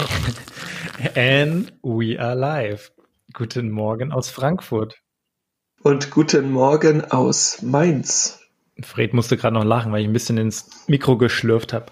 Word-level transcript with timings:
And 1.14 1.72
we 1.82 2.18
are 2.18 2.34
live. 2.34 2.90
Guten 3.32 3.70
Morgen 3.70 4.12
aus 4.12 4.30
Frankfurt. 4.30 4.96
Und 5.82 6.10
guten 6.10 6.50
Morgen 6.50 7.04
aus 7.04 7.62
Mainz. 7.62 8.40
Fred 8.82 9.12
musste 9.12 9.36
gerade 9.36 9.54
noch 9.54 9.64
lachen, 9.64 9.92
weil 9.92 10.02
ich 10.02 10.08
ein 10.08 10.12
bisschen 10.12 10.38
ins 10.38 10.88
Mikro 10.88 11.16
geschlürft 11.18 11.72
habe. 11.72 11.86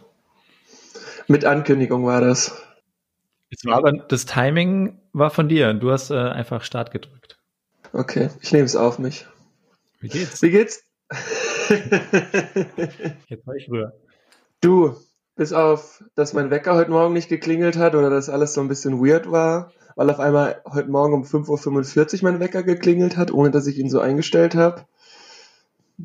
Mit 1.27 1.45
Ankündigung 1.45 2.05
war 2.07 2.21
das. 2.21 2.57
Es 3.51 3.65
war 3.65 3.77
aber 3.77 3.93
das 3.93 4.27
Timing 4.27 5.01
war 5.13 5.31
von 5.31 5.49
dir. 5.49 5.75
Du 5.75 5.91
hast 5.91 6.11
äh, 6.11 6.17
einfach 6.17 6.63
Start 6.63 6.91
gedrückt. 6.91 7.39
Okay, 7.93 8.31
ich 8.41 8.53
nehme 8.53 8.65
es 8.65 8.77
auf 8.77 8.99
mich. 8.99 9.27
Wie 10.01 10.09
geht's? 10.09 10.43
Wie 10.43 10.51
geht's? 10.51 10.83
Jetzt 13.29 13.47
war 13.47 13.55
ich 13.55 13.69
rüber. 13.69 13.93
Du, 14.61 14.97
bis 15.39 15.53
auf, 15.53 16.03
dass 16.17 16.33
mein 16.33 16.51
Wecker 16.51 16.75
heute 16.75 16.91
Morgen 16.91 17.15
nicht 17.15 17.29
geklingelt 17.29 17.77
hat 17.77 17.95
oder 17.95 18.11
dass 18.11 18.29
alles 18.29 18.55
so 18.55 18.61
ein 18.61 18.67
bisschen 18.67 19.01
weird 19.01 19.31
war, 19.31 19.73
weil 19.95 20.11
auf 20.11 20.19
einmal 20.19 20.61
heute 20.65 20.91
Morgen 20.91 21.15
um 21.15 21.23
5.45 21.23 22.25
Uhr 22.25 22.31
mein 22.31 22.41
Wecker 22.41 22.65
geklingelt 22.65 23.17
hat, 23.17 23.31
ohne 23.31 23.53
dass 23.53 23.69
ich 23.69 23.79
ihn 23.79 23.89
so 23.89 24.01
eingestellt 24.01 24.57
habe. 24.57 24.85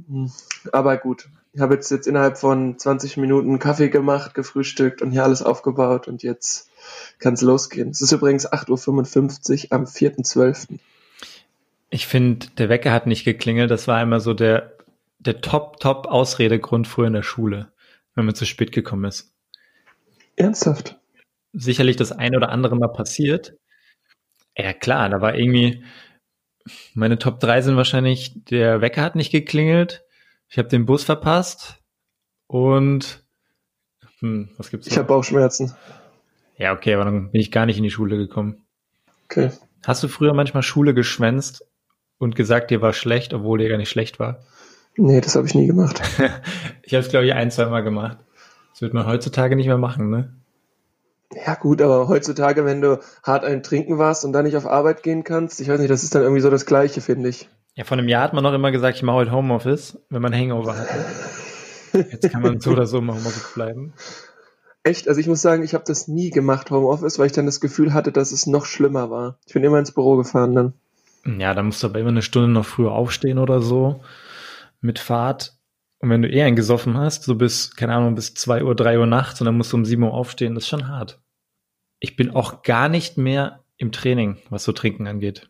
Hm, 0.07 0.31
Aber 0.71 0.97
gut, 0.97 1.29
ich 1.51 1.61
habe 1.61 1.73
jetzt, 1.73 1.89
jetzt 1.89 2.05
innerhalb 2.05 2.37
von 2.37 2.77
20 2.77 3.17
Minuten 3.17 3.57
Kaffee 3.57 3.89
gemacht, 3.89 4.35
gefrühstückt 4.35 5.01
und 5.01 5.09
hier 5.09 5.23
alles 5.23 5.41
aufgebaut 5.41 6.07
und 6.07 6.21
jetzt 6.21 6.69
kann 7.17 7.33
es 7.33 7.41
losgehen. 7.41 7.89
Es 7.89 8.01
ist 8.01 8.11
übrigens 8.11 8.47
8.55 8.47 9.65
Uhr 9.65 9.71
am 9.71 9.85
4.12. 9.85 10.77
Ich 11.89 12.05
finde, 12.05 12.45
der 12.59 12.69
Wecker 12.69 12.91
hat 12.91 13.07
nicht 13.07 13.25
geklingelt. 13.25 13.71
Das 13.71 13.87
war 13.87 13.99
immer 13.99 14.19
so 14.19 14.35
der, 14.35 14.73
der 15.17 15.41
Top-Top-Ausredegrund 15.41 16.87
früher 16.87 17.07
in 17.07 17.13
der 17.13 17.23
Schule, 17.23 17.71
wenn 18.13 18.25
man 18.25 18.35
zu 18.35 18.45
spät 18.45 18.71
gekommen 18.71 19.05
ist. 19.05 19.32
Ernsthaft? 20.35 20.99
Sicherlich 21.53 21.95
das 21.95 22.11
eine 22.11 22.37
oder 22.37 22.49
andere 22.49 22.75
mal 22.75 22.87
passiert. 22.87 23.55
Ja, 24.57 24.73
klar, 24.73 25.09
da 25.09 25.21
war 25.21 25.35
irgendwie, 25.35 25.83
meine 26.93 27.17
Top 27.19 27.39
3 27.39 27.61
sind 27.61 27.75
wahrscheinlich, 27.75 28.33
der 28.45 28.81
Wecker 28.81 29.01
hat 29.01 29.15
nicht 29.15 29.31
geklingelt, 29.31 30.03
ich 30.49 30.57
habe 30.57 30.69
den 30.69 30.85
Bus 30.85 31.03
verpasst 31.03 31.79
und 32.47 33.23
hm, 34.19 34.49
was 34.57 34.69
gibt's 34.69 34.87
Ich 34.87 34.93
noch? 34.93 34.99
habe 34.99 35.07
Bauchschmerzen. 35.07 35.75
Ja, 36.57 36.73
okay, 36.73 36.93
aber 36.93 37.05
dann 37.05 37.31
bin 37.31 37.41
ich 37.41 37.51
gar 37.51 37.65
nicht 37.65 37.77
in 37.77 37.83
die 37.83 37.89
Schule 37.91 38.17
gekommen. 38.17 38.63
Okay. 39.25 39.51
Hast 39.85 40.03
du 40.03 40.07
früher 40.07 40.33
manchmal 40.33 40.63
Schule 40.63 40.93
geschwänzt 40.93 41.65
und 42.19 42.35
gesagt, 42.35 42.69
dir 42.71 42.81
war 42.81 42.93
schlecht, 42.93 43.33
obwohl 43.33 43.57
dir 43.57 43.69
gar 43.69 43.77
nicht 43.77 43.89
schlecht 43.89 44.19
war? 44.19 44.45
Nee, 44.95 45.19
das 45.21 45.35
habe 45.35 45.47
ich 45.47 45.55
nie 45.55 45.67
gemacht. 45.67 46.01
Ich 46.85 46.93
habe 46.93 47.01
es, 47.03 47.09
glaube 47.09 47.25
ich, 47.25 47.33
ein, 47.33 47.49
zwei 47.49 47.65
Mal 47.67 47.81
gemacht. 47.81 48.17
Das 48.73 48.81
wird 48.81 48.93
man 48.93 49.05
heutzutage 49.05 49.55
nicht 49.55 49.67
mehr 49.67 49.77
machen, 49.77 50.09
ne? 50.09 50.33
Ja 51.45 51.55
gut, 51.55 51.81
aber 51.81 52.07
heutzutage, 52.07 52.65
wenn 52.65 52.81
du 52.81 52.99
hart 53.23 53.45
ein 53.45 53.63
Trinken 53.63 53.97
warst 53.97 54.25
und 54.25 54.33
dann 54.33 54.45
nicht 54.45 54.57
auf 54.57 54.67
Arbeit 54.67 55.03
gehen 55.03 55.23
kannst, 55.23 55.61
ich 55.61 55.67
weiß 55.67 55.79
nicht, 55.79 55.91
das 55.91 56.03
ist 56.03 56.15
dann 56.15 56.23
irgendwie 56.23 56.41
so 56.41 56.49
das 56.49 56.65
Gleiche, 56.65 57.01
finde 57.01 57.29
ich. 57.29 57.49
Ja, 57.75 57.85
vor 57.85 57.97
einem 57.97 58.07
Jahr 58.07 58.23
hat 58.23 58.33
man 58.33 58.43
noch 58.43 58.53
immer 58.53 58.71
gesagt, 58.71 58.97
ich 58.97 59.03
mache 59.03 59.17
heute 59.17 59.31
Homeoffice, 59.31 59.99
wenn 60.09 60.21
man 60.21 60.33
Hangover 60.33 60.77
hatte. 60.77 61.05
Jetzt 62.11 62.31
kann 62.31 62.41
man 62.41 62.59
so 62.59 62.71
oder 62.71 62.87
so 62.87 62.97
im 62.99 63.09
Homeoffice 63.09 63.53
bleiben. 63.53 63.93
Echt, 64.83 65.07
also 65.07 65.19
ich 65.19 65.27
muss 65.27 65.41
sagen, 65.41 65.63
ich 65.63 65.73
habe 65.73 65.83
das 65.87 66.07
nie 66.07 66.29
gemacht, 66.29 66.69
Homeoffice, 66.69 67.17
weil 67.17 67.27
ich 67.27 67.31
dann 67.31 67.45
das 67.45 67.61
Gefühl 67.61 67.93
hatte, 67.93 68.11
dass 68.11 68.31
es 68.31 68.47
noch 68.47 68.65
schlimmer 68.65 69.09
war. 69.09 69.37
Ich 69.45 69.53
bin 69.53 69.63
immer 69.63 69.79
ins 69.79 69.91
Büro 69.91 70.17
gefahren 70.17 70.55
dann. 70.55 70.73
Ja, 71.39 71.53
da 71.53 71.63
musst 71.63 71.81
du 71.81 71.87
aber 71.87 71.99
immer 71.99 72.09
eine 72.09 72.21
Stunde 72.21 72.49
noch 72.49 72.65
früher 72.65 72.91
aufstehen 72.91 73.37
oder 73.37 73.61
so 73.61 74.01
mit 74.81 74.99
Fahrt. 74.99 75.55
Und 76.03 76.09
wenn 76.09 76.21
du 76.21 76.29
eh 76.29 76.43
einen 76.43 76.57
gesoffen 76.57 76.97
hast, 76.97 77.23
so 77.23 77.35
bis, 77.35 77.77
keine 77.77 77.93
Ahnung, 77.95 78.13
bis 78.13 78.33
zwei 78.33 78.61
Uhr, 78.61 78.75
drei 78.75 78.99
Uhr 78.99 79.05
nachts 79.05 79.39
und 79.39 79.45
dann 79.45 79.55
musst 79.55 79.71
du 79.71 79.77
um 79.77 79.85
sieben 79.85 80.03
Uhr 80.03 80.13
aufstehen, 80.13 80.53
das 80.53 80.65
ist 80.65 80.69
schon 80.69 80.89
hart. 80.89 81.23
Ich 82.01 82.17
bin 82.17 82.31
auch 82.31 82.61
gar 82.61 82.89
nicht 82.89 83.17
mehr 83.17 83.63
im 83.77 83.93
Training, 83.93 84.37
was 84.49 84.65
so 84.65 84.73
Trinken 84.73 85.07
angeht. 85.07 85.49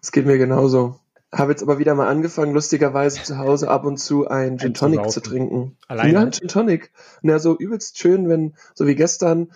Es 0.00 0.12
geht 0.12 0.24
mir 0.24 0.38
genauso. 0.38 0.98
Habe 1.30 1.52
jetzt 1.52 1.62
aber 1.62 1.78
wieder 1.78 1.94
mal 1.94 2.08
angefangen, 2.08 2.54
lustigerweise 2.54 3.22
zu 3.22 3.36
Hause 3.36 3.68
ab 3.68 3.84
und 3.84 3.98
zu 3.98 4.26
ein 4.26 4.56
Gin 4.58 4.72
Tonic 4.72 5.10
zu 5.10 5.20
trinken. 5.20 5.76
Alleine? 5.88 6.12
Ja, 6.14 6.20
ein 6.20 6.32
Gin 6.32 6.48
Tonic. 6.48 6.90
Ja, 7.20 7.38
so 7.38 7.54
übelst 7.54 7.98
schön, 7.98 8.30
wenn, 8.30 8.56
so 8.72 8.86
wie 8.86 8.94
gestern, 8.94 9.52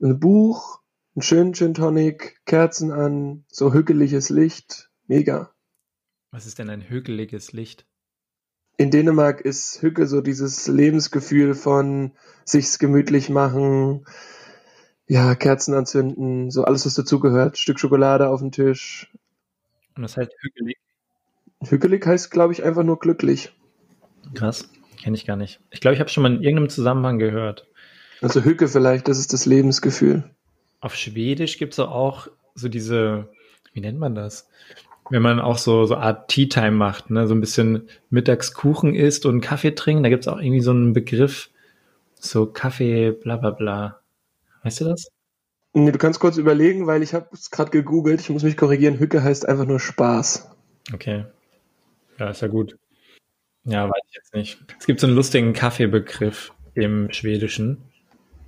ein 0.00 0.20
Buch, 0.20 0.80
ein 1.16 1.22
schönen 1.22 1.54
Gin 1.54 1.74
Tonic, 1.74 2.40
Kerzen 2.46 2.92
an, 2.92 3.44
so 3.48 3.72
hügeliges 3.72 4.30
Licht. 4.30 4.92
Mega. 5.08 5.50
Was 6.30 6.46
ist 6.46 6.60
denn 6.60 6.70
ein 6.70 6.88
hügeliges 6.88 7.52
Licht? 7.52 7.87
In 8.78 8.92
Dänemark 8.92 9.40
ist 9.40 9.82
Hücke 9.82 10.06
so 10.06 10.20
dieses 10.20 10.68
Lebensgefühl 10.68 11.54
von 11.54 12.12
sich's 12.44 12.78
gemütlich 12.78 13.28
machen, 13.28 14.06
ja, 15.08 15.34
Kerzen 15.34 15.74
anzünden, 15.74 16.52
so 16.52 16.62
alles, 16.64 16.86
was 16.86 16.94
dazugehört. 16.94 17.58
Stück 17.58 17.80
Schokolade 17.80 18.28
auf 18.28 18.40
dem 18.40 18.52
Tisch. 18.52 19.10
Und 19.96 20.02
das 20.02 20.16
heißt 20.16 20.30
hügelig. 20.40 20.78
Hügelig 21.60 22.06
heißt, 22.06 22.30
glaube 22.30 22.52
ich, 22.52 22.62
einfach 22.62 22.84
nur 22.84 23.00
glücklich. 23.00 23.52
Krass, 24.34 24.70
kenne 25.02 25.16
ich 25.16 25.26
gar 25.26 25.36
nicht. 25.36 25.60
Ich 25.70 25.80
glaube, 25.80 25.94
ich 25.94 26.00
habe 26.00 26.08
schon 26.08 26.22
mal 26.22 26.32
in 26.32 26.42
irgendeinem 26.42 26.68
Zusammenhang 26.68 27.18
gehört. 27.18 27.66
Also 28.20 28.44
Hücke 28.44 28.68
vielleicht, 28.68 29.08
das 29.08 29.18
ist 29.18 29.32
das 29.32 29.44
Lebensgefühl. 29.44 30.30
Auf 30.80 30.94
Schwedisch 30.94 31.58
gibt 31.58 31.72
es 31.72 31.80
auch 31.80 32.28
so 32.54 32.68
diese, 32.68 33.28
wie 33.72 33.80
nennt 33.80 33.98
man 33.98 34.14
das? 34.14 34.48
Wenn 35.10 35.22
man 35.22 35.40
auch 35.40 35.58
so, 35.58 35.86
so 35.86 35.96
Art 35.96 36.28
Tea 36.28 36.48
Time 36.48 36.72
macht, 36.72 37.10
ne? 37.10 37.26
so 37.26 37.34
ein 37.34 37.40
bisschen 37.40 37.88
Mittagskuchen 38.10 38.94
isst 38.94 39.26
und 39.26 39.40
Kaffee 39.40 39.74
trinken, 39.74 40.02
da 40.02 40.08
gibt 40.08 40.24
es 40.24 40.28
auch 40.28 40.38
irgendwie 40.38 40.60
so 40.60 40.70
einen 40.70 40.92
Begriff, 40.92 41.50
so 42.14 42.46
Kaffee, 42.46 43.12
bla 43.12 43.36
bla 43.36 43.50
bla. 43.50 44.00
Weißt 44.62 44.80
du 44.80 44.84
das? 44.84 45.08
Nee, 45.74 45.92
du 45.92 45.98
kannst 45.98 46.20
kurz 46.20 46.36
überlegen, 46.36 46.86
weil 46.86 47.02
ich 47.02 47.14
habe 47.14 47.28
es 47.32 47.50
gerade 47.50 47.70
gegoogelt. 47.70 48.20
Ich 48.20 48.30
muss 48.30 48.42
mich 48.42 48.56
korrigieren. 48.56 48.98
Hücke 48.98 49.22
heißt 49.22 49.48
einfach 49.48 49.66
nur 49.66 49.80
Spaß. 49.80 50.50
Okay. 50.92 51.24
Ja, 52.18 52.30
ist 52.30 52.42
ja 52.42 52.48
gut. 52.48 52.76
Ja, 53.64 53.88
weiß 53.88 54.02
ich 54.08 54.14
jetzt 54.14 54.34
nicht. 54.34 54.58
Es 54.78 54.86
gibt 54.86 55.00
so 55.00 55.06
einen 55.06 55.16
lustigen 55.16 55.52
Kaffeebegriff 55.52 56.52
im 56.74 57.12
Schwedischen. 57.12 57.82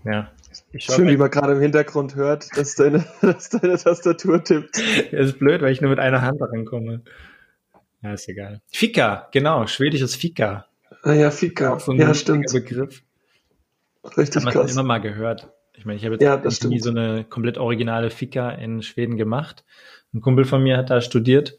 Ja. 0.04 0.30
Schön, 0.78 1.08
wie 1.08 1.16
man 1.16 1.30
gerade 1.30 1.52
im 1.52 1.60
Hintergrund 1.60 2.14
hört, 2.16 2.48
dass 2.56 2.74
deine, 2.74 3.04
dass 3.22 3.50
deine 3.50 3.76
Tastatur 3.78 4.42
tippt. 4.42 4.76
Das 5.12 5.26
ist 5.26 5.38
blöd, 5.38 5.62
weil 5.62 5.72
ich 5.72 5.80
nur 5.80 5.90
mit 5.90 5.98
einer 6.00 6.22
Hand 6.22 6.40
rankomme. 6.40 7.02
Ja, 8.02 8.14
ist 8.14 8.28
egal. 8.28 8.60
Fika, 8.70 9.28
genau, 9.32 9.66
schwedisches 9.66 10.14
Fika. 10.16 10.66
Ah 11.02 11.12
ja, 11.12 11.30
Fika. 11.30 11.78
So 11.78 11.92
Ja, 11.92 12.14
stimmt. 12.14 12.52
Begriff. 12.52 13.02
Richtig 14.16 14.44
Hat 14.44 14.52
krass. 14.52 14.72
immer 14.72 14.82
mal 14.82 14.98
gehört. 15.00 15.50
Ich 15.74 15.84
meine, 15.84 15.96
ich 15.98 16.04
habe 16.04 16.14
jetzt 16.14 16.22
Ja, 16.22 16.36
nie 16.38 16.50
stimmt. 16.50 16.82
so 16.82 16.90
eine 16.90 17.24
komplett 17.24 17.58
originale 17.58 18.10
Fika 18.10 18.50
in 18.50 18.82
Schweden 18.82 19.16
gemacht. 19.16 19.64
Ein 20.12 20.20
Kumpel 20.20 20.44
von 20.44 20.62
mir 20.62 20.76
hat 20.76 20.90
da 20.90 21.00
studiert 21.00 21.58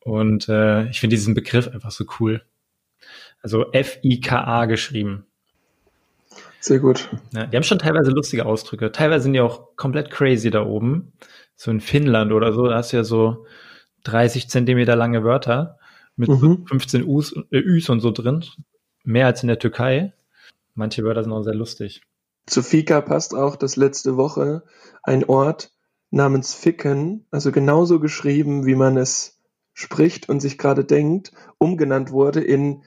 und 0.00 0.48
äh, 0.48 0.88
ich 0.88 1.00
finde 1.00 1.16
diesen 1.16 1.34
Begriff 1.34 1.68
einfach 1.68 1.90
so 1.90 2.04
cool. 2.20 2.42
Also 3.42 3.72
F-I-K-A 3.72 4.66
geschrieben. 4.66 5.26
Sehr 6.60 6.78
gut. 6.78 7.08
Ja, 7.34 7.46
die 7.46 7.56
haben 7.56 7.62
schon 7.64 7.78
teilweise 7.78 8.10
lustige 8.10 8.44
Ausdrücke. 8.44 8.92
Teilweise 8.92 9.24
sind 9.24 9.32
die 9.32 9.40
auch 9.40 9.76
komplett 9.76 10.10
crazy 10.10 10.50
da 10.50 10.64
oben. 10.64 11.12
So 11.56 11.70
in 11.70 11.80
Finnland 11.80 12.32
oder 12.32 12.52
so, 12.52 12.66
da 12.66 12.76
hast 12.76 12.92
du 12.92 12.98
ja 12.98 13.04
so 13.04 13.46
30 14.04 14.48
Zentimeter 14.48 14.94
lange 14.96 15.24
Wörter 15.24 15.78
mit 16.16 16.28
Mhm. 16.28 16.66
15 16.66 17.04
U's, 17.04 17.34
äh, 17.50 17.58
Ü's 17.58 17.88
und 17.88 18.00
so 18.00 18.10
drin. 18.10 18.44
Mehr 19.04 19.26
als 19.26 19.42
in 19.42 19.48
der 19.48 19.58
Türkei. 19.58 20.12
Manche 20.74 21.02
Wörter 21.02 21.22
sind 21.22 21.32
auch 21.32 21.42
sehr 21.42 21.54
lustig. 21.54 22.02
Zu 22.46 22.62
Fika 22.62 23.00
passt 23.00 23.34
auch, 23.34 23.56
dass 23.56 23.76
letzte 23.76 24.16
Woche 24.16 24.62
ein 25.02 25.24
Ort 25.24 25.72
namens 26.10 26.54
Ficken, 26.54 27.26
also 27.30 27.52
genauso 27.52 28.00
geschrieben, 28.00 28.66
wie 28.66 28.74
man 28.74 28.96
es 28.96 29.38
spricht 29.72 30.28
und 30.28 30.40
sich 30.40 30.58
gerade 30.58 30.84
denkt, 30.84 31.32
umgenannt 31.58 32.10
wurde 32.10 32.40
in 32.40 32.82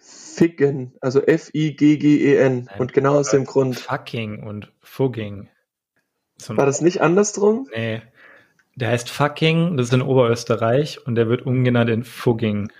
Ficken, 0.00 0.92
also 1.00 1.20
F-I-G-G-E-N. 1.22 2.68
Und 2.78 2.92
genau 2.92 3.16
aus 3.16 3.30
dem 3.30 3.44
Grund. 3.44 3.78
Fucking 3.78 4.42
und 4.42 4.72
Fugging. 4.80 5.48
So 6.36 6.56
War 6.56 6.66
das 6.66 6.80
nicht 6.80 7.00
andersrum? 7.00 7.68
nee. 7.74 8.02
Der 8.76 8.88
heißt 8.88 9.08
Fucking, 9.08 9.76
das 9.76 9.86
ist 9.86 9.92
in 9.92 10.02
Oberösterreich 10.02 11.06
und 11.06 11.14
der 11.14 11.28
wird 11.28 11.46
umgenannt 11.46 11.88
in 11.90 12.02
Fugging. 12.02 12.72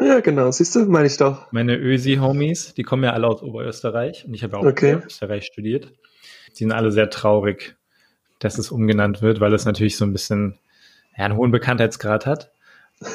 Ja, 0.00 0.18
genau. 0.18 0.50
Siehst 0.50 0.74
du, 0.74 0.84
meine 0.86 1.06
ich 1.06 1.16
doch. 1.16 1.52
Meine 1.52 1.76
Ösi-Homies, 1.76 2.74
die 2.74 2.82
kommen 2.82 3.04
ja 3.04 3.12
alle 3.12 3.28
aus 3.28 3.40
Oberösterreich 3.40 4.24
und 4.26 4.34
ich 4.34 4.42
habe 4.42 4.54
ja 4.54 4.58
auch 4.58 4.66
Okay. 4.66 4.94
in 4.94 5.02
Österreich 5.04 5.44
studiert. 5.46 5.92
Die 6.50 6.56
sind 6.64 6.72
alle 6.72 6.90
sehr 6.90 7.08
traurig, 7.08 7.76
dass 8.40 8.58
es 8.58 8.72
umgenannt 8.72 9.22
wird, 9.22 9.38
weil 9.40 9.54
es 9.54 9.64
natürlich 9.64 9.96
so 9.96 10.04
ein 10.04 10.12
bisschen 10.12 10.58
ja, 11.16 11.24
einen 11.26 11.36
hohen 11.36 11.52
Bekanntheitsgrad 11.52 12.26
hat 12.26 12.50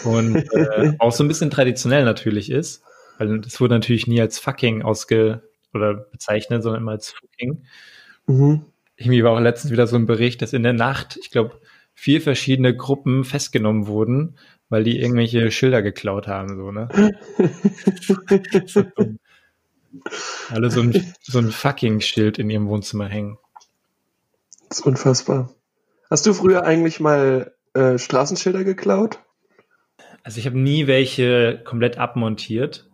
und 0.05 0.35
äh, 0.53 0.93
auch 0.99 1.11
so 1.11 1.25
ein 1.25 1.27
bisschen 1.27 1.49
traditionell 1.51 2.05
natürlich 2.05 2.49
ist, 2.49 2.83
weil 3.21 3.39
das 3.39 3.61
wurde 3.61 3.75
natürlich 3.75 4.07
nie 4.07 4.19
als 4.19 4.39
fucking 4.39 4.81
ausge 4.81 5.43
oder 5.73 5.93
bezeichnet, 5.93 6.63
sondern 6.63 6.81
immer 6.81 6.93
als 6.93 7.11
fucking. 7.11 7.63
Mhm. 8.25 8.65
Irgendwie 8.95 9.23
war 9.23 9.33
auch 9.33 9.39
letztens 9.39 9.71
wieder 9.71 9.85
so 9.85 9.95
ein 9.95 10.07
Bericht, 10.07 10.41
dass 10.41 10.53
in 10.53 10.63
der 10.63 10.73
Nacht, 10.73 11.19
ich 11.21 11.29
glaube, 11.29 11.61
vier 11.93 12.19
verschiedene 12.19 12.75
Gruppen 12.75 13.23
festgenommen 13.23 13.85
wurden, 13.85 14.39
weil 14.69 14.83
die 14.83 14.99
irgendwelche 14.99 15.51
Schilder 15.51 15.83
geklaut 15.83 16.27
haben, 16.27 16.57
so, 16.57 16.71
ne? 16.71 16.89
Alle 20.49 20.71
so 20.71 20.81
ein, 20.81 21.13
so 21.21 21.37
ein 21.37 21.51
fucking 21.51 22.01
Schild 22.01 22.39
in 22.39 22.49
ihrem 22.49 22.69
Wohnzimmer 22.69 23.07
hängen. 23.07 23.37
Das 24.67 24.79
ist 24.79 24.85
unfassbar. 24.85 25.53
Hast 26.09 26.25
du 26.25 26.33
früher 26.33 26.63
eigentlich 26.63 26.99
mal 26.99 27.53
äh, 27.73 27.99
Straßenschilder 27.99 28.63
geklaut? 28.63 29.19
Also 30.23 30.39
ich 30.39 30.47
habe 30.47 30.57
nie 30.57 30.87
welche 30.87 31.61
komplett 31.63 31.97
abmontiert, 31.97 32.90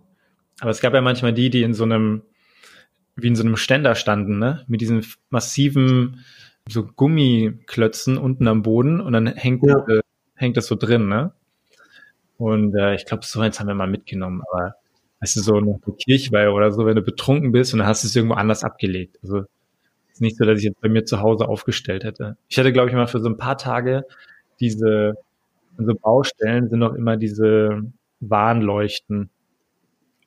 aber 0.59 0.71
es 0.71 0.81
gab 0.81 0.93
ja 0.93 1.01
manchmal 1.01 1.33
die, 1.33 1.49
die 1.49 1.63
in 1.63 1.73
so 1.73 1.83
einem, 1.83 2.23
wie 3.15 3.27
in 3.27 3.35
so 3.35 3.43
einem 3.43 3.57
Ständer 3.57 3.95
standen, 3.95 4.39
ne? 4.39 4.63
Mit 4.67 4.81
diesen 4.81 5.05
massiven 5.29 6.23
so 6.69 6.83
Gummiklötzen 6.83 8.17
unten 8.17 8.47
am 8.47 8.61
Boden 8.61 8.99
und 8.99 9.13
dann 9.13 9.27
hängt, 9.27 9.63
ja. 9.65 9.85
äh, 9.87 10.01
hängt 10.35 10.57
das 10.57 10.67
so 10.67 10.75
drin, 10.75 11.07
ne? 11.07 11.33
Und 12.37 12.75
äh, 12.75 12.95
ich 12.95 13.05
glaube, 13.05 13.25
so 13.25 13.39
eins 13.39 13.59
haben 13.59 13.67
wir 13.67 13.73
mal 13.73 13.87
mitgenommen, 13.87 14.41
aber 14.51 14.75
weißt 15.19 15.37
du, 15.37 15.41
so 15.41 15.55
eine 15.55 15.79
Kirchweih 15.97 16.49
oder 16.49 16.71
so, 16.71 16.85
wenn 16.85 16.95
du 16.95 17.01
betrunken 17.01 17.51
bist 17.51 17.73
und 17.73 17.79
dann 17.79 17.87
hast 17.87 18.03
du 18.03 18.07
es 18.07 18.15
irgendwo 18.15 18.35
anders 18.35 18.63
abgelegt. 18.63 19.17
Also 19.23 19.45
ist 20.11 20.21
nicht 20.21 20.37
so, 20.37 20.45
dass 20.45 20.59
ich 20.59 20.65
jetzt 20.65 20.81
bei 20.81 20.89
mir 20.89 21.05
zu 21.05 21.21
Hause 21.21 21.47
aufgestellt 21.47 22.03
hätte. 22.03 22.37
Ich 22.47 22.57
hatte, 22.57 22.73
glaube 22.73 22.89
ich, 22.89 22.95
mal 22.95 23.07
für 23.07 23.19
so 23.19 23.29
ein 23.29 23.37
paar 23.37 23.57
Tage 23.57 24.05
diese, 24.59 25.15
so 25.77 25.95
Baustellen 25.95 26.69
sind 26.69 26.79
noch 26.79 26.93
immer 26.93 27.17
diese 27.17 27.83
Warnleuchten. 28.19 29.29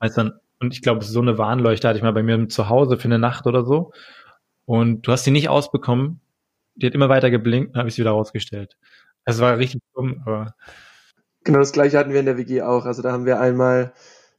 Weißt 0.01 0.19
du, 0.19 0.41
und 0.61 0.75
ich 0.75 0.83
glaube, 0.83 1.05
so 1.05 1.21
eine 1.21 1.39
Warnleuchte 1.39 1.89
hatte 1.89 1.99
ich 1.99 2.03
mal 2.03 2.13
bei 2.13 2.23
mir 2.23 2.49
zu 2.49 2.69
Hause 2.69 2.99
für 2.99 3.07
eine 3.07 3.19
Nacht 3.19 3.47
oder 3.47 3.65
so. 3.65 3.93
Und 4.65 5.07
du 5.07 5.13
hast 5.13 5.25
die 5.25 5.31
nicht 5.31 5.49
ausbekommen. 5.49 6.21
Die 6.75 6.87
hat 6.87 6.95
immer 6.95 7.09
weiter 7.09 7.31
geblinkt, 7.31 7.75
dann 7.75 7.81
habe 7.81 7.89
ich 7.89 7.95
sie 7.95 8.03
wieder 8.03 8.13
rausgestellt. 8.13 8.77
Es 9.25 9.41
war 9.41 9.59
richtig 9.59 9.83
dumm, 9.95 10.23
aber. 10.25 10.55
Genau 11.45 11.59
das 11.59 11.73
gleiche 11.73 11.99
hatten 11.99 12.13
wir 12.13 12.21
in 12.21 12.27
der 12.27 12.37
WG 12.37 12.63
auch. 12.63 12.85
Also 12.85 13.03
da 13.03 13.13
haben 13.13 13.27
wir 13.27 13.41
einmal 13.41 13.93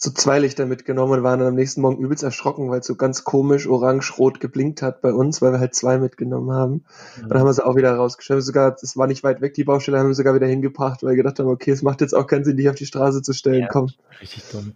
so 0.03 0.09
zwei 0.09 0.39
Lichter 0.39 0.65
mitgenommen 0.65 1.13
und 1.13 1.23
waren 1.23 1.39
dann 1.39 1.49
am 1.49 1.55
nächsten 1.55 1.81
Morgen 1.81 2.03
übelst 2.03 2.23
erschrocken, 2.23 2.69
weil 2.69 2.79
es 2.79 2.87
so 2.87 2.95
ganz 2.95 3.23
komisch 3.23 3.67
orange-rot 3.67 4.39
geblinkt 4.39 4.81
hat 4.81 5.01
bei 5.01 5.13
uns, 5.13 5.43
weil 5.43 5.51
wir 5.51 5.59
halt 5.59 5.75
zwei 5.75 5.99
mitgenommen 5.99 6.51
haben. 6.51 6.85
Mhm. 7.21 7.29
dann 7.29 7.39
haben 7.39 7.45
wir 7.45 7.53
sie 7.53 7.65
auch 7.65 7.75
wieder 7.75 7.93
rausgestellt. 7.95 8.43
Sogar, 8.43 8.75
es 8.81 8.97
war 8.97 9.05
nicht 9.05 9.23
weit 9.23 9.41
weg, 9.41 9.53
die 9.53 9.63
Baustelle 9.63 9.99
haben 9.99 10.07
wir 10.07 10.15
sogar 10.15 10.33
wieder 10.33 10.47
hingebracht, 10.47 11.03
weil 11.03 11.11
wir 11.11 11.17
gedacht 11.17 11.37
haben, 11.37 11.49
okay, 11.49 11.71
es 11.71 11.83
macht 11.83 12.01
jetzt 12.01 12.13
auch 12.13 12.25
keinen 12.25 12.43
Sinn, 12.43 12.57
die 12.57 12.69
auf 12.69 12.75
die 12.75 12.87
Straße 12.87 13.21
zu 13.21 13.33
stellen. 13.33 13.61
Ja, 13.61 13.67
Komm. 13.67 13.89
Richtig 14.19 14.43
dumm. 14.51 14.73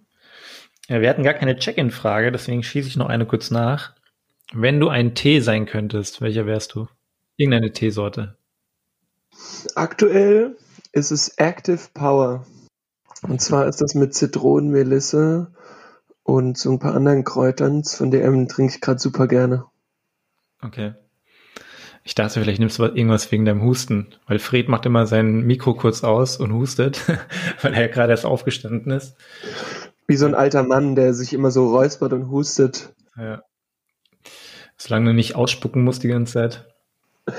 Ja, 0.88 1.02
wir 1.02 1.10
hatten 1.10 1.24
gar 1.24 1.34
keine 1.34 1.58
Check-in-Frage, 1.58 2.32
deswegen 2.32 2.62
schieße 2.62 2.88
ich 2.88 2.96
noch 2.96 3.10
eine 3.10 3.26
kurz 3.26 3.50
nach. 3.50 3.94
Wenn 4.54 4.80
du 4.80 4.90
ein 4.90 5.16
Tee 5.16 5.40
sein 5.40 5.66
könntest, 5.66 6.22
welcher 6.22 6.46
wärst 6.46 6.76
du? 6.76 6.88
Irgendeine 7.38 7.74
Teesorte. 7.74 8.38
Aktuell 9.74 10.58
ist 10.92 11.12
es 11.12 11.30
Active 11.38 11.90
Power. 11.94 12.46
Und 13.24 13.42
zwar 13.42 13.68
ist 13.68 13.82
das 13.82 13.96
mit 13.96 14.14
Zitronenmelisse 14.14 15.52
und 16.24 16.58
so 16.58 16.72
ein 16.72 16.80
paar 16.80 16.94
anderen 16.94 17.24
Kräutern. 17.24 17.84
Von 17.84 18.12
DM 18.12 18.48
trinke 18.48 18.76
ich 18.76 18.82
gerade 18.82 19.00
super 19.00 19.28
gerne. 19.28 19.66
Okay. 20.62 20.94
Ich 22.04 22.14
dachte, 22.14 22.40
vielleicht 22.40 22.60
nimmst 22.60 22.78
du 22.78 22.84
irgendwas 22.84 23.32
wegen 23.32 23.46
deinem 23.46 23.64
Husten, 23.64 24.14
weil 24.28 24.38
Fred 24.38 24.70
macht 24.70 24.86
immer 24.86 25.08
sein 25.08 25.42
Mikro 25.42 25.74
kurz 25.74 26.04
aus 26.04 26.38
und 26.38 26.54
hustet, 26.54 27.02
weil 27.64 27.74
er 27.74 27.88
gerade 27.88 28.12
erst 28.12 28.26
aufgestanden 28.26 28.92
ist. 28.92 29.16
Wie 30.08 30.16
so 30.16 30.26
ein 30.26 30.36
alter 30.36 30.64
Mann, 30.64 30.96
der 30.96 31.14
sich 31.14 31.34
immer 31.34 31.52
so 31.52 31.70
räuspert 31.70 32.14
und 32.14 32.30
hustet. 32.30 32.94
Ja. 33.18 33.42
Solange 34.78 35.10
du 35.10 35.14
nicht 35.14 35.36
ausspucken 35.36 35.84
musst 35.84 36.04
die 36.04 36.10
ganze 36.10 36.34
Zeit. 36.34 36.66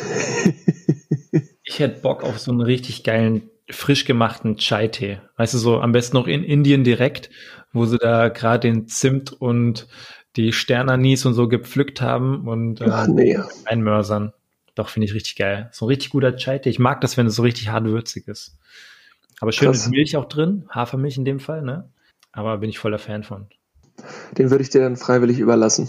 ich 1.63 1.79
hätte 1.79 2.01
Bock 2.01 2.25
auf 2.25 2.39
so 2.39 2.51
einen 2.51 2.61
richtig 2.61 3.05
geilen 3.05 3.51
frisch 3.71 4.05
gemachten 4.05 4.57
Chai-Tee. 4.57 5.19
Weißt 5.37 5.55
du, 5.55 5.59
so 5.59 5.81
am 5.81 5.93
besten 5.93 6.17
noch 6.17 6.27
in 6.27 6.45
Indien 6.45 6.85
direkt, 6.85 7.31
wo 7.73 7.85
sie 7.85 7.99
da 7.99 8.29
gerade 8.29 8.61
den 8.61 8.87
Zimt 8.89 9.33
und 9.33 9.87
die 10.37 10.53
Sternanis 10.53 11.25
und 11.25 11.35
so 11.35 11.49
gepflückt 11.49 12.01
haben 12.01 12.47
und 12.47 12.81
äh, 12.81 12.89
Ach, 12.91 13.07
nee. 13.07 13.39
einmörsern. 13.65 14.33
Doch, 14.75 14.89
finde 14.89 15.07
ich 15.07 15.15
richtig 15.15 15.37
geil. 15.37 15.71
So 15.73 15.87
ein 15.87 15.89
richtig 15.89 16.11
guter 16.11 16.37
Chai-Tee. 16.37 16.69
Ich 16.69 16.79
mag 16.79 17.01
das, 17.01 17.17
wenn 17.17 17.27
es 17.27 17.35
so 17.35 17.43
richtig 17.43 17.69
hart 17.69 17.85
würzig 17.85 18.29
ist. 18.29 18.59
Aber 19.41 19.53
schön 19.53 19.69
Krass. 19.69 19.85
ist 19.85 19.91
Milch 19.91 20.17
auch 20.17 20.27
drin, 20.27 20.67
Hafermilch 20.71 21.17
in 21.17 21.25
dem 21.25 21.41
Fall, 21.41 21.62
ne? 21.62 21.91
Aber 22.37 22.59
bin 22.59 22.69
ich 22.69 22.79
voller 22.79 22.99
Fan 22.99 23.25
von. 23.25 23.49
Den 24.37 24.50
würde 24.50 24.62
ich 24.62 24.69
dir 24.69 24.83
dann 24.83 24.97
freiwillig 24.97 25.38
überlassen. 25.38 25.88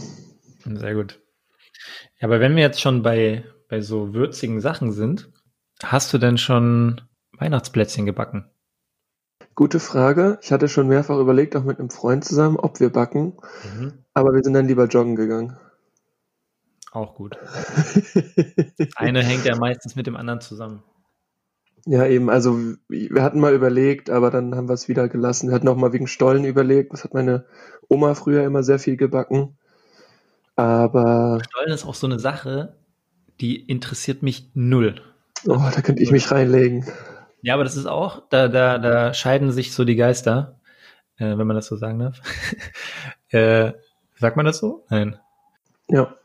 Sehr 0.64 0.96
gut. 0.96 1.20
Ja, 2.20 2.28
aber 2.30 2.40
wenn 2.40 2.56
wir 2.56 2.64
jetzt 2.64 2.80
schon 2.80 3.04
bei, 3.04 3.44
bei 3.68 3.82
so 3.82 4.14
würzigen 4.14 4.62
Sachen 4.62 4.94
sind, 4.94 5.30
hast 5.84 6.14
du 6.14 6.18
denn 6.18 6.38
schon 6.38 7.02
Weihnachtsplätzchen 7.34 8.06
gebacken? 8.06 8.50
Gute 9.56 9.82
Frage. 9.82 10.40
Ich 10.42 10.54
hatte 10.54 10.70
schon 10.70 10.88
mehrfach 10.88 11.20
überlegt, 11.20 11.54
auch 11.58 11.64
mit 11.64 11.80
einem 11.80 11.90
Freund 11.90 12.24
zusammen, 12.24 12.56
ob 12.56 12.80
wir 12.80 12.92
backen. 12.92 13.38
Mhm. 13.76 14.06
Aber 14.14 14.34
wir 14.34 14.42
sind 14.42 14.54
dann 14.54 14.68
lieber 14.68 14.86
joggen 14.86 15.18
gegangen. 15.18 15.58
Auch 16.92 17.16
gut. 17.16 17.38
Eine 18.96 19.22
hängt 19.22 19.44
ja 19.44 19.58
meistens 19.58 19.98
mit 19.98 20.08
dem 20.08 20.16
anderen 20.16 20.40
zusammen. 20.40 20.82
Ja, 21.90 22.06
eben. 22.06 22.30
Also 22.30 22.58
wir 22.90 23.24
hatten 23.24 23.40
mal 23.40 23.54
überlegt, 23.54 24.10
aber 24.10 24.30
dann 24.30 24.54
haben 24.56 24.68
wir 24.68 24.74
es 24.74 24.90
wieder 24.90 25.08
gelassen. 25.08 25.48
Wir 25.48 25.56
hatten 25.56 25.70
auch 25.70 25.78
mal 25.78 25.94
wegen 25.94 26.08
Stollen 26.08 26.44
überlegt. 26.44 26.92
Das 26.92 27.06
hat 27.06 27.14
meine 27.14 27.46
Oma 27.88 28.14
früher 28.14 28.44
immer 28.44 28.62
sehr 28.62 28.78
viel 28.78 28.98
gebacken. 28.98 29.58
Aber. 30.58 31.40
Stollen 31.50 31.72
ist 31.72 31.86
auch 31.86 31.96
so 31.96 32.08
eine 32.08 32.20
Sache, 32.20 32.76
die 33.40 33.56
interessiert 33.56 34.22
mich 34.22 34.50
null. 34.54 35.02
Oh, 35.46 35.62
da 35.74 35.82
könnte 35.82 36.04
ich 36.04 36.12
mich 36.12 36.30
reinlegen. 36.30 36.86
Ja, 37.42 37.54
aber 37.54 37.64
das 37.64 37.78
ist 37.78 37.86
auch, 37.86 38.24
da, 38.30 38.50
da, 38.50 38.80
da 38.80 39.14
scheiden 39.14 39.52
sich 39.52 39.74
so 39.74 39.86
die 39.86 39.96
Geister, 39.96 40.60
äh, 41.18 41.38
wenn 41.38 41.48
man 41.48 41.56
das 41.56 41.68
so 41.68 41.78
sagen 41.78 42.00
darf. 42.00 42.20
äh, 43.30 43.72
sagt 44.16 44.36
man 44.36 44.46
das 44.46 44.58
so? 44.58 44.84
Nein. 44.90 45.18
Ja. 45.88 46.16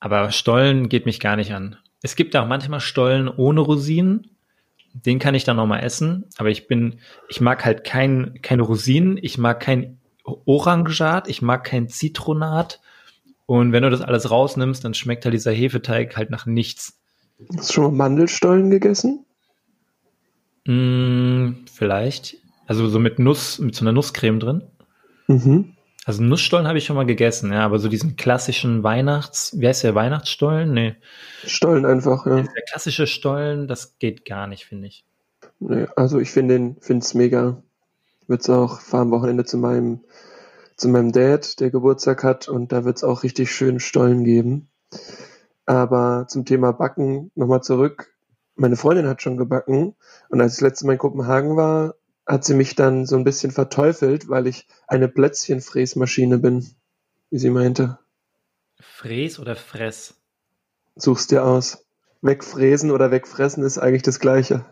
Aber 0.00 0.32
Stollen 0.32 0.88
geht 0.88 1.06
mich 1.06 1.20
gar 1.20 1.36
nicht 1.36 1.52
an. 1.52 1.76
Es 2.02 2.16
gibt 2.16 2.34
auch 2.34 2.46
manchmal 2.46 2.80
Stollen 2.80 3.28
ohne 3.28 3.60
Rosinen. 3.60 4.30
Den 5.06 5.18
kann 5.18 5.34
ich 5.34 5.44
dann 5.44 5.56
nochmal 5.56 5.82
essen. 5.82 6.26
Aber 6.36 6.50
ich 6.50 6.66
bin, 6.66 7.00
ich 7.28 7.40
mag 7.40 7.64
halt 7.64 7.84
kein, 7.84 8.40
keine 8.42 8.62
Rosinen. 8.62 9.18
Ich 9.20 9.38
mag 9.38 9.60
kein 9.60 9.98
Orangat. 10.24 11.28
Ich 11.28 11.42
mag 11.42 11.64
kein 11.64 11.88
Zitronat. 11.88 12.80
Und 13.46 13.72
wenn 13.72 13.82
du 13.82 13.90
das 13.90 14.02
alles 14.02 14.30
rausnimmst, 14.30 14.84
dann 14.84 14.94
schmeckt 14.94 15.24
halt 15.24 15.34
dieser 15.34 15.52
Hefeteig 15.52 16.16
halt 16.16 16.30
nach 16.30 16.46
nichts. 16.46 16.98
Hast 17.56 17.70
du 17.70 17.72
schon 17.72 17.84
mal 17.84 18.08
Mandelstollen 18.08 18.70
gegessen? 18.70 19.24
Mm, 20.66 21.64
vielleicht. 21.72 22.36
Also 22.66 22.88
so 22.88 22.98
mit 22.98 23.18
Nuss, 23.18 23.58
mit 23.58 23.74
so 23.74 23.84
einer 23.84 23.92
Nusscreme 23.92 24.40
drin. 24.40 24.62
Mhm. 25.28 25.77
Also 26.08 26.22
Nussstollen 26.22 26.66
habe 26.66 26.78
ich 26.78 26.86
schon 26.86 26.96
mal 26.96 27.04
gegessen, 27.04 27.52
ja, 27.52 27.66
aber 27.66 27.78
so 27.78 27.90
diesen 27.90 28.16
klassischen 28.16 28.82
Weihnachts, 28.82 29.54
wie 29.60 29.68
heißt 29.68 29.84
der 29.84 29.94
Weihnachtsstollen? 29.94 30.72
Nee. 30.72 30.96
Stollen 31.44 31.84
einfach, 31.84 32.24
ja. 32.24 32.36
Der 32.36 32.62
klassische 32.66 33.06
Stollen, 33.06 33.68
das 33.68 33.98
geht 33.98 34.24
gar 34.24 34.46
nicht, 34.46 34.64
finde 34.64 34.86
ich. 34.86 35.04
Nee, 35.58 35.86
also 35.96 36.18
ich 36.18 36.30
finde 36.30 36.54
den, 36.54 36.76
finde 36.80 37.04
es 37.04 37.12
mega. 37.12 37.62
Würde 38.26 38.40
es 38.40 38.48
auch 38.48 38.80
fahren 38.80 39.10
Wochenende 39.10 39.44
zu 39.44 39.58
meinem, 39.58 40.00
zu 40.76 40.88
meinem 40.88 41.12
Dad, 41.12 41.60
der 41.60 41.70
Geburtstag 41.70 42.24
hat, 42.24 42.48
und 42.48 42.72
da 42.72 42.86
wird 42.86 42.96
es 42.96 43.04
auch 43.04 43.22
richtig 43.22 43.52
schön 43.52 43.78
Stollen 43.78 44.24
geben. 44.24 44.70
Aber 45.66 46.24
zum 46.26 46.46
Thema 46.46 46.72
Backen 46.72 47.30
nochmal 47.34 47.62
zurück. 47.62 48.14
Meine 48.56 48.76
Freundin 48.76 49.08
hat 49.08 49.20
schon 49.20 49.36
gebacken 49.36 49.94
und 50.30 50.40
als 50.40 50.54
ich 50.54 50.62
letztes 50.62 50.86
Mal 50.86 50.94
in 50.94 50.98
Kopenhagen 50.98 51.58
war, 51.58 51.96
hat 52.28 52.44
sie 52.44 52.54
mich 52.54 52.76
dann 52.76 53.06
so 53.06 53.16
ein 53.16 53.24
bisschen 53.24 53.50
verteufelt, 53.50 54.28
weil 54.28 54.46
ich 54.46 54.66
eine 54.86 55.08
Plätzchenfräsmaschine 55.08 56.38
bin, 56.38 56.70
wie 57.30 57.38
sie 57.38 57.50
meinte. 57.50 57.98
Fräs 58.78 59.38
oder 59.38 59.56
Fress? 59.56 60.14
Such's 60.94 61.26
dir 61.26 61.44
aus. 61.44 61.86
Wegfräsen 62.20 62.90
oder 62.90 63.10
wegfressen 63.10 63.64
ist 63.64 63.78
eigentlich 63.78 64.02
das 64.02 64.20
Gleiche. 64.20 64.64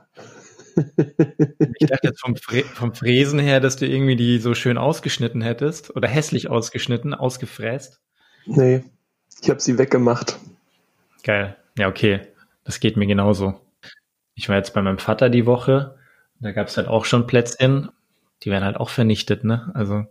Ich 1.78 1.88
dachte 1.88 2.08
jetzt 2.08 2.20
vom, 2.20 2.36
Frä 2.36 2.62
vom 2.62 2.94
Fräsen 2.94 3.38
her, 3.38 3.60
dass 3.60 3.76
du 3.76 3.86
irgendwie 3.86 4.16
die 4.16 4.38
so 4.38 4.54
schön 4.54 4.76
ausgeschnitten 4.76 5.40
hättest 5.40 5.96
oder 5.96 6.06
hässlich 6.06 6.50
ausgeschnitten, 6.50 7.14
ausgefräst. 7.14 8.02
Nee, 8.44 8.84
ich 9.40 9.48
habe 9.48 9.60
sie 9.60 9.78
weggemacht. 9.78 10.38
Geil. 11.22 11.56
Ja, 11.78 11.88
okay. 11.88 12.20
Das 12.64 12.80
geht 12.80 12.96
mir 12.96 13.06
genauso. 13.06 13.58
Ich 14.34 14.48
war 14.48 14.56
jetzt 14.56 14.74
bei 14.74 14.82
meinem 14.82 14.98
Vater 14.98 15.30
die 15.30 15.46
Woche. 15.46 15.96
Da 16.40 16.52
gab 16.52 16.68
es 16.68 16.76
halt 16.76 16.88
auch 16.88 17.04
schon 17.04 17.26
Plätzchen. 17.26 17.90
Die 18.42 18.50
werden 18.50 18.64
halt 18.64 18.76
auch 18.76 18.90
vernichtet, 18.90 19.44
ne? 19.44 19.70
Also 19.74 20.04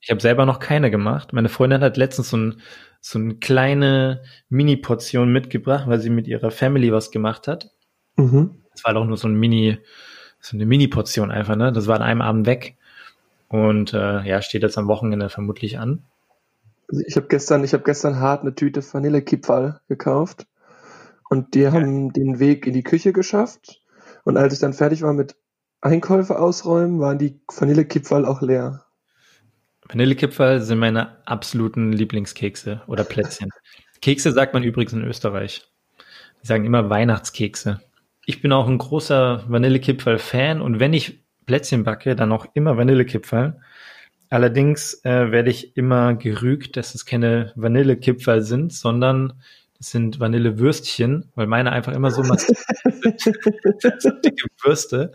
ich 0.00 0.10
habe 0.10 0.20
selber 0.20 0.44
noch 0.44 0.58
keine 0.58 0.90
gemacht. 0.90 1.32
Meine 1.32 1.48
Freundin 1.48 1.82
hat 1.82 1.96
letztens 1.96 2.30
so, 2.30 2.36
ein, 2.36 2.60
so 3.00 3.18
eine 3.18 3.36
kleine 3.36 4.22
Mini-Portion 4.50 5.32
mitgebracht, 5.32 5.84
weil 5.86 6.00
sie 6.00 6.10
mit 6.10 6.26
ihrer 6.26 6.50
Family 6.50 6.92
was 6.92 7.10
gemacht 7.10 7.48
hat. 7.48 7.70
Mhm. 8.16 8.62
Das 8.72 8.84
war 8.84 8.92
doch 8.92 9.06
nur 9.06 9.16
so 9.16 9.28
ein 9.28 9.34
Mini, 9.34 9.78
so 10.40 10.56
eine 10.56 10.66
Mini-Portion 10.66 11.30
einfach, 11.30 11.56
ne? 11.56 11.72
Das 11.72 11.86
war 11.86 11.96
an 11.96 12.02
einem 12.02 12.20
Abend 12.20 12.46
weg. 12.46 12.76
Und 13.48 13.94
äh, 13.94 14.22
ja, 14.22 14.42
steht 14.42 14.62
jetzt 14.62 14.76
am 14.76 14.88
Wochenende 14.88 15.30
vermutlich 15.30 15.78
an. 15.78 16.02
Also 16.88 17.02
ich 17.06 17.16
habe 17.16 17.28
gestern, 17.28 17.64
ich 17.64 17.72
habe 17.72 17.84
gestern 17.84 18.18
hart 18.18 18.42
eine 18.42 18.54
Tüte 18.54 18.82
Vanillekipferl 18.82 19.80
gekauft 19.88 20.46
und 21.30 21.54
die 21.54 21.68
haben 21.68 22.12
den 22.12 22.40
Weg 22.40 22.66
in 22.66 22.74
die 22.74 22.82
Küche 22.82 23.12
geschafft. 23.12 23.80
Und 24.24 24.36
als 24.36 24.54
ich 24.54 24.60
dann 24.60 24.72
fertig 24.72 25.02
war 25.02 25.12
mit 25.12 25.36
Einkäufe 25.84 26.38
ausräumen, 26.38 26.98
waren 26.98 27.18
die 27.18 27.40
Vanillekipferl 27.54 28.24
auch 28.24 28.40
leer. 28.40 28.84
Vanillekipferl 29.86 30.60
sind 30.60 30.78
meine 30.78 31.26
absoluten 31.26 31.92
Lieblingskekse 31.92 32.82
oder 32.86 33.04
Plätzchen. 33.04 33.50
Kekse 34.00 34.32
sagt 34.32 34.54
man 34.54 34.62
übrigens 34.62 34.92
in 34.94 35.04
Österreich. 35.04 35.62
die 36.42 36.46
sagen 36.46 36.64
immer 36.64 36.90
Weihnachtskekse. 36.90 37.80
Ich 38.26 38.40
bin 38.40 38.52
auch 38.52 38.66
ein 38.66 38.78
großer 38.78 39.44
Vanillekipferl-Fan 39.48 40.62
und 40.62 40.80
wenn 40.80 40.94
ich 40.94 41.22
Plätzchen 41.46 41.84
backe, 41.84 42.16
dann 42.16 42.32
auch 42.32 42.46
immer 42.54 42.76
Vanillekipferl. 42.78 43.60
Allerdings 44.30 45.04
äh, 45.04 45.30
werde 45.30 45.50
ich 45.50 45.76
immer 45.76 46.14
gerügt, 46.14 46.78
dass 46.78 46.94
es 46.94 47.04
keine 47.04 47.52
Vanillekipferl 47.56 48.40
sind, 48.40 48.72
sondern 48.72 49.34
das 49.78 49.90
sind 49.90 50.18
Vanillewürstchen, 50.18 51.30
weil 51.34 51.46
meine 51.46 51.72
einfach 51.72 51.92
immer 51.92 52.10
so 52.10 52.22
massiv 52.22 52.58
sind. 52.94 54.02
so 54.02 54.10
dicke 54.10 54.48
Würste. 54.62 55.12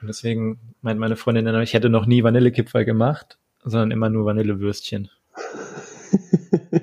Und 0.00 0.06
deswegen 0.06 0.58
meint 0.80 1.00
meine 1.00 1.16
Freundin 1.16 1.44
dann, 1.44 1.60
ich 1.62 1.74
hätte 1.74 1.88
noch 1.88 2.06
nie 2.06 2.22
Vanillekipferl 2.22 2.84
gemacht, 2.84 3.38
sondern 3.64 3.90
immer 3.90 4.10
nur 4.10 4.24
Vanillewürstchen. 4.24 5.10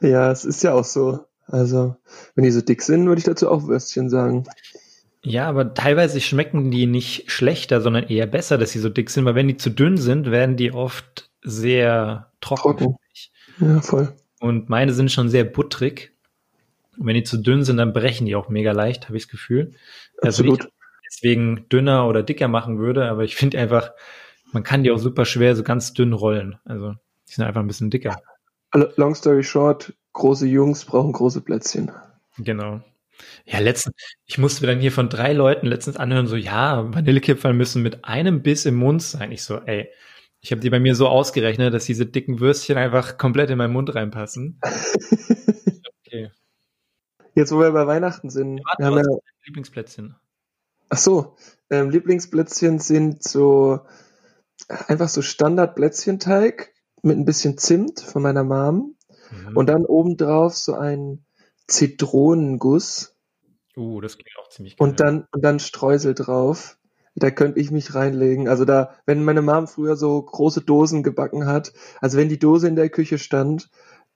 ja, 0.00 0.30
es 0.30 0.44
ist 0.44 0.62
ja 0.62 0.74
auch 0.74 0.84
so. 0.84 1.26
Also, 1.46 1.96
wenn 2.34 2.44
die 2.44 2.50
so 2.50 2.60
dick 2.60 2.82
sind, 2.82 3.06
würde 3.06 3.18
ich 3.18 3.24
dazu 3.24 3.50
auch 3.50 3.66
Würstchen 3.66 4.08
sagen. 4.08 4.44
Ja, 5.24 5.48
aber 5.48 5.74
teilweise 5.74 6.20
schmecken 6.20 6.70
die 6.70 6.86
nicht 6.86 7.30
schlechter, 7.30 7.80
sondern 7.80 8.04
eher 8.04 8.26
besser, 8.26 8.58
dass 8.58 8.70
sie 8.70 8.80
so 8.80 8.88
dick 8.88 9.10
sind, 9.10 9.24
weil 9.24 9.34
wenn 9.34 9.48
die 9.48 9.56
zu 9.56 9.70
dünn 9.70 9.96
sind, 9.96 10.30
werden 10.30 10.56
die 10.56 10.72
oft 10.72 11.30
sehr 11.42 12.30
trocken. 12.40 12.78
trocken. 12.78 12.96
Ja, 13.60 13.80
voll. 13.80 14.12
Und 14.40 14.68
meine 14.68 14.92
sind 14.92 15.12
schon 15.12 15.28
sehr 15.28 15.44
buttrig. 15.44 16.12
Und 16.98 17.06
wenn 17.06 17.14
die 17.14 17.22
zu 17.22 17.36
dünn 17.36 17.64
sind, 17.64 17.76
dann 17.76 17.92
brechen 17.92 18.26
die 18.26 18.34
auch 18.34 18.48
mega 18.48 18.72
leicht, 18.72 19.06
habe 19.06 19.16
ich 19.16 19.24
das 19.24 19.30
Gefühl. 19.30 19.72
Also 20.20 20.42
Absolut. 20.42 20.72
Deswegen 21.12 21.68
dünner 21.68 22.08
oder 22.08 22.22
dicker 22.22 22.48
machen 22.48 22.78
würde, 22.78 23.04
aber 23.04 23.22
ich 23.22 23.36
finde 23.36 23.58
einfach, 23.58 23.90
man 24.52 24.62
kann 24.62 24.82
die 24.82 24.90
auch 24.90 24.98
super 24.98 25.26
schwer 25.26 25.54
so 25.54 25.62
ganz 25.62 25.92
dünn 25.92 26.14
rollen. 26.14 26.58
Also 26.64 26.94
die 27.28 27.34
sind 27.34 27.44
einfach 27.44 27.60
ein 27.60 27.66
bisschen 27.66 27.90
dicker. 27.90 28.16
Long 28.72 29.14
story 29.14 29.42
short, 29.42 29.92
große 30.14 30.46
Jungs 30.46 30.86
brauchen 30.86 31.12
große 31.12 31.42
Plätzchen. 31.42 31.90
Genau. 32.38 32.80
Ja, 33.44 33.58
letztens, 33.58 33.94
ich 34.24 34.38
musste 34.38 34.62
mir 34.62 34.72
dann 34.72 34.80
hier 34.80 34.90
von 34.90 35.10
drei 35.10 35.34
Leuten 35.34 35.66
letztens 35.66 35.98
anhören, 35.98 36.26
so, 36.26 36.36
ja, 36.36 36.92
Vanillekipferl 36.94 37.52
müssen 37.52 37.82
mit 37.82 38.06
einem 38.06 38.42
Biss 38.42 38.64
im 38.64 38.76
Mund 38.76 39.02
sein. 39.02 39.32
Ich 39.32 39.42
so, 39.42 39.58
ey, 39.58 39.90
ich 40.40 40.50
habe 40.50 40.62
die 40.62 40.70
bei 40.70 40.80
mir 40.80 40.94
so 40.94 41.08
ausgerechnet, 41.08 41.74
dass 41.74 41.84
diese 41.84 42.06
dicken 42.06 42.40
Würstchen 42.40 42.78
einfach 42.78 43.18
komplett 43.18 43.50
in 43.50 43.58
meinen 43.58 43.74
Mund 43.74 43.94
reinpassen. 43.94 44.58
okay. 46.06 46.30
Jetzt, 47.34 47.52
wo 47.52 47.60
wir 47.60 47.70
bei 47.72 47.86
Weihnachten 47.86 48.30
sind, 48.30 48.58
ja, 48.58 48.64
wir 48.78 48.86
haben 48.86 48.96
ja 48.96 49.18
Lieblingsplätzchen. 49.44 50.16
Ach 50.92 50.98
so, 50.98 51.36
ähm, 51.70 51.88
Lieblingsplätzchen 51.88 52.78
sind 52.78 53.22
so 53.22 53.80
einfach 54.68 55.08
so 55.08 55.22
Standard-Plätzchenteig 55.22 56.74
mit 57.00 57.16
ein 57.16 57.24
bisschen 57.24 57.56
Zimt 57.56 58.00
von 58.00 58.20
meiner 58.20 58.44
Mom 58.44 58.94
mhm. 59.30 59.56
und 59.56 59.70
dann 59.70 59.86
obendrauf 59.86 60.54
so 60.54 60.74
ein 60.74 61.24
Zitronenguss. 61.66 63.16
Uh, 63.74 64.02
das 64.02 64.18
klingt 64.18 64.36
auch 64.38 64.50
ziemlich 64.50 64.76
geil. 64.76 64.86
Und 64.86 65.00
dann, 65.00 65.26
und 65.32 65.42
dann 65.42 65.60
Streusel 65.60 66.12
drauf. 66.12 66.76
Da 67.14 67.30
könnte 67.30 67.58
ich 67.58 67.70
mich 67.70 67.94
reinlegen. 67.94 68.46
Also 68.46 68.66
da, 68.66 68.94
wenn 69.06 69.24
meine 69.24 69.40
Mom 69.40 69.68
früher 69.68 69.96
so 69.96 70.20
große 70.20 70.60
Dosen 70.60 71.02
gebacken 71.02 71.46
hat, 71.46 71.72
also 72.02 72.18
wenn 72.18 72.28
die 72.28 72.38
Dose 72.38 72.68
in 72.68 72.76
der 72.76 72.90
Küche 72.90 73.16
stand, 73.16 73.70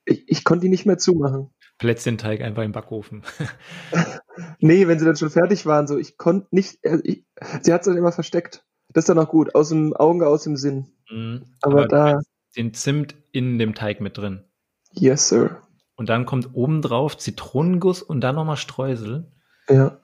ich, 0.05 0.25
ich 0.27 0.43
konnte 0.43 0.65
die 0.65 0.69
nicht 0.69 0.85
mehr 0.85 0.99
zumachen. 0.99 1.49
Plätzchenteig 1.79 2.41
einfach 2.41 2.61
im 2.61 2.71
Backofen. 2.71 3.23
nee, 4.59 4.87
wenn 4.87 4.99
sie 4.99 5.05
dann 5.05 5.15
schon 5.15 5.29
fertig 5.29 5.65
waren, 5.65 5.87
so 5.87 5.97
ich 5.97 6.17
konnte 6.17 6.47
nicht, 6.51 6.79
also 6.85 7.03
ich, 7.03 7.25
sie 7.61 7.73
hat 7.73 7.81
es 7.81 7.87
dann 7.87 7.97
immer 7.97 8.11
versteckt. 8.11 8.63
Das 8.93 9.03
ist 9.03 9.09
dann 9.09 9.19
auch 9.19 9.29
gut, 9.29 9.55
aus 9.55 9.69
dem 9.69 9.93
Auge, 9.93 10.27
aus 10.27 10.43
dem 10.43 10.55
Sinn. 10.55 10.87
Mhm, 11.09 11.45
aber, 11.61 11.83
aber 11.83 11.87
da. 11.87 12.19
Den 12.55 12.73
Zimt 12.73 13.15
in 13.31 13.59
dem 13.59 13.75
Teig 13.75 14.01
mit 14.01 14.17
drin. 14.17 14.43
Yes, 14.91 15.27
sir. 15.27 15.61
Und 15.95 16.09
dann 16.09 16.25
kommt 16.25 16.49
obendrauf 16.53 17.17
Zitronenguss 17.17 18.01
und 18.01 18.21
dann 18.21 18.35
nochmal 18.35 18.57
Streusel. 18.57 19.31
Ja. 19.69 19.99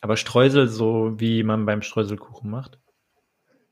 Aber 0.00 0.16
Streusel 0.16 0.68
so, 0.68 1.14
wie 1.18 1.42
man 1.42 1.66
beim 1.66 1.82
Streuselkuchen 1.82 2.50
macht? 2.50 2.80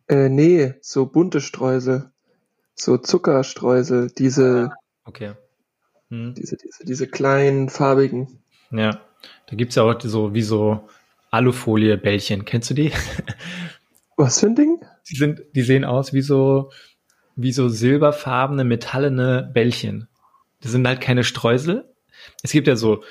Äh, 0.09 0.29
nee, 0.29 0.75
so 0.81 1.07
bunte 1.07 1.41
Streusel. 1.41 2.11
So 2.75 2.99
Zuckerstreusel, 2.99 4.11
diese. 4.11 4.71
Ah, 4.73 4.77
okay. 5.05 5.33
Hm. 6.09 6.35
Diese, 6.35 6.57
diese, 6.57 6.85
diese 6.85 7.07
kleinen, 7.07 7.69
farbigen. 7.69 8.43
Ja. 8.71 9.01
Da 9.47 9.57
gibt's 9.57 9.75
ja 9.77 9.83
auch 9.83 10.01
so, 10.01 10.35
wie 10.35 10.43
so 10.43 10.89
Alufolie-Bällchen. 11.31 12.45
Kennst 12.45 12.71
du 12.71 12.75
die? 12.75 12.93
Was 14.17 14.41
für 14.41 14.47
ein 14.47 14.55
Ding? 14.55 14.81
Die 15.09 15.17
sind, 15.17 15.41
die 15.55 15.63
sehen 15.63 15.85
aus 15.85 16.13
wie 16.13 16.21
so, 16.21 16.71
wie 17.37 17.53
so 17.53 17.69
silberfarbene, 17.69 18.65
metallene 18.65 19.51
Bällchen. 19.53 20.09
Das 20.61 20.73
sind 20.73 20.87
halt 20.87 21.01
keine 21.01 21.25
Streusel. 21.25 21.85
Es 22.43 22.53
gibt 22.53 22.67
ja 22.67 22.77
so, 22.77 23.03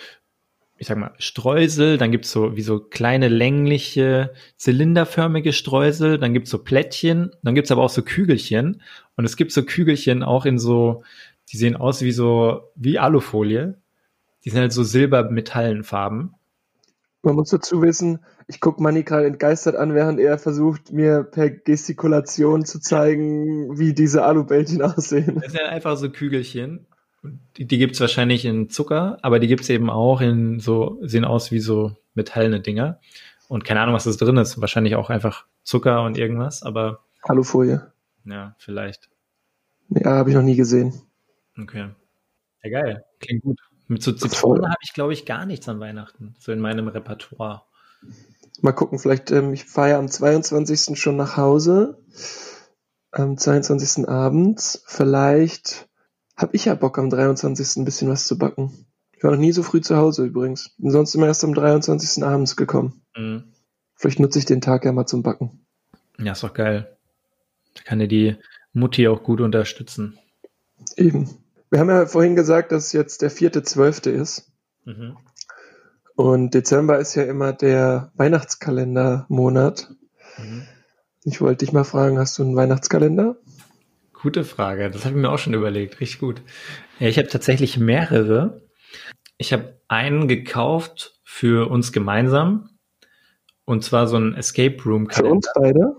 ich 0.78 0.88
sag 0.88 0.98
mal, 0.98 1.14
Streusel, 1.18 1.98
dann 1.98 2.12
gibt's 2.12 2.32
so 2.32 2.56
wie 2.56 2.62
so 2.62 2.80
kleine 2.80 3.28
längliche, 3.28 4.34
zylinderförmige 4.56 5.52
Streusel, 5.52 6.18
dann 6.20 6.34
gibt's 6.34 6.52
so 6.52 6.60
Plättchen, 6.60 7.32
dann 7.44 7.56
gibt's 7.56 7.72
aber 7.72 7.84
auch 7.84 7.90
so 7.90 8.02
Kügelchen. 8.02 8.82
Und 9.18 9.26
es 9.26 9.36
gibt 9.36 9.52
so 9.52 9.64
Kügelchen 9.64 10.24
auch 10.24 10.46
in 10.46 10.60
so, 10.60 11.04
die 11.52 11.58
sehen 11.58 11.76
aus 11.76 12.02
wie 12.02 12.12
so, 12.12 12.70
wie 12.76 13.00
Alufolie. 13.00 13.76
Die 14.46 14.50
sind 14.50 14.60
halt 14.60 14.74
so 14.74 14.84
silbermetallenfarben. 14.84 16.36
Man 17.22 17.36
muss 17.36 17.50
dazu 17.50 17.82
wissen, 17.82 18.20
ich 18.48 18.62
gucke 18.62 18.82
Manny 18.82 19.04
gerade 19.04 19.28
entgeistert 19.28 19.76
an, 19.76 19.94
während 19.94 20.20
er 20.20 20.38
versucht, 20.38 20.92
mir 20.92 21.24
per 21.24 21.50
Gestikulation 21.50 22.66
zu 22.66 22.80
zeigen, 22.80 23.78
wie 23.78 23.94
diese 23.94 24.24
Alubällchen 24.24 24.82
aussehen. 24.82 25.40
Das 25.42 25.52
sind 25.52 25.64
einfach 25.64 25.98
so 25.98 26.10
Kügelchen. 26.10 26.86
Die, 27.58 27.66
die 27.66 27.78
gibt 27.78 27.96
es 27.96 28.02
wahrscheinlich 28.02 28.46
in 28.46 28.70
Zucker, 28.70 29.18
aber 29.22 29.40
die 29.40 29.48
gibt 29.48 29.64
es 29.64 29.70
eben 29.70 29.90
auch 29.90 30.22
in 30.22 30.62
so, 30.62 30.98
sehen 31.02 31.26
aus 31.26 31.52
wie 31.52 31.60
so 31.60 31.98
metallene 32.14 32.62
Dinger. 32.62 33.00
Und 33.50 33.66
keine 33.66 33.82
Ahnung, 33.82 33.96
was 33.96 34.06
das 34.06 34.18
drin 34.18 34.38
ist. 34.38 34.62
Wahrscheinlich 34.62 34.96
auch 34.96 35.10
einfach 35.10 35.46
Zucker 35.64 36.04
und 36.04 36.18
irgendwas, 36.18 36.64
aber. 36.64 37.04
Alufolie. 37.24 37.92
Ja, 38.24 38.56
vielleicht. 38.60 39.10
Ja, 39.90 40.12
habe 40.12 40.30
ich 40.30 40.36
noch 40.36 40.44
nie 40.44 40.56
gesehen. 40.56 40.94
Okay. 41.60 41.90
Ja, 42.64 42.70
geil. 42.70 43.04
Klingt 43.20 43.44
gut. 43.44 43.60
Mit 43.90 44.04
so 44.04 44.12
Zitronen 44.12 44.66
habe 44.66 44.80
ich, 44.84 44.94
glaube 44.94 45.14
ich, 45.14 45.26
gar 45.26 45.48
nichts 45.48 45.68
an 45.68 45.80
Weihnachten. 45.80 46.36
So 46.38 46.52
in 46.52 46.60
meinem 46.60 46.88
Repertoire. 46.88 47.64
Mal 48.62 48.72
gucken, 48.72 49.00
vielleicht, 49.00 49.32
ähm, 49.32 49.52
ich 49.52 49.66
fahre 49.66 49.90
ja 49.90 50.00
am 50.00 50.08
22. 50.08 50.96
schon 50.98 51.18
nach 51.18 51.38
Hause. 51.38 51.98
Am 53.12 53.36
22. 53.36 54.08
abends. 54.08 54.84
Vielleicht 54.86 55.90
habe 56.38 56.56
ich 56.56 56.66
ja 56.66 56.76
Bock 56.76 57.00
am 57.00 57.10
23. 57.10 57.78
ein 57.78 57.86
bisschen 57.86 58.10
was 58.10 58.28
zu 58.28 58.38
backen. 58.38 58.86
Ich 59.12 59.24
war 59.24 59.32
noch 59.32 59.40
nie 59.40 59.52
so 59.52 59.64
früh 59.64 59.82
zu 59.82 59.98
Hause 59.98 60.24
übrigens. 60.24 60.76
Bin 60.78 60.92
sonst 60.92 61.16
immer 61.16 61.26
erst 61.26 61.44
am 61.44 61.56
23. 61.56 62.24
abends 62.24 62.56
gekommen. 62.56 63.02
Mhm. 63.18 63.52
Vielleicht 63.96 64.20
nutze 64.20 64.38
ich 64.38 64.46
den 64.46 64.62
Tag 64.62 64.86
ja 64.86 64.92
mal 64.92 65.08
zum 65.08 65.24
Backen. 65.24 65.66
Ja, 66.20 66.34
ist 66.34 66.44
doch 66.44 66.54
geil. 66.54 66.96
Da 67.74 67.82
kann 67.82 67.98
dir 67.98 68.08
die 68.08 68.36
Mutti 68.72 69.08
auch 69.08 69.24
gut 69.24 69.42
unterstützen. 69.42 70.20
Eben. 70.96 71.28
Wir 71.70 71.80
haben 71.80 71.90
ja 71.90 72.06
vorhin 72.06 72.36
gesagt, 72.36 72.72
dass 72.72 72.94
jetzt 72.94 73.22
der 73.22 73.30
vierte 73.30 73.64
Zwölfte 73.64 74.10
ist. 74.10 74.52
Mhm. 74.86 75.18
Und 76.16 76.54
Dezember 76.54 77.00
ist 77.00 77.16
ja 77.16 77.24
immer 77.24 77.54
der 77.54 78.12
Weihnachtskalendermonat. 78.16 79.90
Mhm. 80.38 80.64
Ich 81.24 81.42
wollte 81.42 81.66
dich 81.66 81.74
mal 81.74 81.84
fragen, 81.84 82.18
hast 82.18 82.38
du 82.38 82.44
einen 82.44 82.56
Weihnachtskalender? 82.56 83.38
Gute 84.14 84.44
Frage. 84.44 84.90
Das 84.90 85.06
habe 85.06 85.16
ich 85.16 85.22
mir 85.22 85.30
auch 85.30 85.38
schon 85.38 85.54
überlegt. 85.54 86.00
Richtig 86.02 86.20
gut. 86.20 86.42
Ja, 87.00 87.08
ich 87.08 87.18
habe 87.18 87.30
tatsächlich 87.30 87.78
mehrere. 87.78 88.62
Ich 89.38 89.54
habe 89.54 89.80
einen 89.88 90.28
gekauft 90.28 91.20
für 91.24 91.70
uns 91.70 91.92
gemeinsam. 91.92 92.70
Und 93.64 93.84
zwar 93.84 94.08
so 94.08 94.18
ein 94.18 94.34
Escape 94.34 94.84
Room 94.84 95.08
Kalender. 95.08 95.30
Für 95.30 95.36
uns 95.36 95.50
beide? 95.56 95.96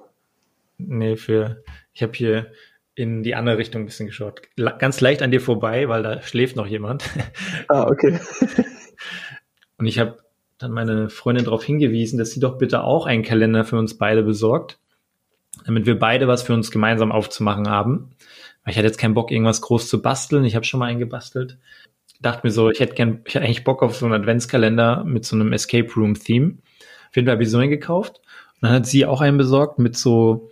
Nee, 0.78 1.16
für, 1.16 1.62
ich 1.92 2.02
habe 2.02 2.12
hier 2.12 2.52
in 2.94 3.22
die 3.22 3.34
andere 3.34 3.58
Richtung 3.58 3.82
ein 3.82 3.86
bisschen 3.86 4.06
geschaut. 4.06 4.42
Ganz 4.78 5.00
leicht 5.00 5.22
an 5.22 5.30
dir 5.30 5.40
vorbei, 5.40 5.88
weil 5.88 6.02
da 6.02 6.22
schläft 6.22 6.56
noch 6.56 6.66
jemand. 6.66 7.04
Ah, 7.68 7.86
okay. 7.86 8.18
Und 9.78 9.86
ich 9.86 9.98
habe 9.98 10.18
dann 10.58 10.72
meine 10.72 11.08
Freundin 11.08 11.44
darauf 11.44 11.64
hingewiesen, 11.64 12.18
dass 12.18 12.32
sie 12.32 12.40
doch 12.40 12.58
bitte 12.58 12.82
auch 12.82 13.06
einen 13.06 13.22
Kalender 13.22 13.64
für 13.64 13.78
uns 13.78 13.96
beide 13.96 14.22
besorgt 14.22 14.80
damit 15.64 15.86
wir 15.86 15.98
beide 15.98 16.28
was 16.28 16.42
für 16.42 16.54
uns 16.54 16.70
gemeinsam 16.70 17.12
aufzumachen 17.12 17.68
haben. 17.68 18.10
Weil 18.64 18.72
ich 18.72 18.78
hatte 18.78 18.86
jetzt 18.86 18.98
keinen 18.98 19.14
Bock, 19.14 19.30
irgendwas 19.30 19.60
groß 19.60 19.88
zu 19.88 20.02
basteln. 20.02 20.44
Ich 20.44 20.54
habe 20.54 20.64
schon 20.64 20.80
mal 20.80 20.86
einen 20.86 20.98
gebastelt. 20.98 21.58
Dachte 22.20 22.46
mir 22.46 22.50
so, 22.50 22.70
ich 22.70 22.80
hätte 22.80 22.94
gern, 22.94 23.22
ich 23.24 23.34
hätte 23.34 23.44
eigentlich 23.44 23.64
Bock 23.64 23.82
auf 23.82 23.96
so 23.96 24.04
einen 24.04 24.14
Adventskalender 24.14 25.04
mit 25.04 25.24
so 25.24 25.36
einem 25.36 25.52
Escape 25.52 25.90
Room 25.96 26.14
Theme. 26.14 26.58
Auf 27.08 27.16
jeden 27.16 27.26
Fall 27.26 27.32
habe 27.32 27.42
ich 27.42 27.50
so 27.50 27.58
einen 27.58 27.70
gekauft. 27.70 28.20
Und 28.60 28.68
dann 28.68 28.72
hat 28.72 28.86
sie 28.86 29.06
auch 29.06 29.20
einen 29.20 29.38
besorgt 29.38 29.78
mit 29.78 29.96
so, 29.96 30.50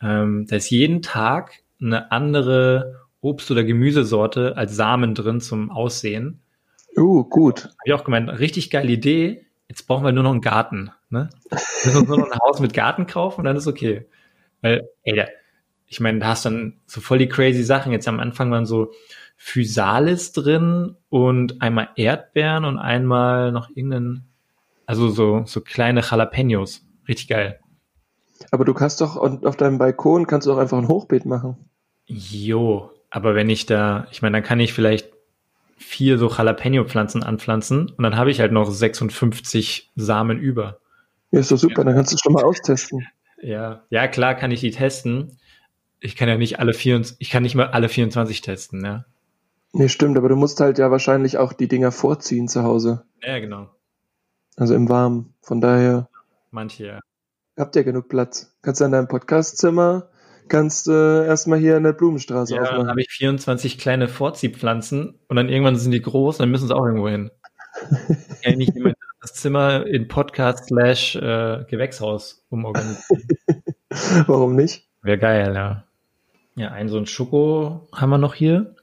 ähm, 0.00 0.46
da 0.48 0.56
ist 0.56 0.70
jeden 0.70 1.02
Tag 1.02 1.62
eine 1.80 2.12
andere 2.12 3.06
Obst- 3.20 3.50
oder 3.50 3.64
Gemüsesorte 3.64 4.56
als 4.56 4.76
Samen 4.76 5.14
drin 5.14 5.40
zum 5.40 5.70
Aussehen. 5.70 6.40
Uh, 6.96 7.24
gut. 7.24 7.64
Habe 7.64 7.74
ich 7.84 7.92
auch 7.92 8.04
gemeint, 8.04 8.28
richtig 8.28 8.70
geile 8.70 8.90
Idee. 8.90 9.44
Jetzt 9.68 9.86
brauchen 9.86 10.04
wir 10.04 10.12
nur 10.12 10.24
noch 10.24 10.32
einen 10.32 10.40
Garten. 10.40 10.90
Ne? 11.10 11.28
Wir 11.50 11.58
müssen 11.92 12.00
uns 12.00 12.08
nur 12.08 12.18
noch 12.18 12.30
ein 12.30 12.38
Haus 12.40 12.60
mit 12.60 12.72
Garten 12.72 13.06
kaufen 13.06 13.40
und 13.40 13.44
dann 13.44 13.56
ist 13.56 13.66
okay. 13.66 14.06
Weil, 14.62 14.88
ey, 15.02 15.16
da, 15.16 15.26
ich 15.86 16.00
meine, 16.00 16.18
da 16.18 16.28
hast 16.28 16.44
dann 16.44 16.78
so 16.86 17.00
voll 17.00 17.18
die 17.18 17.28
crazy 17.28 17.62
Sachen. 17.62 17.92
Jetzt 17.92 18.08
am 18.08 18.20
Anfang 18.20 18.50
waren 18.50 18.66
so 18.66 18.92
Physalis 19.36 20.32
drin 20.32 20.96
und 21.08 21.62
einmal 21.62 21.90
Erdbeeren 21.96 22.64
und 22.64 22.78
einmal 22.78 23.52
noch 23.52 23.70
irgendeinen, 23.70 24.24
also 24.86 25.08
so, 25.08 25.42
so 25.46 25.60
kleine 25.60 26.00
Jalapenos. 26.00 26.84
Richtig 27.06 27.28
geil. 27.28 27.60
Aber 28.50 28.64
du 28.64 28.74
kannst 28.74 29.00
doch 29.00 29.16
auf 29.16 29.56
deinem 29.56 29.78
Balkon 29.78 30.26
kannst 30.26 30.46
du 30.46 30.52
auch 30.52 30.58
einfach 30.58 30.78
ein 30.78 30.88
Hochbeet 30.88 31.26
machen. 31.26 31.56
Jo, 32.06 32.90
aber 33.10 33.34
wenn 33.34 33.50
ich 33.50 33.66
da, 33.66 34.06
ich 34.10 34.22
meine, 34.22 34.38
dann 34.38 34.42
kann 34.42 34.60
ich 34.60 34.72
vielleicht 34.72 35.10
vier 35.76 36.18
so 36.18 36.28
Jalapeno-Pflanzen 36.28 37.22
anpflanzen 37.22 37.90
und 37.90 38.02
dann 38.02 38.16
habe 38.16 38.30
ich 38.30 38.40
halt 38.40 38.52
noch 38.52 38.70
56 38.70 39.90
Samen 39.96 40.38
über. 40.38 40.78
Ja, 41.30 41.40
ist 41.40 41.50
doch 41.50 41.58
super, 41.58 41.84
dann 41.84 41.94
kannst 41.94 42.12
du 42.12 42.16
es 42.16 42.20
schon 42.20 42.32
mal 42.32 42.44
austesten. 42.44 43.06
Ja, 43.40 43.82
ja, 43.90 44.08
klar 44.08 44.34
kann 44.34 44.50
ich 44.50 44.60
die 44.60 44.70
testen. 44.70 45.38
Ich 46.00 46.16
kann 46.16 46.28
ja 46.28 46.36
nicht 46.36 46.58
alle 46.58 46.74
24, 46.74 47.16
ich 47.20 47.30
kann 47.30 47.42
nicht 47.42 47.54
mal 47.54 47.68
alle 47.68 47.88
24 47.88 48.40
testen, 48.40 48.84
ja. 48.84 49.04
Nee, 49.72 49.88
stimmt, 49.88 50.16
aber 50.16 50.28
du 50.28 50.36
musst 50.36 50.60
halt 50.60 50.78
ja 50.78 50.90
wahrscheinlich 50.90 51.38
auch 51.38 51.52
die 51.52 51.68
Dinger 51.68 51.92
vorziehen 51.92 52.48
zu 52.48 52.62
Hause. 52.62 53.04
Ja, 53.22 53.38
genau. 53.38 53.68
Also 54.56 54.74
im 54.74 54.88
Warmen. 54.88 55.34
Von 55.42 55.60
daher. 55.60 56.08
Manche, 56.50 56.86
ja. 56.86 57.00
Habt 57.58 57.76
ihr 57.76 57.84
genug 57.84 58.08
Platz? 58.08 58.56
Kannst 58.62 58.80
du 58.80 58.84
in 58.84 58.92
deinem 58.92 59.08
Podcastzimmer 59.08 60.08
kannst 60.48 60.88
äh, 60.88 61.26
erstmal 61.26 61.58
hier 61.58 61.76
eine 61.76 61.92
Blumenstraße 61.92 62.54
ja, 62.54 62.62
aufmachen. 62.62 62.80
dann 62.80 62.88
habe 62.88 63.00
ich 63.00 63.08
24 63.10 63.78
kleine 63.78 64.08
Vorziehpflanzen 64.08 65.18
und 65.28 65.36
dann 65.36 65.48
irgendwann 65.48 65.76
sind 65.76 65.92
die 65.92 66.02
groß 66.02 66.36
und 66.36 66.40
dann 66.40 66.50
müssen 66.50 66.68
sie 66.68 66.74
auch 66.74 66.84
irgendwo 66.84 67.08
hin. 67.08 67.30
Kann 68.42 68.52
ich 68.52 68.56
nicht 68.56 68.76
immer 68.76 68.92
das 69.20 69.34
Zimmer 69.34 69.86
in 69.86 70.08
Podcast 70.08 70.66
slash 70.66 71.16
äh, 71.16 71.64
Gewächshaus 71.68 72.44
umorganisieren. 72.48 73.26
Warum 74.26 74.56
nicht? 74.56 74.88
Wäre 75.02 75.18
geil, 75.18 75.52
ja. 75.54 75.84
Ja, 76.56 76.70
ein 76.70 76.88
so 76.88 76.98
ein 76.98 77.06
Schoko 77.06 77.88
haben 77.92 78.10
wir 78.10 78.18
noch 78.18 78.34
hier. 78.34 78.74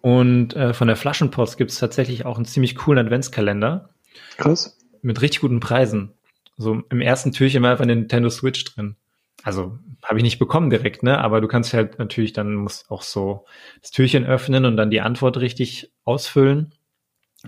Und 0.00 0.56
äh, 0.56 0.74
von 0.74 0.88
der 0.88 0.96
Flaschenpost 0.96 1.58
gibt 1.58 1.70
es 1.70 1.78
tatsächlich 1.78 2.24
auch 2.24 2.36
einen 2.36 2.46
ziemlich 2.46 2.76
coolen 2.76 3.04
Adventskalender. 3.04 3.90
Krass. 4.36 4.78
Mit 5.02 5.20
richtig 5.20 5.40
guten 5.40 5.60
Preisen. 5.60 6.12
So 6.58 6.82
im 6.90 7.00
ersten 7.00 7.32
Türchen 7.32 7.62
war 7.62 7.70
einfach 7.70 7.84
eine 7.84 7.96
Nintendo 7.96 8.28
Switch 8.28 8.64
drin. 8.64 8.96
Also 9.44 9.78
habe 10.02 10.18
ich 10.18 10.24
nicht 10.24 10.38
bekommen 10.38 10.68
direkt, 10.70 11.02
ne? 11.02 11.18
Aber 11.18 11.40
du 11.40 11.48
kannst 11.48 11.72
halt 11.72 11.98
natürlich 11.98 12.32
dann 12.32 12.54
musst 12.54 12.90
auch 12.90 13.02
so 13.02 13.46
das 13.80 13.92
Türchen 13.92 14.26
öffnen 14.26 14.64
und 14.64 14.76
dann 14.76 14.90
die 14.90 15.00
Antwort 15.00 15.38
richtig 15.38 15.92
ausfüllen. 16.04 16.74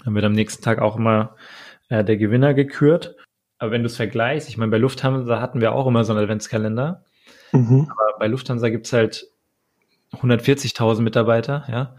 Dann 0.04 0.14
wird 0.14 0.24
am 0.24 0.32
nächsten 0.32 0.62
Tag 0.62 0.80
auch 0.80 0.96
immer 0.96 1.36
äh, 1.88 2.04
der 2.04 2.16
Gewinner 2.16 2.54
gekürt. 2.54 3.16
Aber 3.58 3.72
wenn 3.72 3.82
du 3.82 3.86
es 3.86 3.96
vergleichst, 3.96 4.48
ich 4.48 4.56
meine, 4.56 4.70
bei 4.70 4.78
Lufthansa 4.78 5.40
hatten 5.40 5.60
wir 5.60 5.72
auch 5.72 5.86
immer 5.86 6.04
so 6.04 6.12
einen 6.12 6.22
Adventskalender. 6.22 7.04
Mhm. 7.52 7.88
Aber 7.90 8.18
bei 8.18 8.28
Lufthansa 8.28 8.68
gibt's 8.68 8.92
halt 8.92 9.26
140.000 10.14 11.02
Mitarbeiter, 11.02 11.64
ja. 11.68 11.96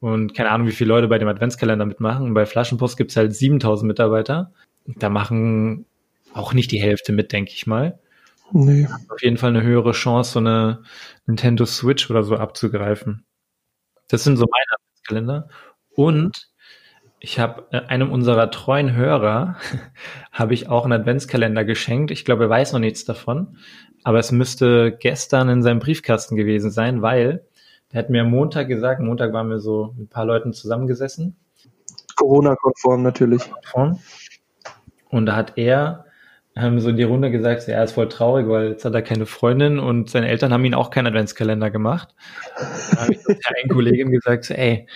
Und 0.00 0.34
keine 0.34 0.50
Ahnung, 0.50 0.66
wie 0.66 0.72
viele 0.72 0.88
Leute 0.88 1.08
bei 1.08 1.18
dem 1.18 1.28
Adventskalender 1.28 1.86
mitmachen. 1.86 2.26
Und 2.26 2.34
bei 2.34 2.46
Flaschenpost 2.46 2.96
gibt's 2.96 3.16
halt 3.16 3.34
7000 3.34 3.86
Mitarbeiter. 3.86 4.52
Da 4.86 5.08
machen 5.08 5.86
auch 6.34 6.52
nicht 6.52 6.72
die 6.72 6.82
Hälfte 6.82 7.12
mit, 7.12 7.32
denke 7.32 7.52
ich 7.52 7.66
mal. 7.66 7.98
Nee. 8.52 8.86
Auf 9.08 9.22
jeden 9.22 9.38
Fall 9.38 9.50
eine 9.50 9.62
höhere 9.62 9.92
Chance, 9.92 10.32
so 10.32 10.38
eine 10.38 10.82
Nintendo 11.26 11.64
Switch 11.64 12.10
oder 12.10 12.22
so 12.22 12.36
abzugreifen. 12.36 13.24
Das 14.08 14.24
sind 14.24 14.36
so 14.36 14.44
meine 14.50 14.64
Adventskalender. 14.74 15.48
Und 15.94 16.50
ich 17.20 17.38
habe 17.38 17.66
äh, 17.70 17.80
einem 17.86 18.12
unserer 18.12 18.50
treuen 18.50 18.94
Hörer 18.94 19.56
habe 20.32 20.54
ich 20.54 20.68
auch 20.68 20.84
einen 20.84 20.92
Adventskalender 20.92 21.64
geschenkt. 21.64 22.10
Ich 22.10 22.24
glaube, 22.24 22.44
er 22.44 22.50
weiß 22.50 22.72
noch 22.72 22.80
nichts 22.80 23.04
davon, 23.04 23.56
aber 24.02 24.18
es 24.18 24.30
müsste 24.30 24.96
gestern 25.00 25.48
in 25.48 25.62
seinem 25.62 25.78
Briefkasten 25.78 26.36
gewesen 26.36 26.70
sein, 26.70 27.00
weil 27.00 27.46
der 27.92 28.00
hat 28.00 28.10
mir 28.10 28.22
am 28.22 28.30
Montag 28.30 28.68
gesagt, 28.68 29.00
Montag 29.00 29.32
waren 29.32 29.48
wir 29.48 29.60
so 29.60 29.94
mit 29.96 30.06
ein 30.06 30.08
paar 30.08 30.26
Leuten 30.26 30.52
zusammengesessen. 30.52 31.36
Corona-konform 32.16 33.02
natürlich. 33.02 33.42
Und 35.08 35.26
da 35.26 35.36
hat 35.36 35.56
er 35.56 36.04
haben 36.62 36.78
so 36.80 36.90
in 36.90 36.96
die 36.96 37.02
Runde 37.02 37.30
gesagt, 37.30 37.66
ja, 37.66 37.74
er 37.74 37.84
ist 37.84 37.92
voll 37.92 38.08
traurig, 38.08 38.48
weil 38.48 38.68
jetzt 38.68 38.84
hat 38.84 38.94
er 38.94 39.02
keine 39.02 39.26
Freundin 39.26 39.78
und 39.78 40.08
seine 40.10 40.28
Eltern 40.28 40.52
haben 40.52 40.64
ihn 40.64 40.74
auch 40.74 40.90
keinen 40.90 41.08
Adventskalender 41.08 41.70
gemacht. 41.70 42.14
Da 42.92 43.00
habe 43.00 43.12
ich 43.12 43.22
der 43.24 43.36
einen 43.60 43.70
Kollegin 43.70 44.12
gesagt, 44.12 44.50
ey, 44.50 44.86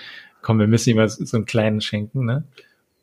komm, 0.43 0.61
wir 0.61 0.69
müssen 0.69 0.91
ihm 0.91 0.97
mal 0.97 1.09
so 1.09 1.37
einen 1.37 1.47
kleinen 1.47 1.81
schenken, 1.81 2.25
ne? 2.25 2.45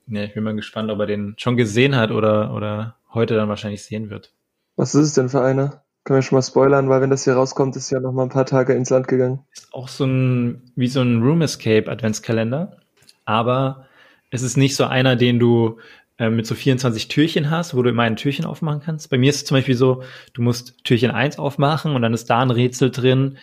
Ja, 0.07 0.23
ich 0.23 0.33
bin 0.33 0.43
mal 0.43 0.55
gespannt, 0.55 0.91
ob 0.91 0.99
er 0.99 1.07
den 1.07 1.33
schon 1.37 1.57
gesehen 1.57 1.95
hat 1.95 2.11
oder, 2.11 2.53
oder 2.53 2.95
heute 3.13 3.35
dann 3.35 3.49
wahrscheinlich 3.49 3.83
sehen 3.83 4.09
wird. 4.09 4.33
Was 4.75 4.93
ist 4.93 5.07
es 5.07 5.13
denn 5.13 5.29
für 5.29 5.41
einer? 5.41 5.83
Können 6.03 6.19
wir 6.19 6.21
schon 6.21 6.37
mal 6.37 6.43
spoilern, 6.43 6.89
weil 6.89 7.01
wenn 7.01 7.09
das 7.09 7.23
hier 7.23 7.33
rauskommt, 7.33 7.75
ist 7.75 7.89
ja 7.89 7.99
noch 7.99 8.11
mal 8.11 8.23
ein 8.23 8.29
paar 8.29 8.45
Tage 8.45 8.73
ins 8.73 8.91
Land 8.91 9.07
gegangen. 9.07 9.39
Ist 9.51 9.73
auch 9.73 9.87
so 9.87 10.05
ein, 10.05 10.71
wie 10.75 10.87
so 10.87 11.01
ein 11.01 11.23
Room 11.23 11.41
Escape 11.41 11.89
Adventskalender. 11.89 12.77
Aber 13.25 13.87
es 14.29 14.43
ist 14.43 14.55
nicht 14.55 14.75
so 14.75 14.85
einer, 14.85 15.15
den 15.15 15.39
du 15.39 15.79
äh, 16.17 16.29
mit 16.29 16.47
so 16.47 16.55
24 16.55 17.07
Türchen 17.07 17.49
hast, 17.49 17.75
wo 17.75 17.83
du 17.83 17.89
immer 17.89 18.03
ein 18.03 18.15
Türchen 18.15 18.45
aufmachen 18.45 18.81
kannst. 18.81 19.09
Bei 19.09 19.17
mir 19.17 19.29
ist 19.29 19.37
es 19.37 19.45
zum 19.45 19.57
Beispiel 19.57 19.75
so, 19.75 20.03
du 20.33 20.41
musst 20.41 20.83
Türchen 20.83 21.11
1 21.11 21.39
aufmachen 21.39 21.93
und 21.93 22.01
dann 22.01 22.13
ist 22.13 22.29
da 22.29 22.41
ein 22.41 22.51
Rätsel 22.51 22.91
drin, 22.91 23.37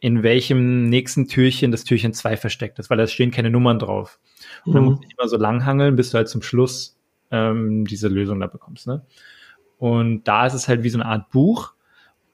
in 0.00 0.22
welchem 0.22 0.88
nächsten 0.88 1.28
Türchen 1.28 1.70
das 1.70 1.84
Türchen 1.84 2.12
2 2.12 2.36
versteckt 2.36 2.78
ist, 2.78 2.90
weil 2.90 2.98
da 2.98 3.06
stehen 3.06 3.30
keine 3.30 3.50
Nummern 3.50 3.78
drauf. 3.78 4.18
Und 4.64 4.74
dann 4.74 4.82
mhm. 4.82 4.90
musst 4.90 5.04
du 5.04 5.08
immer 5.16 5.28
so 5.28 5.36
langhangeln, 5.36 5.96
bis 5.96 6.10
du 6.10 6.18
halt 6.18 6.28
zum 6.28 6.42
Schluss 6.42 6.96
ähm, 7.30 7.86
diese 7.86 8.08
Lösung 8.08 8.40
da 8.40 8.46
bekommst. 8.46 8.86
Ne? 8.86 9.02
Und 9.78 10.24
da 10.24 10.46
ist 10.46 10.54
es 10.54 10.68
halt 10.68 10.84
wie 10.84 10.90
so 10.90 10.98
eine 10.98 11.06
Art 11.06 11.30
Buch 11.30 11.74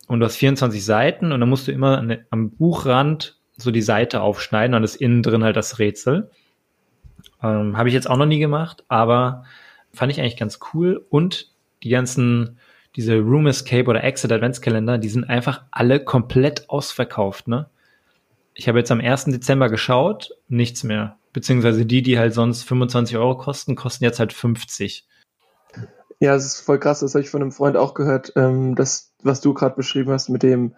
und 0.07 0.21
du 0.21 0.27
hast 0.27 0.37
24 0.37 0.85
Seiten 0.85 1.33
und 1.33 1.41
dann 1.41 1.49
musst 1.49 1.69
du 1.69 1.73
immer 1.73 1.99
an, 1.99 2.19
am 2.31 2.51
Buchrand 2.51 3.39
so 3.57 3.71
die 3.71 3.83
Seite 3.83 4.21
aufschneiden 4.21 4.75
und 4.75 4.85
ist 4.85 4.97
innen 4.97 5.23
drin 5.23 5.45
halt 5.45 5.57
das 5.57 5.79
Rätsel. 5.79 6.31
Ähm, 7.43 7.77
Habe 7.77 7.89
ich 7.89 7.95
jetzt 7.95 8.09
auch 8.09 8.17
noch 8.17 8.27
nie 8.27 8.39
gemacht, 8.39 8.85
aber 8.89 9.45
fand 9.93 10.13
ich 10.13 10.21
eigentlich 10.21 10.37
ganz 10.37 10.59
cool. 10.73 11.05
Und 11.11 11.53
die 11.83 11.91
ganzen, 11.91 12.59
diese 12.97 13.19
Room 13.19 13.47
Escape 13.47 13.89
oder 13.89 14.05
Exit 14.05 14.33
Adventskalender, 14.33 14.99
die 14.99 15.09
sind 15.09 15.25
einfach 15.25 15.63
alle 15.71 16.05
komplett 16.05 16.69
ausverkauft, 16.69 17.49
ne? 17.49 17.69
Ich 18.55 18.67
habe 18.67 18.79
jetzt 18.79 18.91
am 18.91 19.01
1. 19.01 19.27
Dezember 19.27 19.69
geschaut, 19.69 20.37
nichts 20.49 20.83
mehr. 20.83 21.17
Beziehungsweise 21.33 21.87
die, 21.87 22.03
die 22.03 22.19
halt 22.19 22.35
sonst 22.35 22.65
25 22.65 23.17
Euro 23.17 23.37
kosten, 23.37 23.77
kosten 23.77 24.03
jetzt 24.03 24.19
halt 24.19 24.33
50. 24.33 25.07
Ja, 26.19 26.35
es 26.35 26.45
ist 26.45 26.61
voll 26.61 26.81
krass, 26.81 26.99
das 26.99 27.15
habe 27.15 27.23
ich 27.23 27.31
von 27.31 27.43
einem 27.43 27.53
Freund 27.53 27.77
auch 27.77 27.95
gehört, 27.95 28.33
ähm, 28.35 28.75
das, 28.75 29.13
was 29.23 29.41
du 29.41 29.55
gerade 29.55 29.77
beschrieben 29.77 30.11
hast 30.11 30.29
mit 30.29 30.43
dem 30.43 30.75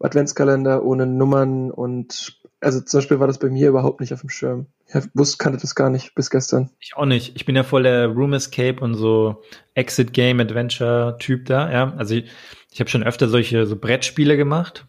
Adventskalender 0.00 0.84
ohne 0.84 1.06
Nummern 1.06 1.70
und 1.70 2.41
also 2.62 2.80
zum 2.80 2.98
Beispiel 2.98 3.18
war 3.18 3.26
das 3.26 3.38
bei 3.38 3.50
mir 3.50 3.68
überhaupt 3.68 4.00
nicht 4.00 4.14
auf 4.14 4.20
dem 4.20 4.30
Schirm. 4.30 4.66
Ich 4.86 4.94
wusste, 5.14 5.38
kannte 5.38 5.60
das 5.60 5.74
gar 5.74 5.90
nicht 5.90 6.14
bis 6.14 6.30
gestern. 6.30 6.70
Ich 6.78 6.96
auch 6.96 7.06
nicht. 7.06 7.34
Ich 7.34 7.44
bin 7.44 7.56
ja 7.56 7.64
voll 7.64 7.82
der 7.82 8.06
Room 8.06 8.32
Escape 8.34 8.80
und 8.80 8.94
so 8.94 9.42
Exit 9.74 10.12
Game 10.12 10.38
Adventure 10.38 11.16
Typ 11.18 11.46
da, 11.46 11.70
ja. 11.70 11.92
Also 11.96 12.14
ich, 12.14 12.30
ich 12.70 12.78
habe 12.78 12.88
schon 12.88 13.02
öfter 13.02 13.28
solche 13.28 13.66
so 13.66 13.76
Brettspiele 13.76 14.36
gemacht. 14.36 14.86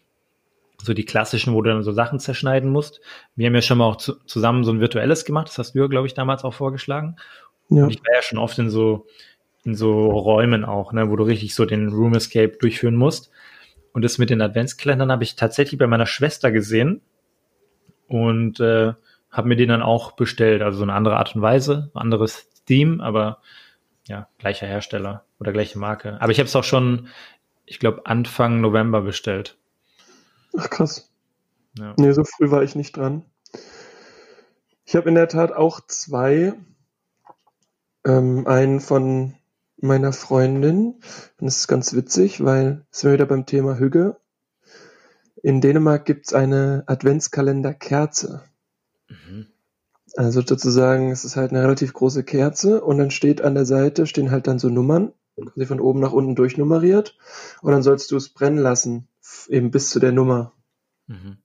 So 0.83 0.93
die 0.93 1.05
klassischen, 1.05 1.53
wo 1.53 1.61
du 1.61 1.69
dann 1.69 1.83
so 1.83 1.93
Sachen 1.93 2.19
zerschneiden 2.19 2.69
musst. 2.69 3.01
Wir 3.35 3.47
haben 3.47 3.55
ja 3.55 3.61
schon 3.61 3.79
mal 3.79 3.85
auch 3.85 3.95
zu, 3.95 4.15
zusammen 4.25 4.65
so 4.65 4.71
ein 4.71 4.79
virtuelles 4.79 5.25
gemacht. 5.25 5.47
Das 5.47 5.57
hast 5.57 5.73
du 5.73 5.79
ja, 5.79 5.87
glaube 5.87 6.07
ich, 6.07 6.13
damals 6.13 6.43
auch 6.43 6.53
vorgeschlagen. 6.53 7.15
Ja. 7.69 7.85
Und 7.85 7.89
ich 7.89 7.99
war 8.05 8.13
ja 8.13 8.21
schon 8.21 8.37
oft 8.37 8.59
in 8.59 8.69
so, 8.69 9.07
in 9.63 9.73
so 9.73 10.11
Räumen 10.11 10.63
auch, 10.63 10.91
ne, 10.91 11.09
wo 11.09 11.15
du 11.15 11.23
richtig 11.23 11.55
so 11.55 11.65
den 11.65 11.87
Room 11.87 12.13
Escape 12.13 12.57
durchführen 12.59 12.95
musst. 12.95 13.31
Und 13.93 14.03
das 14.03 14.17
mit 14.17 14.29
den 14.29 14.41
Adventskalendern 14.41 15.11
habe 15.11 15.23
ich 15.23 15.35
tatsächlich 15.35 15.79
bei 15.79 15.87
meiner 15.87 16.05
Schwester 16.05 16.51
gesehen 16.51 17.01
und 18.07 18.59
äh, 18.59 18.93
habe 19.31 19.47
mir 19.47 19.55
den 19.55 19.69
dann 19.69 19.81
auch 19.81 20.13
bestellt. 20.13 20.61
Also 20.61 20.77
so 20.77 20.83
eine 20.83 20.93
andere 20.93 21.17
Art 21.17 21.35
und 21.35 21.41
Weise, 21.41 21.91
anderes 21.93 22.49
Theme, 22.65 23.03
aber 23.03 23.39
ja, 24.07 24.27
gleicher 24.37 24.67
Hersteller 24.67 25.25
oder 25.39 25.53
gleiche 25.53 25.79
Marke. 25.79 26.17
Aber 26.21 26.31
ich 26.31 26.39
habe 26.39 26.47
es 26.47 26.55
auch 26.55 26.63
schon, 26.63 27.07
ich 27.65 27.79
glaube, 27.79 28.05
Anfang 28.05 28.61
November 28.61 29.01
bestellt. 29.01 29.57
Ach 30.57 30.69
krass. 30.69 31.11
Ja. 31.77 31.93
Nee, 31.97 32.11
so 32.11 32.23
früh 32.23 32.51
war 32.51 32.63
ich 32.63 32.75
nicht 32.75 32.95
dran. 32.95 33.23
Ich 34.85 34.95
habe 34.95 35.09
in 35.09 35.15
der 35.15 35.27
Tat 35.27 35.51
auch 35.53 35.79
zwei. 35.87 36.53
Ähm, 38.05 38.45
einen 38.47 38.81
von 38.81 39.35
meiner 39.77 40.13
Freundin. 40.13 40.95
Und 41.39 41.45
das 41.45 41.57
ist 41.57 41.67
ganz 41.67 41.93
witzig, 41.93 42.43
weil 42.43 42.85
es 42.91 43.03
wir 43.03 43.13
wieder 43.13 43.25
beim 43.25 43.45
Thema 43.45 43.77
Hüge. 43.77 44.17
In 45.43 45.59
Dänemark 45.59 46.05
gibt's 46.05 46.33
eine 46.33 46.83
Adventskalenderkerze. 46.87 48.43
Mhm. 49.09 49.47
Also 50.15 50.41
sozusagen, 50.41 51.11
es 51.11 51.25
ist 51.25 51.35
halt 51.35 51.51
eine 51.51 51.61
relativ 51.61 51.93
große 51.93 52.23
Kerze 52.23 52.81
und 52.81 52.97
dann 52.97 53.11
steht 53.11 53.41
an 53.41 53.53
der 53.53 53.65
Seite, 53.65 54.07
stehen 54.07 54.31
halt 54.31 54.47
dann 54.47 54.57
so 54.57 54.69
Nummern, 54.69 55.11
quasi 55.35 55.65
von 55.65 55.81
oben 55.81 55.99
nach 55.99 56.13
unten 56.13 56.35
durchnummeriert 56.35 57.17
und 57.61 57.73
dann 57.73 57.83
sollst 57.83 58.09
du 58.11 58.15
es 58.15 58.29
brennen 58.29 58.57
lassen, 58.57 59.09
eben 59.49 59.69
bis 59.69 59.89
zu 59.89 59.99
der 59.99 60.13
Nummer. 60.13 60.53
Mhm. 61.07 61.37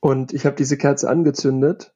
Und 0.00 0.32
ich 0.32 0.46
habe 0.46 0.56
diese 0.56 0.78
Kerze 0.78 1.10
angezündet 1.10 1.94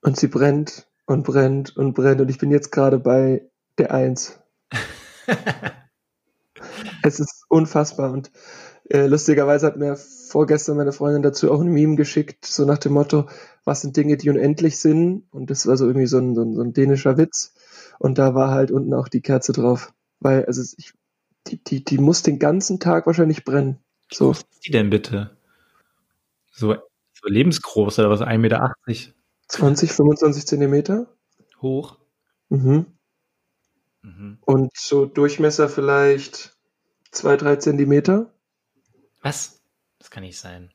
und 0.00 0.16
sie 0.16 0.26
brennt 0.26 0.88
und 1.06 1.22
brennt 1.22 1.76
und 1.76 1.94
brennt 1.94 2.20
und 2.20 2.28
ich 2.28 2.38
bin 2.38 2.50
jetzt 2.50 2.72
gerade 2.72 2.98
bei 2.98 3.48
der 3.78 3.94
Eins. 3.94 4.40
es 7.04 7.20
ist 7.20 7.44
unfassbar 7.48 8.10
und 8.10 8.32
Äh, 8.88 9.06
lustigerweise 9.06 9.66
hat 9.66 9.76
mir 9.76 9.96
vorgestern 9.96 10.76
meine 10.76 10.92
Freundin 10.92 11.22
dazu 11.22 11.50
auch 11.52 11.60
ein 11.60 11.72
Meme 11.72 11.96
geschickt, 11.96 12.44
so 12.46 12.64
nach 12.64 12.78
dem 12.78 12.92
Motto, 12.92 13.28
was 13.64 13.82
sind 13.82 13.96
Dinge, 13.96 14.16
die 14.16 14.30
unendlich 14.30 14.78
sind? 14.78 15.24
Und 15.30 15.50
das 15.50 15.66
war 15.66 15.76
so 15.76 15.86
irgendwie 15.86 16.06
so 16.06 16.18
ein, 16.18 16.34
so 16.34 16.42
ein, 16.42 16.54
so 16.54 16.62
ein 16.62 16.72
dänischer 16.72 17.16
Witz. 17.16 17.54
Und 17.98 18.18
da 18.18 18.34
war 18.34 18.50
halt 18.50 18.70
unten 18.70 18.94
auch 18.94 19.08
die 19.08 19.20
Kerze 19.20 19.52
drauf. 19.52 19.92
Weil, 20.20 20.44
also 20.46 20.62
ich, 20.76 20.92
die, 21.46 21.62
die, 21.62 21.84
die 21.84 21.98
muss 21.98 22.22
den 22.22 22.38
ganzen 22.38 22.80
Tag 22.80 23.06
wahrscheinlich 23.06 23.44
brennen. 23.44 23.78
So. 24.10 24.30
Was 24.30 24.38
ist 24.38 24.66
die 24.66 24.72
denn 24.72 24.90
bitte? 24.90 25.36
So, 26.50 26.74
so 26.74 27.28
lebensgroß 27.28 27.98
oder 28.00 28.10
was? 28.10 28.20
1,80 28.20 28.38
Meter? 28.38 28.74
20, 29.48 29.92
25 29.92 30.46
Zentimeter. 30.46 31.06
Hoch. 31.60 31.98
Mhm. 32.48 32.86
Mhm. 34.02 34.38
Und 34.40 34.70
so 34.76 35.06
Durchmesser 35.06 35.68
vielleicht 35.68 36.56
zwei, 37.10 37.36
drei 37.36 37.56
Zentimeter. 37.56 38.31
Was? 39.22 39.62
Das 39.98 40.10
kann 40.10 40.24
nicht 40.24 40.38
sein. 40.38 40.70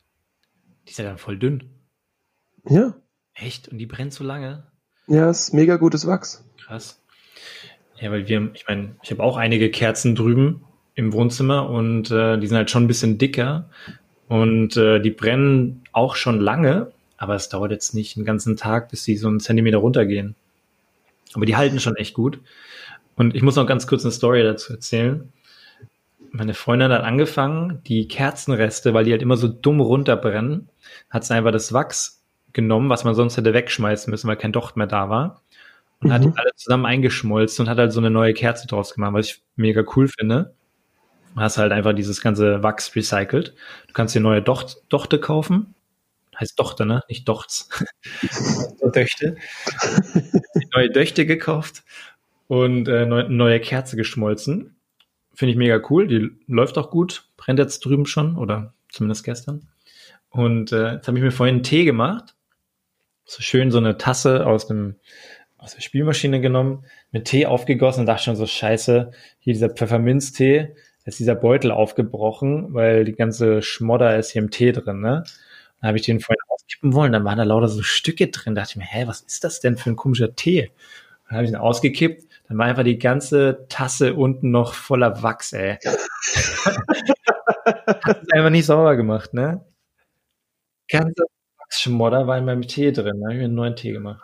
Die 0.88 0.91
ist 0.91 0.97
ja 0.97 1.05
dann 1.05 1.17
voll 1.17 1.38
dünn. 1.38 1.69
Ja. 2.67 2.95
Echt? 3.33 3.67
Und 3.67 3.77
die 3.77 3.86
brennt 3.86 4.13
so 4.13 4.23
lange? 4.23 4.63
Ja, 5.07 5.29
ist 5.29 5.53
mega 5.53 5.75
gutes 5.75 6.07
Wachs. 6.07 6.43
Krass. 6.65 7.01
Ja, 7.99 8.12
weil 8.12 8.27
wir, 8.27 8.51
ich 8.53 8.65
meine, 8.67 8.95
ich 9.03 9.12
habe 9.12 9.23
auch 9.23 9.38
einige 9.38 9.69
Kerzen 9.69 10.15
drüben 10.15 10.63
im 10.95 11.13
Wohnzimmer 11.13 11.69
und 11.69 12.10
äh, 12.10 12.38
die 12.38 12.47
sind 12.47 12.57
halt 12.57 12.71
schon 12.71 12.86
ein 12.86 12.88
bisschen 12.88 13.17
dicker 13.17 13.69
und 14.27 14.77
äh, 14.77 14.99
die 14.99 15.12
brennen 15.12 15.83
auch 15.91 16.15
schon 16.15 16.39
lange, 16.39 16.91
aber 17.17 17.36
es 17.36 17.49
dauert 17.49 17.71
jetzt 17.71 17.93
nicht 17.93 18.17
einen 18.17 18.25
ganzen 18.25 18.57
Tag, 18.57 18.89
bis 18.89 19.03
sie 19.03 19.17
so 19.17 19.27
einen 19.27 19.39
Zentimeter 19.39 19.77
runtergehen. 19.77 20.36
Aber 21.33 21.45
die 21.45 21.55
halten 21.55 21.79
schon 21.79 21.95
echt 21.95 22.13
gut. 22.13 22.39
Und 23.15 23.36
ich 23.36 23.41
muss 23.41 23.55
noch 23.55 23.65
ganz 23.65 23.88
kurz 23.88 24.03
eine 24.03 24.12
Story 24.12 24.43
dazu 24.43 24.73
erzählen. 24.73 25.31
Meine 26.38 26.54
Freundin 26.54 26.91
hat 26.91 27.04
angefangen, 27.04 27.82
die 27.88 28.08
Kerzenreste, 28.08 28.93
weil 28.93 29.06
die 29.06 29.12
halt 29.12 29.23
immer 29.23 29.38
so 29.38 29.47
dumm 29.47 29.82
runterbrennen, 29.82 30.69
hat 31.10 31.26
sie 31.26 31.34
einfach 31.34 31.52
das 31.52 31.73
Wachs 31.73 32.23
genommen, 32.54 32.89
was 32.89 33.04
man 33.04 33.15
sonst 33.15 33.38
hätte 33.38 33.54
wegschmeißen 33.56 34.12
müssen, 34.12 34.28
weil 34.28 34.36
kein 34.38 34.52
Docht 34.52 34.78
mehr 34.78 34.86
da 34.88 35.10
war. 35.10 35.41
Und 36.00 36.13
hat 36.13 36.21
Mhm. 36.21 36.34
die 36.34 36.38
alle 36.39 36.52
zusammen 36.56 36.86
eingeschmolzen 36.86 37.65
und 37.65 37.69
hat 37.71 37.80
halt 37.80 37.91
so 37.91 38.00
eine 38.00 38.12
neue 38.12 38.36
Kerze 38.36 38.67
draus 38.67 38.93
gemacht, 38.93 39.13
was 39.13 39.28
ich 39.30 39.41
mega 39.56 39.84
cool 39.95 40.08
finde. 40.08 40.54
Du 41.34 41.41
hast 41.41 41.58
halt 41.58 41.71
einfach 41.71 41.93
dieses 41.93 42.21
ganze 42.21 42.62
Wachs 42.62 42.95
recycelt. 42.95 43.56
Du 43.88 43.93
kannst 43.93 44.13
dir 44.13 44.19
neue 44.21 44.41
Docht, 44.43 44.78
Dochte 44.89 45.19
kaufen. 45.19 45.73
Heißt 46.39 46.60
Dochte, 46.60 46.86
ne? 46.86 47.02
Nicht 47.10 47.28
Dochts. 47.28 47.69
Döchte. 48.93 49.38
Neue 50.76 50.91
Döchte 50.91 51.26
gekauft 51.26 51.84
und 52.47 52.88
äh, 52.88 53.06
neu, 53.08 53.28
neue 53.28 53.60
Kerze 53.60 53.95
geschmolzen. 53.97 54.76
Finde 55.38 55.52
ich 55.52 55.58
mega 55.58 55.80
cool. 55.91 56.08
Die 56.08 56.32
läuft 56.47 56.80
auch 56.80 56.89
gut. 56.89 57.30
Brennt 57.38 57.60
jetzt 57.60 57.86
drüben 57.86 58.08
schon 58.08 58.38
oder 58.38 58.73
zumindest 58.89 59.23
gestern. 59.23 59.67
Und 60.30 60.71
äh, 60.71 60.93
jetzt 60.93 61.08
habe 61.08 61.19
ich 61.19 61.23
mir 61.23 61.32
vorhin 61.32 61.58
einen 61.58 61.63
Tee 61.63 61.86
gemacht. 61.86 62.34
So 63.23 63.43
schön 63.43 63.69
so 63.69 63.78
eine 63.78 64.00
Tasse 64.00 64.47
aus 64.47 64.65
dem 64.65 64.95
aus 65.60 65.76
der 65.76 65.82
Spielmaschine 65.82 66.41
genommen, 66.41 66.86
mit 67.12 67.26
Tee 67.26 67.45
aufgegossen 67.45 68.02
und 68.02 68.06
dachte 68.08 68.23
schon 68.23 68.36
so 68.36 68.47
scheiße, 68.47 69.12
hier 69.38 69.54
dieser 69.54 69.69
Pfefferminztee, 69.69 70.76
ist 71.06 71.19
dieser 71.19 71.36
Beutel 71.36 71.69
aufgebrochen, 71.71 72.73
weil 72.73 73.06
die 73.06 73.13
ganze 73.13 73.62
Schmodder 73.62 74.17
ist 74.17 74.32
hier 74.32 74.41
im 74.41 74.50
Tee 74.50 74.71
drin, 74.71 75.02
ne? 75.02 75.23
Dann 75.82 75.88
habe 75.88 75.97
ich 75.97 76.04
den 76.04 76.19
vorhin 76.19 76.41
auskippen 76.50 76.93
wollen, 76.93 77.12
dann 77.12 77.26
waren 77.26 77.38
da 77.38 77.43
lauter 77.43 77.67
so 77.67 77.84
Stücke 77.84 78.28
drin. 78.28 78.56
Da 78.56 78.62
dachte 78.62 78.71
ich 78.71 78.78
mir, 78.78 78.86
hä, 78.86 79.04
was 79.06 79.21
ist 79.21 79.43
das 79.43 79.60
denn 79.60 79.78
für 79.78 79.91
ein 79.91 79.95
komischer 79.95 80.36
Tee? 80.36 80.71
Dann 81.28 81.38
habe 81.38 81.45
ich 81.45 81.52
ihn 81.52 81.58
ausgekippt, 81.58 82.27
dann 82.47 82.57
war 82.57 82.65
einfach 82.65 82.83
die 82.83 82.97
ganze 82.99 83.65
Tasse 83.69 84.13
unten 84.15 84.51
noch 84.51 84.73
voller 84.73 85.21
Wachs, 85.23 85.53
ey. 85.53 85.77
Hat 87.65 88.21
es 88.23 88.31
einfach 88.31 88.49
nicht 88.49 88.65
sauber 88.65 88.95
gemacht, 88.95 89.33
ne? 89.33 89.65
Ganze 90.89 91.23
Wachsschmodder 91.57 92.27
war 92.27 92.38
in 92.38 92.45
meinem 92.45 92.62
Tee 92.63 92.91
drin. 92.91 93.19
Da 93.19 93.25
habe 93.25 93.33
ich 93.33 93.39
mir 93.39 93.45
einen 93.45 93.55
neuen 93.55 93.75
Tee 93.75 93.91
gemacht. 93.91 94.23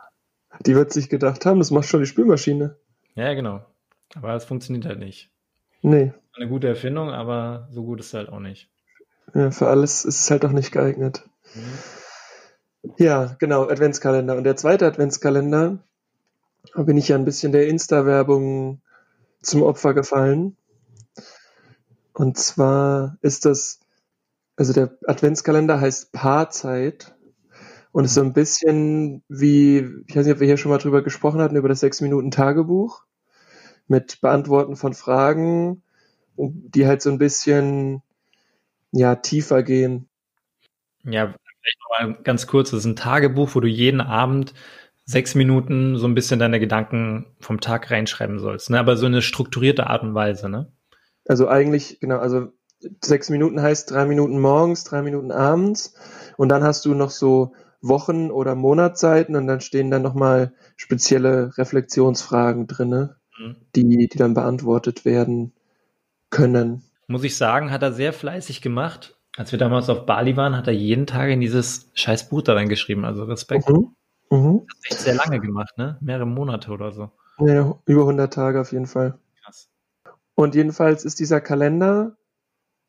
Die 0.65 0.75
wird 0.75 0.93
sich 0.93 1.09
gedacht 1.09 1.45
haben, 1.45 1.59
das 1.59 1.71
macht 1.71 1.88
schon 1.88 1.99
die 2.01 2.05
Spülmaschine. 2.05 2.77
Ja, 3.15 3.33
genau. 3.33 3.65
Aber 4.15 4.33
es 4.36 4.45
funktioniert 4.45 4.86
halt 4.86 4.99
nicht. 4.99 5.29
Nee, 5.81 6.13
Eine 6.36 6.47
gute 6.47 6.67
Erfindung, 6.67 7.09
aber 7.09 7.67
so 7.71 7.83
gut 7.83 7.99
ist 7.99 8.07
es 8.07 8.13
halt 8.13 8.29
auch 8.29 8.39
nicht. 8.39 8.69
ja, 9.33 9.51
für 9.51 9.67
alles 9.67 10.05
ist 10.05 10.21
es 10.21 10.31
halt 10.31 10.45
auch 10.45 10.51
nicht 10.51 10.71
geeignet. 10.71 11.25
Mhm. 11.53 12.93
Ja, 12.97 13.36
genau, 13.39 13.67
Adventskalender. 13.69 14.36
Und 14.38 14.43
der 14.43 14.55
zweite 14.55 14.86
Adventskalender, 14.86 15.79
da 16.73 16.84
bin 16.84 16.97
ich 16.97 17.10
ja 17.10 17.15
ein 17.15 17.26
bisschen 17.26 17.52
der 17.52 17.67
Insta-Werbung 17.67 18.82
zum 19.41 19.63
Opfer 19.63 19.93
gefallen. 19.93 20.56
Und 22.13 22.38
zwar 22.38 23.17
ist 23.21 23.45
das, 23.45 23.80
also 24.56 24.73
der 24.73 24.97
Adventskalender 25.06 25.82
heißt 25.82 26.12
Paarzeit 26.12 27.15
und 27.91 28.06
ist 28.06 28.13
so 28.13 28.21
ein 28.21 28.34
bisschen 28.34 29.23
wie, 29.28 29.88
ich 30.08 30.15
weiß 30.15 30.26
nicht, 30.26 30.36
ob 30.36 30.39
wir 30.39 30.47
hier 30.47 30.58
schon 30.58 30.71
mal 30.71 30.78
drüber 30.78 31.04
gesprochen 31.04 31.41
hatten, 31.41 31.56
über 31.56 31.69
das 31.69 31.82
Sechs-Minuten-Tagebuch 31.82 33.04
mit 33.88 34.21
Beantworten 34.21 34.76
von 34.76 34.93
Fragen, 34.93 35.84
die 36.38 36.88
halt 36.88 37.02
so 37.02 37.10
ein 37.10 37.17
bisschen, 37.17 38.02
ja, 38.91 39.15
tiefer 39.15 39.63
gehen. 39.63 40.08
Ja, 41.04 41.28
vielleicht 41.28 41.80
noch 41.82 42.15
mal 42.15 42.23
ganz 42.23 42.47
kurz. 42.47 42.71
Das 42.71 42.80
ist 42.80 42.86
ein 42.86 42.95
Tagebuch, 42.95 43.56
wo 43.56 43.60
du 43.60 43.67
jeden 43.67 44.02
Abend 44.02 44.54
sechs 45.06 45.36
Minuten 45.36 45.98
so 45.98 46.08
ein 46.08 46.16
bisschen 46.16 46.39
deine 46.39 46.60
Gedanken 46.60 47.36
vom 47.39 47.60
Tag 47.60 47.92
reinschreiben 47.92 48.39
sollst. 48.39 48.70
Ne? 48.70 48.80
Aber 48.80 48.96
so 48.96 49.06
eine 49.06 49.22
strukturierte 49.22 49.88
Art 49.88 50.04
und 50.04 50.13
Weise, 50.13 50.50
ne? 50.50 50.72
Also 51.28 51.48
eigentlich, 51.48 52.00
genau, 52.00 52.18
also 52.18 52.48
sechs 53.02 53.30
Minuten 53.30 53.62
heißt 53.62 53.92
drei 53.92 54.06
Minuten 54.06 54.39
morgens, 54.39 54.84
drei 54.84 55.02
Minuten 55.02 55.32
abends 55.32 55.96
und 56.38 56.50
dann 56.50 56.63
hast 56.63 56.86
du 56.86 56.94
noch 56.94 57.12
so 57.12 57.54
Wochen- 57.82 58.32
oder 58.32 58.56
Monatszeiten 58.56 59.36
und 59.36 59.48
dann 59.48 59.62
stehen 59.62 59.92
dann 59.92 60.02
nochmal 60.02 60.54
spezielle 60.78 61.58
Reflexionsfragen 61.58 62.68
drinne, 62.68 63.18
Mhm. 63.39 63.56
die, 63.76 64.08
die 64.08 64.18
dann 64.18 64.34
beantwortet 64.34 65.06
werden 65.06 65.54
können. 66.30 66.84
Muss 67.08 67.24
ich 67.24 67.36
sagen, 67.36 67.72
hat 67.72 67.82
er 67.84 67.92
sehr 67.92 68.13
fleißig 68.13 68.62
gemacht. 68.62 69.18
Als 69.36 69.52
wir 69.52 69.60
damals 69.60 69.89
auf 69.89 70.06
Bali 70.06 70.38
waren, 70.38 70.56
hat 70.56 70.68
er 70.68 70.74
jeden 70.74 71.08
Tag 71.08 71.30
in 71.30 71.42
dieses 71.42 71.89
scheiß 71.94 72.30
Buch 72.30 72.42
da 72.42 72.54
reingeschrieben. 72.54 73.04
Also 73.04 73.24
Respekt. 73.24 73.68
Mhm. 73.70 73.96
Mhm. 74.34 74.62
Hat 74.62 74.78
echt 74.89 75.00
sehr 75.00 75.15
lange 75.15 75.39
gemacht, 75.39 75.78
ne? 75.78 75.98
Mehrere 76.02 76.26
Monate 76.26 76.72
oder 76.72 76.91
so. 76.91 77.12
Ja, 77.39 77.80
über 77.86 78.02
100 78.02 78.34
Tage 78.34 78.60
auf 78.60 78.72
jeden 78.72 78.88
Fall. 78.88 79.19
Krass. 79.43 79.69
Und 80.34 80.56
jedenfalls 80.56 81.06
ist 81.06 81.19
dieser 81.19 81.39
Kalender 81.39 82.17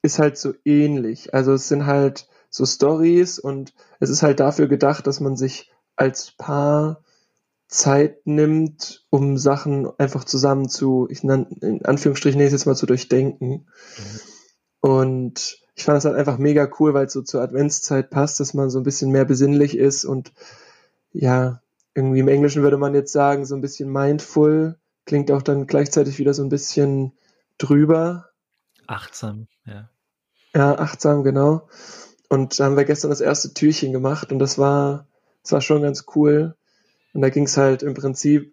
ist 0.02 0.18
halt 0.18 0.38
so 0.38 0.54
ähnlich. 0.64 1.34
Also 1.34 1.52
es 1.52 1.68
sind 1.68 1.86
halt 1.86 2.28
so 2.48 2.64
Stories 2.64 3.38
und 3.38 3.74
es 4.00 4.10
ist 4.10 4.22
halt 4.22 4.40
dafür 4.40 4.68
gedacht, 4.68 5.06
dass 5.06 5.20
man 5.20 5.36
sich 5.36 5.70
als 5.96 6.32
Paar 6.32 7.02
Zeit 7.68 8.26
nimmt, 8.26 9.06
um 9.10 9.36
Sachen 9.36 9.88
einfach 9.98 10.24
zusammen 10.24 10.68
zu, 10.68 11.08
ich 11.10 11.24
nenne 11.24 11.46
in 11.60 11.84
Anführungsstrichen 11.84 12.40
es 12.40 12.52
jetzt 12.52 12.66
mal 12.66 12.76
zu 12.76 12.86
durchdenken. 12.86 13.66
Und 14.80 15.58
ich 15.74 15.84
fand 15.84 15.96
das 15.96 16.04
halt 16.04 16.16
einfach 16.16 16.38
mega 16.38 16.70
cool, 16.78 16.94
weil 16.94 17.06
es 17.06 17.12
so 17.12 17.22
zur 17.22 17.42
Adventszeit 17.42 18.10
passt, 18.10 18.40
dass 18.40 18.54
man 18.54 18.70
so 18.70 18.78
ein 18.78 18.84
bisschen 18.84 19.10
mehr 19.10 19.24
besinnlich 19.24 19.76
ist 19.76 20.04
und 20.04 20.32
ja, 21.14 21.62
irgendwie 21.94 22.18
im 22.18 22.28
Englischen 22.28 22.62
würde 22.62 22.76
man 22.76 22.94
jetzt 22.94 23.12
sagen, 23.12 23.46
so 23.46 23.54
ein 23.54 23.60
bisschen 23.60 23.90
mindful, 23.90 24.78
klingt 25.06 25.30
auch 25.30 25.42
dann 25.42 25.66
gleichzeitig 25.66 26.18
wieder 26.18 26.34
so 26.34 26.42
ein 26.42 26.48
bisschen 26.48 27.12
drüber. 27.56 28.30
Achtsam, 28.86 29.46
ja. 29.64 29.88
Ja, 30.54 30.78
achtsam, 30.78 31.22
genau. 31.22 31.68
Und 32.28 32.58
da 32.58 32.64
haben 32.64 32.76
wir 32.76 32.84
gestern 32.84 33.10
das 33.10 33.20
erste 33.20 33.54
Türchen 33.54 33.92
gemacht 33.92 34.32
und 34.32 34.38
das 34.38 34.58
war, 34.58 35.06
das 35.42 35.52
war 35.52 35.60
schon 35.60 35.82
ganz 35.82 36.04
cool. 36.14 36.56
Und 37.12 37.22
da 37.22 37.30
ging 37.30 37.44
es 37.44 37.56
halt 37.56 37.82
im 37.82 37.94
Prinzip 37.94 38.52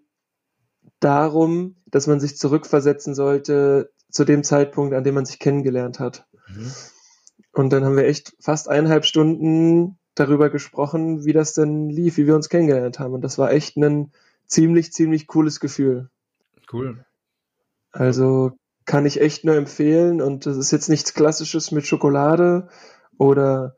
darum, 1.00 1.76
dass 1.88 2.06
man 2.08 2.20
sich 2.20 2.38
zurückversetzen 2.38 3.16
sollte 3.16 3.92
zu 4.10 4.24
dem 4.24 4.44
Zeitpunkt, 4.44 4.94
an 4.94 5.04
dem 5.04 5.16
man 5.16 5.26
sich 5.26 5.40
kennengelernt 5.40 6.00
hat. 6.00 6.28
Mhm. 6.48 6.72
Und 7.54 7.74
dann 7.74 7.84
haben 7.84 7.98
wir 7.98 8.06
echt 8.06 8.36
fast 8.40 8.70
eineinhalb 8.70 9.06
Stunden 9.06 9.98
darüber 10.16 10.50
gesprochen, 10.50 11.26
wie 11.26 11.34
das 11.34 11.54
denn 11.54 11.90
lief, 11.90 12.18
wie 12.18 12.28
wir 12.28 12.36
uns 12.36 12.50
kennengelernt 12.50 13.00
haben. 13.00 13.14
Und 13.14 13.22
das 13.22 13.38
war 13.38 13.52
echt 13.52 13.78
ein 13.78 14.12
ziemlich, 14.46 14.92
ziemlich 14.92 15.28
cooles 15.28 15.60
Gefühl. 15.60 16.10
Cool. 16.72 17.06
Also 17.92 18.52
kann 18.86 19.06
ich 19.06 19.22
echt 19.22 19.46
nur 19.46 19.56
empfehlen. 19.56 20.22
Und 20.22 20.46
das 20.46 20.58
ist 20.58 20.72
jetzt 20.72 20.90
nichts 20.90 21.14
Klassisches 21.14 21.72
mit 21.72 21.88
Schokolade 21.88 22.68
oder 23.18 23.76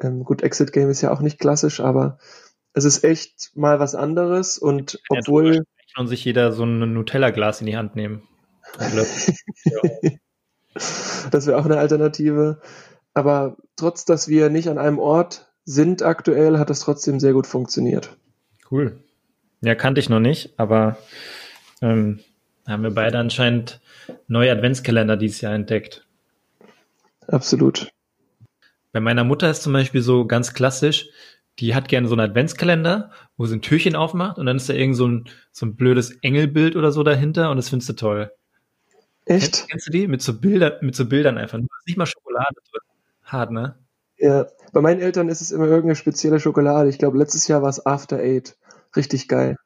ähm, 0.00 0.24
gut, 0.24 0.42
Exit 0.42 0.72
Game 0.72 0.90
ist 0.90 1.00
ja 1.00 1.10
auch 1.10 1.20
nicht 1.20 1.38
klassisch, 1.38 1.80
aber 1.80 2.18
es 2.72 2.84
ist 2.84 3.04
echt 3.04 3.52
mal 3.54 3.78
was 3.80 3.94
anderes. 3.94 4.58
Und 4.58 5.00
obwohl, 5.08 5.64
und 5.96 6.08
sich 6.08 6.24
jeder 6.24 6.52
so 6.52 6.64
ein 6.64 6.92
Nutella-Glas 6.92 7.60
in 7.60 7.66
die 7.66 7.76
Hand 7.76 7.96
nehmen. 7.96 8.22
Das 11.30 11.46
wäre 11.46 11.58
auch 11.58 11.64
eine 11.64 11.78
Alternative. 11.78 12.60
Aber 13.14 13.56
trotz, 13.76 14.04
dass 14.04 14.28
wir 14.28 14.50
nicht 14.50 14.68
an 14.68 14.76
einem 14.76 14.98
Ort 14.98 15.50
sind 15.66 16.02
aktuell, 16.02 16.58
hat 16.58 16.70
das 16.70 16.80
trotzdem 16.80 17.20
sehr 17.20 17.32
gut 17.32 17.46
funktioniert. 17.46 18.16
Cool. 18.70 18.98
Ja, 19.60 19.74
kannte 19.74 20.00
ich 20.00 20.08
noch 20.08 20.20
nicht, 20.20 20.54
aber 20.56 20.96
ähm, 21.82 22.20
haben 22.66 22.82
wir 22.84 22.92
beide 22.92 23.18
anscheinend 23.18 23.80
neue 24.28 24.52
Adventskalender 24.52 25.16
dieses 25.16 25.40
Jahr 25.40 25.54
entdeckt. 25.54 26.06
Absolut. 27.26 27.90
Bei 28.92 29.00
meiner 29.00 29.24
Mutter 29.24 29.50
ist 29.50 29.62
zum 29.62 29.72
Beispiel 29.72 30.02
so 30.02 30.26
ganz 30.26 30.54
klassisch, 30.54 31.08
die 31.58 31.74
hat 31.74 31.88
gerne 31.88 32.06
so 32.06 32.14
einen 32.14 32.30
Adventskalender, 32.30 33.10
wo 33.36 33.46
sie 33.46 33.56
ein 33.56 33.62
Türchen 33.62 33.96
aufmacht 33.96 34.38
und 34.38 34.46
dann 34.46 34.56
ist 34.56 34.68
da 34.68 34.74
irgend 34.74 34.96
so 34.96 35.08
ein, 35.08 35.24
so 35.52 35.66
ein 35.66 35.74
blödes 35.74 36.12
Engelbild 36.22 36.76
oder 36.76 36.92
so 36.92 37.02
dahinter 37.02 37.50
und 37.50 37.56
das 37.56 37.68
findest 37.70 37.88
du 37.88 37.92
toll. 37.94 38.30
Echt? 39.24 39.52
Kennst, 39.52 39.68
kennst 39.68 39.86
du 39.88 39.90
die? 39.90 40.06
Mit 40.06 40.22
so 40.22 40.38
Bildern, 40.38 40.74
mit 40.82 40.94
so 40.94 41.06
Bildern 41.06 41.38
einfach. 41.38 41.58
Nur 41.58 41.68
nicht 41.86 41.96
mal 41.96 42.06
Schokolade 42.06 42.54
drin. 42.70 42.82
Hart, 43.24 43.50
ne? 43.50 43.74
Ja. 44.18 44.46
Bei 44.72 44.80
meinen 44.80 45.00
Eltern 45.00 45.28
ist 45.28 45.40
es 45.40 45.52
immer 45.52 45.66
irgendeine 45.66 45.96
spezielle 45.96 46.40
Schokolade. 46.40 46.88
Ich 46.88 46.98
glaube, 46.98 47.18
letztes 47.18 47.48
Jahr 47.48 47.62
war 47.62 47.70
es 47.70 47.84
After 47.84 48.18
Eight. 48.18 48.56
Richtig 48.94 49.28
geil. 49.28 49.56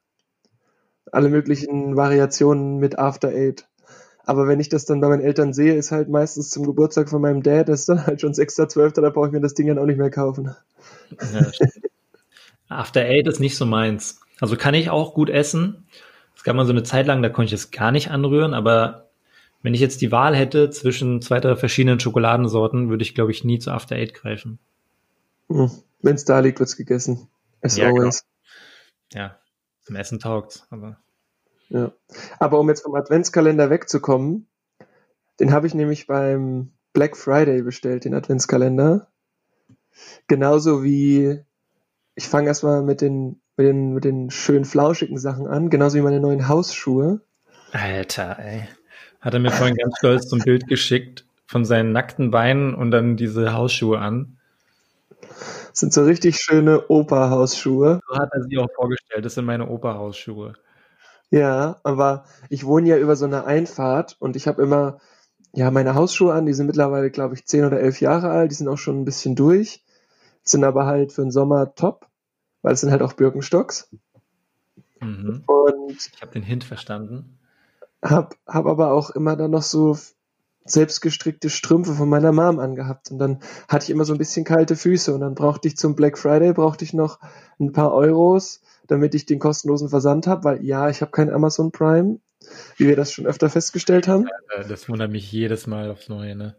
Alle 1.11 1.29
möglichen 1.29 1.97
Variationen 1.97 2.79
mit 2.79 2.99
After 2.99 3.29
Eight. 3.29 3.67
Aber 4.25 4.47
wenn 4.47 4.61
ich 4.61 4.69
das 4.69 4.85
dann 4.85 5.01
bei 5.01 5.09
meinen 5.09 5.23
Eltern 5.23 5.53
sehe, 5.53 5.75
ist 5.75 5.91
halt 5.91 6.09
meistens 6.09 6.51
zum 6.51 6.65
Geburtstag 6.65 7.09
von 7.09 7.21
meinem 7.21 7.43
Dad, 7.43 7.69
das 7.69 7.81
ist 7.81 7.89
dann 7.89 8.07
halt 8.07 8.21
schon 8.21 8.33
6.12., 8.33 9.01
da 9.01 9.11
brauche 9.11 9.27
ich 9.27 9.33
mir 9.33 9.41
das 9.41 9.55
Ding 9.55 9.67
dann 9.67 9.79
auch 9.79 9.87
nicht 9.87 9.99
mehr 9.99 10.11
kaufen. 10.11 10.55
Ja, 11.33 11.51
After 12.69 13.01
Eight 13.01 13.27
ist 13.27 13.41
nicht 13.41 13.57
so 13.57 13.67
meins. 13.67 14.21
Also 14.41 14.57
kann 14.57 14.75
ich 14.75 14.91
auch 14.91 15.15
gut 15.15 15.31
essen. 15.31 15.89
Es 16.37 16.45
gab 16.45 16.55
mal 16.55 16.65
so 16.65 16.73
eine 16.73 16.85
Zeit 16.85 17.07
lang, 17.07 17.23
da 17.23 17.29
konnte 17.29 17.55
ich 17.55 17.61
es 17.61 17.71
gar 17.71 17.91
nicht 17.91 18.11
anrühren, 18.11 18.55
aber 18.55 19.10
wenn 19.62 19.75
ich 19.75 19.81
jetzt 19.81 20.01
die 20.01 20.12
Wahl 20.12 20.35
hätte 20.35 20.70
zwischen 20.70 21.20
zwei, 21.20 21.40
drei 21.40 21.57
verschiedenen 21.57 22.01
Schokoladensorten, 22.01 22.88
würde 22.88 23.03
ich, 23.03 23.14
glaube 23.14 23.31
ich, 23.31 23.44
nie 23.44 23.59
zu 23.59 23.70
After 23.70 23.96
Eight 23.96 24.14
greifen. 24.14 24.59
Hm. 25.49 25.70
Wenn 26.01 26.14
es 26.14 26.25
da 26.25 26.40
liegt, 26.40 26.61
wird's 26.61 26.77
gegessen. 26.77 27.29
As 27.61 27.77
Ja, 27.77 27.88
always. 27.88 28.25
Ja, 29.12 29.37
zum 29.83 29.96
Essen 29.96 30.18
taugt's, 30.18 30.66
aber 30.70 30.99
Ja. 31.68 31.92
Aber 32.38 32.59
um 32.59 32.68
jetzt 32.68 32.83
vom 32.83 32.94
Adventskalender 32.94 33.70
wegzukommen, 33.70 34.46
den 35.40 35.53
habe 35.53 35.66
ich 35.66 35.75
nämlich 35.75 36.07
beim 36.07 36.73
Black 36.92 37.16
Friday 37.16 37.62
bestellt, 37.62 38.05
den 38.05 38.14
Adventskalender. 38.14 39.09
Genauso 40.27 40.83
wie, 40.83 41.40
ich 42.14 42.29
fange 42.29 42.49
erstmal 42.49 42.83
mit 42.83 43.01
den, 43.01 43.40
mit 43.57 43.66
den, 43.66 43.92
mit 43.92 44.05
den 44.05 44.31
schön 44.31 44.64
flauschigen 44.64 45.18
Sachen 45.18 45.46
an, 45.46 45.68
genauso 45.70 45.99
wie 45.99 46.03
meine 46.03 46.20
neuen 46.20 46.49
Hausschuhe. 46.49 47.20
Alter, 47.73 48.38
ey. 48.38 48.68
Hat 49.21 49.35
er 49.35 49.41
mir 49.41 49.51
vorhin 49.51 49.77
ganz 49.77 49.97
stolz 49.99 50.29
so 50.29 50.37
ein 50.37 50.43
Bild 50.43 50.67
geschickt 50.67 51.27
von 51.47 51.65
seinen 51.65 51.93
nackten 51.93 52.31
Beinen 52.31 52.75
und 52.75 52.91
dann 52.91 53.17
diese 53.17 53.53
Hausschuhe 53.53 53.99
an. 53.99 54.39
Das 55.21 55.81
sind 55.81 55.93
so 55.93 56.05
richtig 56.05 56.37
schöne 56.37 56.89
Opa-Hausschuhe. 56.89 58.01
So 58.09 58.17
hat 58.17 58.31
er 58.33 58.43
sie 58.45 58.59
auch 58.59 58.71
vorgestellt. 58.75 59.25
Das 59.25 59.35
sind 59.35 59.45
meine 59.45 59.69
Opa-Hausschuhe. 59.69 60.55
Ja, 61.31 61.77
aber 61.85 62.25
ich 62.49 62.65
wohne 62.65 62.89
ja 62.89 62.99
über 62.99 63.15
so 63.15 63.25
einer 63.25 63.47
Einfahrt 63.47 64.17
und 64.19 64.37
ich 64.37 64.49
habe 64.49 64.63
immer 64.63 64.99
ja 65.53 65.71
meine 65.71 65.95
Hausschuhe 65.95 66.33
an, 66.33 66.47
die 66.47 66.53
sind 66.53 66.67
mittlerweile, 66.67 67.11
glaube 67.11 67.35
ich, 67.35 67.47
zehn 67.47 67.65
oder 67.65 67.81
elf 67.81 68.01
Jahre 68.01 68.31
alt, 68.31 68.51
die 68.51 68.57
sind 68.57 68.69
auch 68.69 68.79
schon 68.79 69.01
ein 69.01 69.05
bisschen 69.05 69.37
durch, 69.37 69.85
sind 70.43 70.65
aber 70.65 70.87
halt 70.87 71.13
für 71.13 71.23
den 71.23 71.31
Sommer 71.31 71.75
top, 71.75 72.07
weil 72.63 72.73
es 72.73 72.81
sind 72.81 72.91
halt 72.91 73.03
auch 73.03 73.13
Birkenstocks. 73.13 73.91
Mhm. 75.01 75.45
Und 75.47 76.11
Ich 76.15 76.21
habe 76.21 76.33
den 76.33 76.43
Hint 76.43 76.65
verstanden. 76.65 77.39
Hab, 78.03 78.37
hab 78.47 78.67
aber 78.67 78.93
auch 78.93 79.11
immer 79.11 79.37
dann 79.37 79.51
noch 79.51 79.63
so 79.63 79.97
selbstgestrickte 80.65 81.51
Strümpfe 81.51 81.95
von 81.95 82.09
meiner 82.09 82.33
Mom 82.33 82.59
angehabt 82.59 83.11
und 83.11 83.19
dann 83.19 83.41
hatte 83.69 83.85
ich 83.85 83.91
immer 83.91 84.05
so 84.05 84.13
ein 84.13 84.19
bisschen 84.19 84.45
kalte 84.45 84.77
Füße 84.77 85.13
und 85.15 85.21
dann 85.21 85.35
brauchte 85.35 85.69
ich 85.69 85.77
zum 85.77 85.97
Black 85.97 86.19
Friday 86.19 86.53
brauchte 86.53 86.85
ich 86.85 86.93
noch 86.93 87.19
ein 87.59 87.73
paar 87.73 87.93
Euros, 87.93 88.63
damit 88.87 89.15
ich 89.15 89.27
den 89.27 89.39
kostenlosen 89.39 89.89
Versand 89.89 90.27
habe, 90.27 90.45
weil 90.45 90.65
ja, 90.65 90.89
ich 90.89 91.01
habe 91.01 91.13
kein 91.13 91.31
Amazon 91.31 91.73
Prime, 91.73 92.19
wie 92.77 92.89
wir 92.89 92.97
das 92.97 93.13
schon 93.13 93.27
öfter 93.27 93.49
festgestellt 93.49 94.09
haben. 94.09 94.27
Äh, 94.57 94.65
Das 94.69 94.89
wundert 94.89 95.11
mich 95.11 95.31
jedes 95.31 95.67
Mal 95.67 95.91
aufs 95.91 96.09
Neue, 96.09 96.37
ne? 96.37 96.57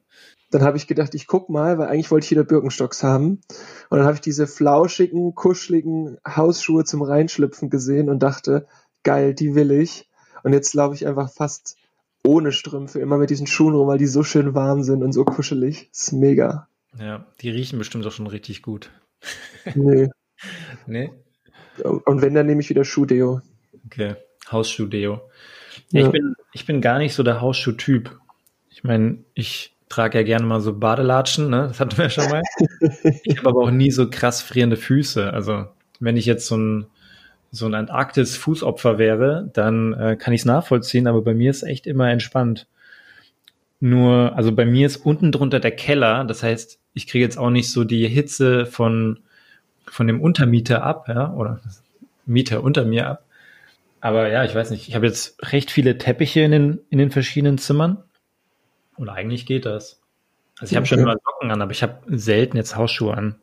Dann 0.50 0.64
habe 0.64 0.76
ich 0.76 0.86
gedacht, 0.86 1.16
ich 1.16 1.28
guck 1.28 1.50
mal, 1.50 1.78
weil 1.78 1.88
eigentlich 1.88 2.12
wollte 2.12 2.26
ich 2.26 2.32
wieder 2.32 2.44
Birkenstocks 2.44 3.04
haben. 3.04 3.42
Und 3.90 3.98
dann 3.98 4.04
habe 4.04 4.16
ich 4.16 4.22
diese 4.22 4.48
flauschigen, 4.48 5.34
kuscheligen 5.34 6.18
Hausschuhe 6.28 6.84
zum 6.84 7.02
Reinschlüpfen 7.02 7.70
gesehen 7.70 8.10
und 8.10 8.20
dachte, 8.20 8.68
geil, 9.04 9.34
die 9.34 9.56
will 9.56 9.72
ich. 9.72 10.11
Und 10.44 10.54
jetzt 10.54 10.74
laufe 10.74 10.96
ich 10.96 11.08
einfach 11.08 11.32
fast 11.32 11.78
ohne 12.24 12.52
Strümpfe 12.52 13.00
immer 13.00 13.18
mit 13.18 13.30
diesen 13.30 13.48
Schuhen 13.48 13.76
rum, 13.76 13.88
weil 13.88 13.98
die 13.98 14.08
so 14.08 14.24
schön 14.24 14.54
warm 14.54 14.84
sind 14.84 15.04
und 15.04 15.12
so 15.12 15.26
kuschelig. 15.26 15.90
Ist 15.92 16.14
mega. 16.14 16.68
Ja, 17.00 17.26
die 17.42 17.50
riechen 17.50 17.80
bestimmt 17.80 18.06
auch 18.06 18.12
schon 18.12 18.28
richtig 18.28 18.62
gut. 18.62 18.92
Nee. 19.76 20.10
Ne? 20.88 21.12
Und 21.84 22.24
wenn, 22.24 22.34
dann 22.34 22.48
nehme 22.48 22.62
ich 22.62 22.70
wieder 22.72 22.84
Schuhdeo. 22.84 23.42
Okay. 23.86 24.16
Hausschuh-Deo. 24.52 25.22
Ja. 25.92 26.02
Ja. 26.02 26.06
Ich, 26.08 26.12
bin, 26.12 26.36
ich 26.54 26.66
bin 26.66 26.82
gar 26.82 26.98
nicht 26.98 27.14
so 27.14 27.22
der 27.22 27.42
Hausschuh-Typ. 27.42 28.18
Ich 28.70 28.84
meine, 28.84 29.20
ich 29.36 29.76
trage 29.90 30.20
ja 30.20 30.24
gerne 30.24 30.46
mal 30.46 30.62
so 30.62 30.74
Badelatschen, 30.74 31.50
ne? 31.50 31.68
Das 31.68 31.80
hatten 31.80 31.98
wir 31.98 32.10
schon 32.10 32.30
mal. 32.30 32.42
ich 33.24 33.38
habe 33.38 33.50
aber 33.50 33.62
auch 33.62 33.72
nie 33.72 33.92
so 33.92 34.10
krass 34.10 34.42
frierende 34.42 34.78
Füße. 34.78 35.32
Also, 35.32 35.66
wenn 36.00 36.18
ich 36.18 36.26
jetzt 36.26 36.48
so 36.48 36.58
ein, 36.58 36.88
so 37.52 37.66
ein 37.66 37.74
Antarktis-Fußopfer 37.76 38.98
wäre, 38.98 39.50
dann 39.54 39.94
äh, 39.94 40.16
kann 40.16 40.34
ich 40.34 40.42
es 40.42 40.46
nachvollziehen, 40.46 41.08
aber 41.08 41.22
bei 41.22 41.34
mir 41.34 41.52
ist 41.52 41.64
echt 41.64 41.86
immer 41.86 42.10
entspannt. 42.10 42.68
Nur, 43.82 44.36
also 44.36 44.52
bei 44.54 44.66
mir 44.66 44.86
ist 44.86 44.98
unten 44.98 45.32
drunter 45.32 45.60
der 45.60 45.72
Keller, 45.72 46.24
das 46.24 46.44
heißt, 46.44 46.80
ich 46.94 47.08
kriege 47.08 47.24
jetzt 47.24 47.38
auch 47.38 47.50
nicht 47.50 47.72
so 47.72 47.84
die 47.84 48.08
Hitze 48.08 48.66
von, 48.66 49.20
von 49.86 50.08
dem 50.08 50.22
Untermieter 50.22 50.84
ab, 50.84 51.08
ja, 51.08 51.34
oder 51.34 51.60
Mieter 52.26 52.64
unter 52.64 52.86
mir 52.86 53.08
ab. 53.08 53.26
Aber 54.00 54.30
ja, 54.30 54.44
ich 54.44 54.56
weiß 54.56 54.72
nicht, 54.72 54.88
ich 54.88 54.96
habe 54.96 55.06
jetzt 55.08 55.52
recht 55.52 55.72
viele 55.72 55.98
Teppiche 55.98 56.42
in 56.42 56.52
den, 56.52 56.80
in 56.90 56.98
den 56.98 57.12
verschiedenen 57.12 57.58
Zimmern. 57.58 58.04
Und 58.98 59.10
eigentlich 59.10 59.46
geht 59.46 59.66
das. 59.66 60.00
Also 60.60 60.74
ich 60.74 60.78
habe 60.78 60.86
schon 60.86 61.00
Okay. 61.00 61.10
immer 61.10 61.20
Socken 61.24 61.52
an, 61.52 61.62
aber 61.62 61.72
ich 61.72 61.84
habe 61.84 62.02
selten 62.08 62.58
jetzt 62.58 62.76
Hausschuhe 62.76 63.16
an. 63.16 63.36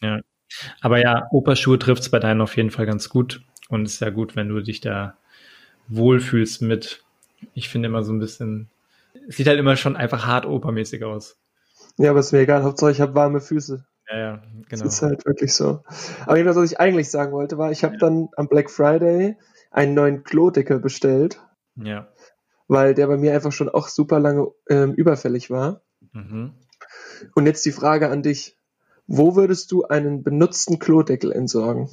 Ja. 0.00 0.20
Aber 0.80 1.00
ja, 1.00 1.28
Operschuhe 1.30 1.78
trifft's 1.78 2.08
bei 2.10 2.18
deinen 2.18 2.40
auf 2.40 2.56
jeden 2.56 2.70
Fall 2.70 2.86
ganz 2.86 3.08
gut. 3.08 3.42
Und 3.68 3.84
es 3.84 3.94
ist 3.94 4.00
ja 4.00 4.10
gut, 4.10 4.36
wenn 4.36 4.48
du 4.48 4.60
dich 4.60 4.80
da 4.80 5.16
wohlfühlst 5.88 6.62
mit. 6.62 7.04
Ich 7.54 7.68
finde 7.68 7.88
immer 7.88 8.02
so 8.04 8.12
ein 8.12 8.18
bisschen, 8.18 8.70
es 9.28 9.36
sieht 9.36 9.46
halt 9.48 9.58
immer 9.58 9.76
schon 9.76 9.96
einfach 9.96 10.26
hart 10.26 10.46
opermäßig 10.46 11.04
aus. 11.04 11.38
Ja, 11.98 12.10
aber 12.10 12.20
ist 12.20 12.32
mir 12.32 12.40
egal. 12.40 12.62
Hauptsache, 12.62 12.90
ich 12.92 13.00
habe 13.00 13.14
warme 13.14 13.40
Füße. 13.40 13.84
Ja, 14.10 14.18
ja, 14.18 14.42
genau. 14.68 14.84
Das 14.84 14.94
ist 14.94 15.02
halt 15.02 15.24
wirklich 15.26 15.54
so. 15.54 15.82
Aber 16.26 16.36
jedenfalls, 16.36 16.56
was 16.64 16.72
ich 16.72 16.80
eigentlich 16.80 17.10
sagen 17.10 17.32
wollte, 17.32 17.58
war, 17.58 17.70
ich 17.70 17.84
habe 17.84 17.96
dann 17.98 18.28
am 18.36 18.48
Black 18.48 18.70
Friday 18.70 19.36
einen 19.70 19.94
neuen 19.94 20.22
Klodeckel 20.24 20.80
bestellt, 20.80 21.40
Ja. 21.76 22.08
weil 22.68 22.94
der 22.94 23.06
bei 23.06 23.16
mir 23.16 23.32
einfach 23.34 23.52
schon 23.52 23.68
auch 23.68 23.88
super 23.88 24.20
lange 24.20 24.48
ähm, 24.68 24.92
überfällig 24.94 25.50
war. 25.50 25.82
Mhm. 26.12 26.52
Und 27.34 27.46
jetzt 27.46 27.64
die 27.64 27.72
Frage 27.72 28.08
an 28.10 28.22
dich. 28.22 28.56
Wo 29.06 29.36
würdest 29.36 29.72
du 29.72 29.84
einen 29.84 30.22
benutzten 30.22 30.78
Klodeckel 30.78 31.32
entsorgen? 31.32 31.88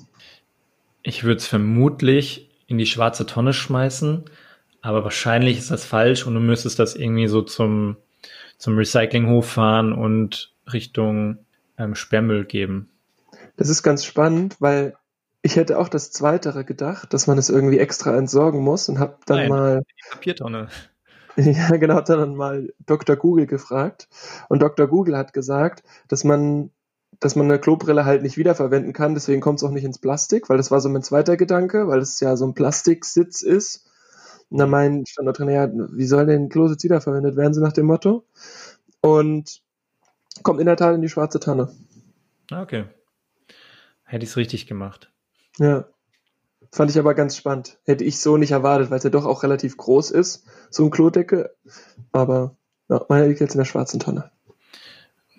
Ich 1.02 1.24
würde 1.24 1.38
es 1.38 1.48
vermutlich 1.48 2.50
in 2.68 2.78
die 2.78 2.86
schwarze 2.86 3.26
Tonne 3.26 3.54
schmeißen, 3.54 4.26
aber 4.82 5.04
wahrscheinlich 5.04 5.58
ist 5.58 5.72
das 5.72 5.86
falsch 5.86 6.26
und 6.26 6.36
du 6.36 6.40
müsstest 6.40 6.80
das 6.80 6.96
irgendwie 6.96 7.28
so 7.28 7.42
zum, 7.42 7.98
zum 8.58 8.78
Recyclinghof 8.78 9.50
fahren 9.50 9.94
und 9.94 10.54
Richtung 10.72 11.40
ähm, 11.78 11.96
Sperrmüll 11.96 12.46
geben. 12.46 12.90
Das 13.58 13.70
ist 13.70 13.84
ganz 13.84 14.06
spannend, 14.06 14.58
weil 14.60 14.96
ich 15.42 15.56
hätte 15.56 15.80
auch 15.80 15.90
das 15.90 16.12
Zweitere 16.12 16.66
gedacht, 16.66 17.14
dass 17.14 17.28
man 17.28 17.38
es 17.38 17.50
irgendwie 17.50 17.80
extra 17.80 18.16
entsorgen 18.18 18.62
muss 18.62 18.90
und 18.90 19.00
habe 19.00 19.18
dann 19.26 19.38
Nein. 19.38 19.50
mal 19.50 19.82
Die 19.82 20.10
Papiertonne. 20.12 20.68
Ja, 21.36 21.70
genau, 21.78 21.96
hab 21.96 22.06
dann 22.06 22.36
mal 22.36 22.74
Dr. 22.86 23.16
Google 23.16 23.46
gefragt. 23.46 24.10
Und 24.50 24.62
Dr. 24.62 24.88
Google 24.88 25.16
hat 25.16 25.32
gesagt, 25.32 25.84
dass 26.10 26.26
man, 26.26 26.72
dass 27.20 27.36
man 27.36 27.46
eine 27.46 27.60
Klobrille 27.60 28.06
halt 28.06 28.24
nicht 28.24 28.38
wiederverwenden 28.38 28.94
kann, 28.94 29.14
deswegen 29.14 29.42
kommt 29.42 29.60
es 29.60 29.64
auch 29.64 29.72
nicht 29.72 29.84
ins 29.84 30.00
Plastik, 30.00 30.50
weil 30.50 30.58
das 30.58 30.72
war 30.72 30.80
so 30.80 30.90
mein 30.90 31.04
zweiter 31.04 31.38
Gedanke, 31.38 31.88
weil 31.88 32.00
es 32.00 32.20
ja 32.20 32.38
so 32.38 32.46
ein 32.46 32.54
Plastiksitz 32.54 33.42
ist. 33.42 33.86
Und 34.50 34.58
dann 34.58 34.70
mein 34.70 35.06
stand 35.06 35.28
da 35.28 35.32
drin, 35.32 35.50
ja, 35.50 35.70
wie 35.72 36.06
soll 36.06 36.26
denn 36.26 36.50
Klositz 36.50 36.84
wiederverwendet 36.84 37.36
werden, 37.36 37.54
so 37.54 37.62
nach 37.62 37.74
dem 37.74 37.86
Motto. 37.86 38.26
Und 39.02 39.62
kommt 40.44 40.60
in 40.60 40.66
der 40.66 40.78
Tat 40.78 40.96
in 40.96 41.02
die 41.02 41.10
schwarze 41.10 41.40
Tanne. 41.40 41.72
Ah, 42.52 42.62
Okay. 42.62 42.86
Hätte 44.04 44.24
ich 44.24 44.32
es 44.32 44.38
richtig 44.38 44.66
gemacht. 44.66 45.12
Ja. 45.60 45.86
Fand 46.72 46.90
ich 46.90 46.98
aber 46.98 47.14
ganz 47.14 47.38
spannend. 47.38 47.78
Hätte 47.84 48.04
ich 48.04 48.20
so 48.20 48.38
nicht 48.38 48.52
erwartet, 48.52 48.90
weil 48.90 48.98
es 48.98 49.04
ja 49.04 49.12
doch 49.12 49.26
auch 49.26 49.44
relativ 49.44 49.78
groß 49.78 50.10
ist, 50.10 50.46
so 50.72 50.84
ein 50.86 50.90
Klodeckel. 50.90 51.52
Aber 52.12 52.56
ja, 52.90 53.06
meiner 53.08 53.28
liegt 53.28 53.40
jetzt 53.40 53.54
in 53.54 53.60
der 53.60 53.66
schwarzen 53.66 54.00
Tonne. 54.00 54.32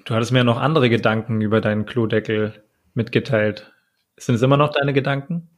Du 0.04 0.14
hattest 0.14 0.32
mir 0.32 0.44
noch 0.44 0.58
andere 0.58 0.88
Gedanken 0.88 1.40
über 1.40 1.60
deinen 1.60 1.86
Klodeckel 1.86 2.62
mitgeteilt. 2.94 3.72
Sind 4.16 4.34
es 4.34 4.42
immer 4.42 4.56
noch 4.56 4.70
deine 4.70 4.92
Gedanken? 4.92 5.48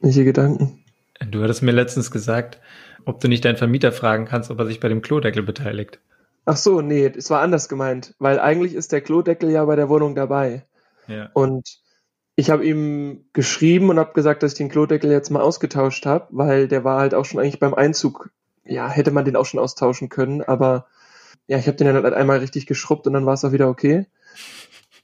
Welche 0.00 0.24
Gedanken? 0.24 0.84
Du 1.30 1.42
hattest 1.42 1.62
mir 1.62 1.72
letztens 1.72 2.10
gesagt, 2.10 2.58
ob 3.04 3.20
du 3.20 3.28
nicht 3.28 3.44
deinen 3.44 3.56
Vermieter 3.56 3.92
fragen 3.92 4.24
kannst, 4.24 4.50
ob 4.50 4.58
er 4.58 4.66
sich 4.66 4.80
bei 4.80 4.88
dem 4.88 5.02
Klodeckel 5.02 5.42
beteiligt. 5.42 6.00
Ach 6.46 6.56
so, 6.56 6.80
nee, 6.80 7.06
es 7.06 7.30
war 7.30 7.42
anders 7.42 7.68
gemeint, 7.68 8.14
weil 8.18 8.40
eigentlich 8.40 8.74
ist 8.74 8.92
der 8.92 9.02
Klodeckel 9.02 9.50
ja 9.50 9.64
bei 9.64 9.76
der 9.76 9.88
Wohnung 9.88 10.14
dabei. 10.14 10.64
Ja. 11.06 11.28
Und 11.34 11.80
ich 12.36 12.50
habe 12.50 12.64
ihm 12.64 13.24
geschrieben 13.34 13.90
und 13.90 13.98
habe 13.98 14.14
gesagt, 14.14 14.42
dass 14.42 14.52
ich 14.52 14.58
den 14.58 14.70
Klodeckel 14.70 15.10
jetzt 15.10 15.30
mal 15.30 15.42
ausgetauscht 15.42 16.06
habe, 16.06 16.26
weil 16.30 16.68
der 16.68 16.84
war 16.84 17.00
halt 17.00 17.14
auch 17.14 17.24
schon 17.24 17.40
eigentlich 17.40 17.60
beim 17.60 17.74
Einzug, 17.74 18.30
ja, 18.64 18.88
hätte 18.88 19.10
man 19.10 19.24
den 19.24 19.36
auch 19.36 19.44
schon 19.44 19.60
austauschen 19.60 20.08
können, 20.08 20.40
aber 20.42 20.86
ja, 21.50 21.58
ich 21.58 21.66
habe 21.66 21.76
den 21.76 21.88
dann 21.88 22.04
halt 22.04 22.14
einmal 22.14 22.38
richtig 22.38 22.66
geschrubbt 22.66 23.08
und 23.08 23.12
dann 23.12 23.26
war 23.26 23.34
es 23.34 23.44
auch 23.44 23.50
wieder 23.50 23.68
okay. 23.68 24.06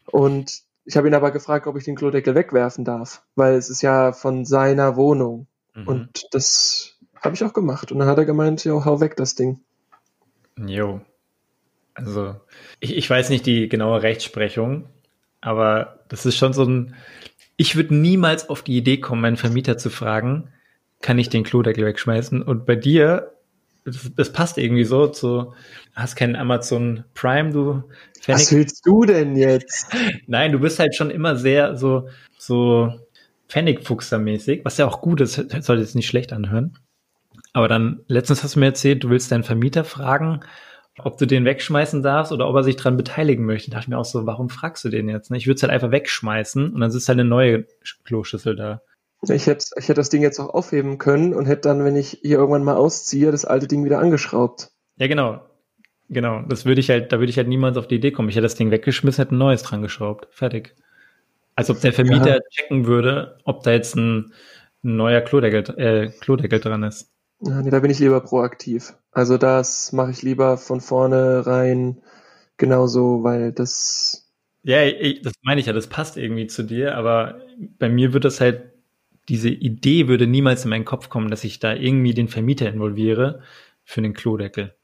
Und 0.07 0.61
ich 0.85 0.97
habe 0.97 1.09
ihn 1.09 1.15
aber 1.15 1.33
gefragt, 1.33 1.67
ob 1.67 1.77
ich 1.77 1.83
den 1.83 1.97
Klodeckel 1.97 2.37
wegwerfen 2.37 2.85
darf, 2.85 3.25
weil 3.35 3.55
es 3.55 3.69
ist 3.69 3.83
ja 3.83 4.13
von 4.13 4.45
seiner 4.45 4.95
Wohnung. 4.95 5.49
Mhm. 5.75 5.89
Und 5.89 6.29
das 6.31 6.99
habe 7.21 7.35
ich 7.35 7.43
auch 7.43 7.53
gemacht. 7.53 7.91
Und 7.91 7.99
dann 7.99 8.07
hat 8.07 8.19
er 8.19 8.27
gemeint, 8.27 8.65
ja, 8.65 8.85
hau 8.85 9.01
weg 9.01 9.17
das 9.17 9.35
Ding. 9.35 9.59
Jo. 10.57 11.01
Also, 11.95 12.37
ich, 12.79 12.97
ich 12.97 13.11
weiß 13.11 13.29
nicht 13.31 13.45
die 13.45 13.69
genaue 13.69 14.03
Rechtsprechung, 14.03 14.85
aber 15.41 15.99
das 16.07 16.27
ist 16.27 16.37
schon 16.37 16.53
so 16.53 16.63
ein, 16.63 16.95
ich 17.57 17.75
würde 17.75 17.97
niemals 17.97 18.49
auf 18.49 18.63
die 18.63 18.77
Idee 18.77 18.99
kommen, 18.99 19.21
meinen 19.21 19.37
Vermieter 19.37 19.79
zu 19.79 19.91
fragen, 19.91 20.53
kann 21.03 21.19
ich 21.19 21.29
den 21.29 21.43
Klodeckel 21.43 21.85
wegschmeißen? 21.85 22.41
Und 22.41 22.67
bei 22.67 22.77
dir, 22.77 23.33
das, 23.87 24.11
das 24.15 24.33
passt 24.33 24.59
irgendwie 24.59 24.85
so 24.85 25.07
zu, 25.07 25.55
hast 25.95 26.17
keinen 26.17 26.37
Amazon 26.37 27.05
Prime, 27.15 27.51
du 27.51 27.85
Pfennig. 28.21 28.41
Was 28.41 28.53
willst 28.53 28.87
du 28.87 29.05
denn 29.05 29.37
jetzt? 29.37 29.95
Nein, 30.27 30.53
du 30.53 30.59
bist 30.59 30.79
halt 30.79 30.95
schon 30.95 31.11
immer 31.11 31.37
sehr 31.37 31.77
so, 31.77 32.09
so 32.37 32.93
Pfennigfuchser-mäßig, 33.49 34.65
was 34.65 34.79
ja 34.79 34.87
auch 34.87 35.01
gut 35.01 35.21
ist, 35.21 35.35
sollte 35.35 35.83
jetzt 35.83 35.95
nicht 35.95 36.09
schlecht 36.09 36.33
anhören. 36.33 36.77
Aber 37.53 37.69
dann, 37.69 38.01
letztens 38.09 38.43
hast 38.43 38.57
du 38.57 38.61
mir 38.61 38.67
erzählt, 38.67 39.05
du 39.05 39.11
willst 39.11 39.31
deinen 39.31 39.45
Vermieter 39.45 39.85
fragen, 39.85 40.41
ob 40.99 41.19
du 41.19 41.27
den 41.27 41.45
wegschmeißen 41.45 42.03
darfst 42.03 42.33
oder 42.33 42.49
ob 42.49 42.57
er 42.57 42.65
sich 42.65 42.77
dran 42.77 42.97
beteiligen 42.97 43.45
möchte. 43.45 43.71
Da 43.71 43.77
dachte 43.77 43.85
ich 43.85 43.89
mir 43.89 43.99
auch 43.99 44.05
so, 44.05 44.27
warum 44.27 44.49
fragst 44.49 44.85
du 44.85 44.89
den 44.89 45.09
jetzt? 45.09 45.31
Ne? 45.31 45.37
Ich 45.37 45.47
würde 45.47 45.57
es 45.57 45.63
halt 45.63 45.73
einfach 45.73 45.93
wegschmeißen 45.93 46.73
und 46.73 46.81
dann 46.81 46.91
ist 46.91 47.09
halt 47.09 47.21
eine 47.21 47.29
neue 47.29 47.67
Kloschüssel 48.05 48.57
da. 48.57 48.83
Ich 49.29 49.47
hätte, 49.47 49.67
ich 49.77 49.85
hätte 49.85 50.01
das 50.01 50.09
Ding 50.09 50.23
jetzt 50.23 50.39
auch 50.39 50.53
aufheben 50.53 50.99
können 50.99 51.35
und 51.35 51.47
hätte 51.47 51.63
dann, 51.63 51.85
wenn 51.85 51.97
ich 51.97 52.19
hier 52.23 52.39
irgendwann 52.39 52.65
mal 52.65 52.77
ausziehe, 52.77 53.31
das 53.31 53.45
alte 53.45 53.67
Ding 53.67 53.85
wieder 53.85 53.99
angeschraubt. 53.99 54.71
Ja, 54.97 55.07
genau. 55.07 55.41
Genau. 56.09 56.43
Das 56.43 56.65
würde 56.65 56.81
ich 56.81 56.91
halt, 56.91 57.13
da 57.13 57.19
würde 57.19 57.31
ich 57.31 57.37
halt 57.37 57.49
niemals 57.49 57.77
auf 57.77 57.89
die 57.89 57.97
Idee 57.97 58.13
kommen. 58.13 58.29
Ich 58.29 58.37
hätte 58.37 58.45
das 58.45 58.55
Ding 58.55 58.71
weggeschmissen, 58.71 59.23
hätte 59.23 59.35
ein 59.35 59.39
neues 59.39 59.63
dran 59.63 59.83
geschraubt. 59.83 60.29
Fertig. 60.31 60.75
Als 61.57 61.71
ob 61.71 61.81
der 61.81 61.93
Vermieter 61.93 62.37
ja. 62.37 62.41
checken 62.51 62.87
würde, 62.87 63.39
ob 63.45 63.63
da 63.63 63.73
jetzt 63.73 63.97
ein, 63.97 64.33
ein 64.85 64.97
neuer 64.97 65.21
Klodeckel, 65.23 65.79
äh, 65.79 66.11
Klodeckel 66.21 66.61
dran 66.61 66.83
ist. 66.83 67.11
Ja, 67.41 67.61
nee, 67.63 67.71
da 67.71 67.81
bin 67.81 67.91
ich 67.91 67.99
lieber 67.99 68.21
proaktiv. 68.21 68.95
Also 69.11 69.39
das 69.39 69.93
mache 69.93 70.11
ich 70.11 70.23
lieber 70.23 70.59
von 70.59 70.81
vorne 70.81 71.47
rein 71.47 72.03
genauso, 72.57 73.23
weil 73.23 73.53
das. 73.53 74.31
Ja, 74.63 74.83
ich, 74.83 75.23
das 75.23 75.35
meine 75.43 75.61
ich 75.61 75.67
ja, 75.67 75.73
das 75.73 75.87
passt 75.87 76.17
irgendwie 76.17 76.47
zu 76.47 76.63
dir, 76.63 76.97
aber 76.97 77.41
bei 77.79 77.89
mir 77.89 78.13
wird 78.13 78.25
das 78.25 78.41
halt, 78.41 78.73
diese 79.29 79.49
Idee 79.49 80.09
würde 80.09 80.27
niemals 80.27 80.65
in 80.65 80.71
meinen 80.71 80.85
Kopf 80.85 81.09
kommen, 81.09 81.31
dass 81.31 81.45
ich 81.45 81.59
da 81.59 81.75
irgendwie 81.75 82.15
den 82.15 82.29
Vermieter 82.29 82.69
involviere 82.69 83.43
für 83.85 84.03
den 84.03 84.15
Klodeckel. 84.15 84.75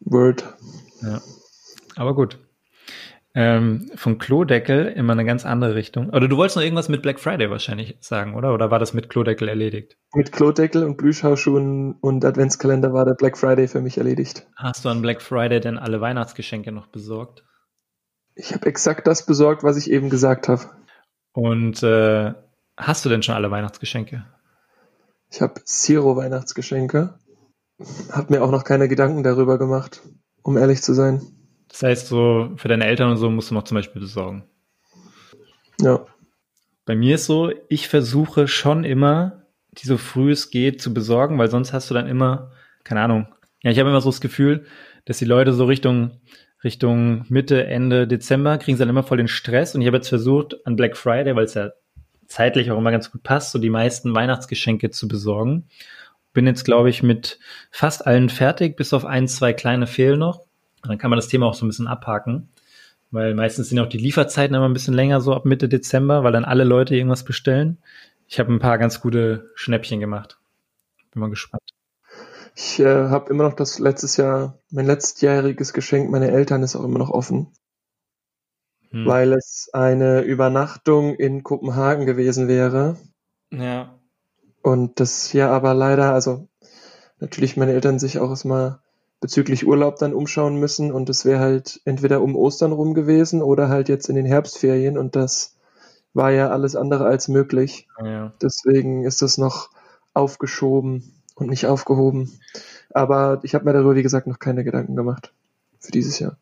Word. 0.00 0.44
Ja. 1.02 1.20
Aber 1.96 2.14
gut. 2.14 2.38
Ähm, 3.32 3.88
vom 3.94 4.18
Klodeckel 4.18 4.86
immer 4.86 5.12
eine 5.12 5.24
ganz 5.24 5.46
andere 5.46 5.76
Richtung. 5.76 6.10
Oder 6.10 6.26
du 6.26 6.36
wolltest 6.36 6.56
noch 6.56 6.64
irgendwas 6.64 6.88
mit 6.88 7.00
Black 7.00 7.20
Friday 7.20 7.48
wahrscheinlich 7.48 7.96
sagen, 8.00 8.34
oder? 8.34 8.52
Oder 8.52 8.72
war 8.72 8.80
das 8.80 8.92
mit 8.92 9.08
Klodeckel 9.08 9.48
erledigt? 9.48 9.96
Mit 10.14 10.32
Klodeckel 10.32 10.82
und 10.82 10.96
Plüschhausschuhen 10.96 11.94
und 12.00 12.24
Adventskalender 12.24 12.92
war 12.92 13.04
der 13.04 13.14
Black 13.14 13.38
Friday 13.38 13.68
für 13.68 13.80
mich 13.80 13.98
erledigt. 13.98 14.48
Hast 14.56 14.84
du 14.84 14.88
an 14.88 15.00
Black 15.00 15.22
Friday 15.22 15.60
denn 15.60 15.78
alle 15.78 16.00
Weihnachtsgeschenke 16.00 16.72
noch 16.72 16.88
besorgt? 16.88 17.44
Ich 18.34 18.52
habe 18.52 18.66
exakt 18.66 19.06
das 19.06 19.24
besorgt, 19.26 19.62
was 19.62 19.76
ich 19.76 19.90
eben 19.92 20.10
gesagt 20.10 20.48
habe. 20.48 20.62
Und 21.32 21.84
äh, 21.84 22.34
hast 22.80 23.04
du 23.04 23.08
denn 23.08 23.22
schon 23.22 23.34
alle 23.34 23.50
Weihnachtsgeschenke? 23.50 24.24
Ich 25.30 25.40
habe 25.40 25.62
Zero 25.64 26.16
Weihnachtsgeschenke. 26.16 27.18
Hab 28.10 28.30
mir 28.30 28.42
auch 28.42 28.50
noch 28.50 28.64
keine 28.64 28.88
Gedanken 28.88 29.22
darüber 29.22 29.58
gemacht, 29.58 30.02
um 30.42 30.58
ehrlich 30.58 30.82
zu 30.82 30.92
sein. 30.92 31.22
Das 31.68 31.82
heißt, 31.82 32.08
so 32.08 32.50
für 32.56 32.68
deine 32.68 32.86
Eltern 32.86 33.10
und 33.10 33.16
so 33.16 33.30
musst 33.30 33.50
du 33.50 33.54
noch 33.54 33.62
zum 33.62 33.76
Beispiel 33.76 34.02
besorgen. 34.02 34.44
Ja. 35.80 36.04
Bei 36.84 36.96
mir 36.96 37.14
ist 37.14 37.26
so, 37.26 37.52
ich 37.68 37.88
versuche 37.88 38.48
schon 38.48 38.84
immer, 38.84 39.44
die 39.72 39.86
so 39.86 39.96
früh 39.96 40.32
es 40.32 40.50
geht 40.50 40.82
zu 40.82 40.92
besorgen, 40.92 41.38
weil 41.38 41.48
sonst 41.48 41.72
hast 41.72 41.88
du 41.88 41.94
dann 41.94 42.08
immer, 42.08 42.50
keine 42.82 43.00
Ahnung. 43.02 43.28
Ja, 43.62 43.70
ich 43.70 43.78
habe 43.78 43.90
immer 43.90 44.00
so 44.00 44.10
das 44.10 44.20
Gefühl, 44.20 44.66
dass 45.04 45.18
die 45.18 45.24
Leute 45.24 45.52
so 45.52 45.64
Richtung, 45.64 46.20
Richtung 46.64 47.24
Mitte, 47.28 47.66
Ende 47.66 48.08
Dezember 48.08 48.58
kriegen 48.58 48.76
sie 48.76 48.80
dann 48.80 48.88
immer 48.88 49.04
voll 49.04 49.18
den 49.18 49.28
Stress. 49.28 49.74
Und 49.74 49.80
ich 49.80 49.86
habe 49.86 49.98
jetzt 49.98 50.08
versucht, 50.08 50.66
an 50.66 50.76
Black 50.76 50.96
Friday, 50.96 51.36
weil 51.36 51.44
es 51.44 51.54
ja 51.54 51.70
zeitlich 52.30 52.70
auch 52.70 52.78
immer 52.78 52.92
ganz 52.92 53.10
gut 53.10 53.22
passt, 53.22 53.50
so 53.50 53.58
die 53.58 53.70
meisten 53.70 54.14
Weihnachtsgeschenke 54.14 54.90
zu 54.90 55.08
besorgen. 55.08 55.68
Bin 56.32 56.46
jetzt, 56.46 56.64
glaube 56.64 56.88
ich, 56.88 57.02
mit 57.02 57.40
fast 57.72 58.06
allen 58.06 58.28
fertig, 58.28 58.76
bis 58.76 58.94
auf 58.94 59.04
ein, 59.04 59.26
zwei 59.26 59.52
kleine 59.52 59.88
fehlen 59.88 60.20
noch. 60.20 60.46
Dann 60.82 60.96
kann 60.96 61.10
man 61.10 61.18
das 61.18 61.28
Thema 61.28 61.46
auch 61.46 61.54
so 61.54 61.66
ein 61.66 61.68
bisschen 61.68 61.88
abhaken, 61.88 62.48
weil 63.10 63.34
meistens 63.34 63.68
sind 63.68 63.80
auch 63.80 63.88
die 63.88 63.98
Lieferzeiten 63.98 64.54
immer 64.54 64.68
ein 64.68 64.72
bisschen 64.72 64.94
länger, 64.94 65.20
so 65.20 65.34
ab 65.34 65.44
Mitte 65.44 65.68
Dezember, 65.68 66.22
weil 66.22 66.32
dann 66.32 66.44
alle 66.44 66.64
Leute 66.64 66.94
irgendwas 66.94 67.24
bestellen. 67.24 67.78
Ich 68.28 68.38
habe 68.38 68.52
ein 68.52 68.60
paar 68.60 68.78
ganz 68.78 69.00
gute 69.00 69.50
Schnäppchen 69.56 69.98
gemacht. 69.98 70.38
Bin 71.12 71.20
mal 71.20 71.30
gespannt. 71.30 71.74
Ich 72.54 72.78
äh, 72.78 73.08
habe 73.08 73.30
immer 73.30 73.42
noch 73.42 73.54
das 73.54 73.80
letztes 73.80 74.16
Jahr, 74.16 74.56
mein 74.70 74.86
letztjähriges 74.86 75.72
Geschenk 75.72 76.10
meiner 76.10 76.28
Eltern 76.28 76.62
ist 76.62 76.76
auch 76.76 76.84
immer 76.84 76.98
noch 77.00 77.10
offen. 77.10 77.48
Hm. 78.90 79.06
Weil 79.06 79.32
es 79.32 79.70
eine 79.72 80.22
Übernachtung 80.22 81.14
in 81.14 81.42
Kopenhagen 81.42 82.06
gewesen 82.06 82.48
wäre. 82.48 82.96
Ja. 83.52 83.94
Und 84.62 85.00
das 85.00 85.32
ja 85.32 85.50
aber 85.50 85.74
leider, 85.74 86.12
also 86.12 86.48
natürlich 87.18 87.56
meine 87.56 87.72
Eltern 87.72 87.98
sich 87.98 88.18
auch 88.18 88.30
erstmal 88.30 88.80
bezüglich 89.20 89.66
Urlaub 89.66 89.96
dann 89.96 90.14
umschauen 90.14 90.56
müssen 90.56 90.92
und 90.92 91.08
es 91.10 91.24
wäre 91.24 91.40
halt 91.40 91.80
entweder 91.84 92.22
um 92.22 92.36
Ostern 92.36 92.72
rum 92.72 92.94
gewesen 92.94 93.42
oder 93.42 93.68
halt 93.68 93.88
jetzt 93.88 94.08
in 94.08 94.16
den 94.16 94.26
Herbstferien 94.26 94.96
und 94.96 95.14
das 95.14 95.56
war 96.14 96.30
ja 96.30 96.48
alles 96.48 96.74
andere 96.74 97.04
als 97.04 97.28
möglich. 97.28 97.86
Ja. 98.02 98.32
Deswegen 98.42 99.04
ist 99.04 99.22
das 99.22 99.38
noch 99.38 99.70
aufgeschoben 100.14 101.12
und 101.34 101.48
nicht 101.48 101.66
aufgehoben. 101.66 102.40
Aber 102.92 103.40
ich 103.42 103.54
habe 103.54 103.64
mir 103.64 103.72
darüber, 103.72 103.94
wie 103.94 104.02
gesagt, 104.02 104.26
noch 104.26 104.38
keine 104.38 104.64
Gedanken 104.64 104.96
gemacht 104.96 105.32
für 105.78 105.92
dieses 105.92 106.18
Jahr. 106.18 106.36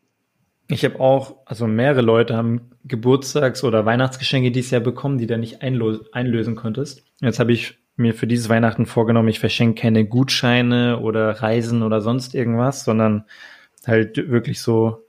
Ich 0.71 0.85
habe 0.85 0.99
auch, 0.99 1.37
also 1.45 1.65
mehrere 1.65 2.01
Leute 2.01 2.37
haben 2.37 2.69
Geburtstags- 2.85 3.63
oder 3.63 3.85
Weihnachtsgeschenke 3.85 4.51
dieses 4.51 4.71
Jahr 4.71 4.81
bekommen, 4.81 5.17
die 5.17 5.25
du 5.25 5.37
nicht 5.37 5.63
einlösen 5.63 6.55
konntest. 6.55 7.03
Jetzt 7.21 7.39
habe 7.39 7.51
ich 7.51 7.79
mir 7.95 8.13
für 8.13 8.27
dieses 8.27 8.49
Weihnachten 8.49 8.85
vorgenommen, 8.85 9.27
ich 9.27 9.39
verschenke 9.39 9.81
keine 9.81 10.05
Gutscheine 10.05 10.99
oder 10.99 11.41
Reisen 11.41 11.81
oder 11.81 12.01
sonst 12.01 12.35
irgendwas, 12.35 12.85
sondern 12.85 13.25
halt 13.85 14.17
wirklich 14.29 14.61
so 14.61 15.05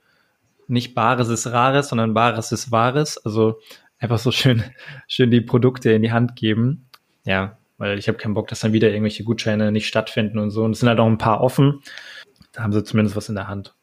nicht 0.67 0.95
Bares 0.95 1.29
ist 1.29 1.47
Rares, 1.47 1.89
sondern 1.89 2.13
Bares 2.13 2.51
ist 2.51 2.71
Wahres. 2.71 3.23
Also 3.23 3.59
einfach 3.99 4.17
so 4.17 4.31
schön, 4.31 4.63
schön 5.07 5.29
die 5.29 5.41
Produkte 5.41 5.91
in 5.91 6.01
die 6.01 6.11
Hand 6.11 6.35
geben. 6.35 6.87
Ja, 7.23 7.57
weil 7.77 7.99
ich 7.99 8.07
habe 8.07 8.17
keinen 8.17 8.33
Bock, 8.33 8.47
dass 8.47 8.61
dann 8.61 8.73
wieder 8.73 8.89
irgendwelche 8.89 9.23
Gutscheine 9.23 9.71
nicht 9.71 9.87
stattfinden 9.87 10.39
und 10.39 10.49
so. 10.49 10.63
Und 10.63 10.71
es 10.71 10.79
sind 10.79 10.89
halt 10.89 10.99
auch 10.99 11.07
ein 11.07 11.17
paar 11.17 11.41
offen. 11.41 11.81
Da 12.51 12.63
haben 12.63 12.73
sie 12.73 12.83
zumindest 12.83 13.15
was 13.15 13.29
in 13.29 13.35
der 13.35 13.47
Hand. 13.47 13.75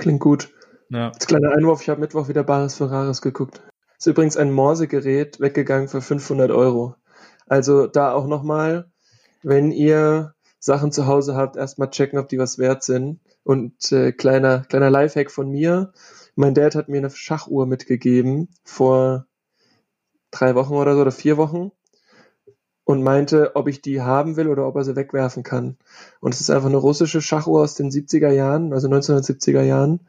Klingt 0.00 0.20
gut. 0.20 0.48
Ja. 0.88 1.10
Als 1.10 1.26
kleiner 1.26 1.52
Einwurf, 1.52 1.82
ich 1.82 1.90
habe 1.90 2.00
Mittwoch 2.00 2.28
wieder 2.28 2.42
Bares 2.42 2.74
für 2.74 2.90
Rares 2.90 3.20
geguckt. 3.20 3.60
Ist 3.98 4.06
übrigens 4.06 4.38
ein 4.38 4.50
Morsegerät 4.50 5.40
weggegangen 5.40 5.88
für 5.88 6.00
500 6.00 6.50
Euro. 6.50 6.96
Also 7.46 7.86
da 7.86 8.12
auch 8.12 8.26
nochmal, 8.26 8.90
wenn 9.42 9.72
ihr 9.72 10.34
Sachen 10.58 10.90
zu 10.90 11.06
Hause 11.06 11.36
habt, 11.36 11.56
erstmal 11.56 11.90
checken, 11.90 12.18
ob 12.18 12.30
die 12.30 12.38
was 12.38 12.58
wert 12.58 12.82
sind. 12.82 13.20
Und 13.44 13.92
äh, 13.92 14.12
kleiner, 14.12 14.60
kleiner 14.60 14.88
Lifehack 14.88 15.30
von 15.30 15.50
mir. 15.50 15.92
Mein 16.34 16.54
Dad 16.54 16.74
hat 16.74 16.88
mir 16.88 16.96
eine 16.96 17.10
Schachuhr 17.10 17.66
mitgegeben 17.66 18.48
vor 18.64 19.26
drei 20.30 20.54
Wochen 20.54 20.74
oder 20.74 20.94
so 20.94 21.02
oder 21.02 21.12
vier 21.12 21.36
Wochen 21.36 21.72
und 22.90 23.02
meinte, 23.02 23.54
ob 23.54 23.68
ich 23.68 23.82
die 23.82 24.00
haben 24.00 24.36
will 24.36 24.48
oder 24.48 24.66
ob 24.66 24.76
er 24.76 24.84
sie 24.84 24.96
wegwerfen 24.96 25.42
kann. 25.42 25.76
Und 26.20 26.34
es 26.34 26.40
ist 26.40 26.50
einfach 26.50 26.68
eine 26.68 26.76
russische 26.76 27.20
Schachuhr 27.20 27.62
aus 27.62 27.74
den 27.74 27.90
70er 27.90 28.30
Jahren, 28.30 28.72
also 28.72 28.88
1970er 28.88 29.62
Jahren. 29.62 30.00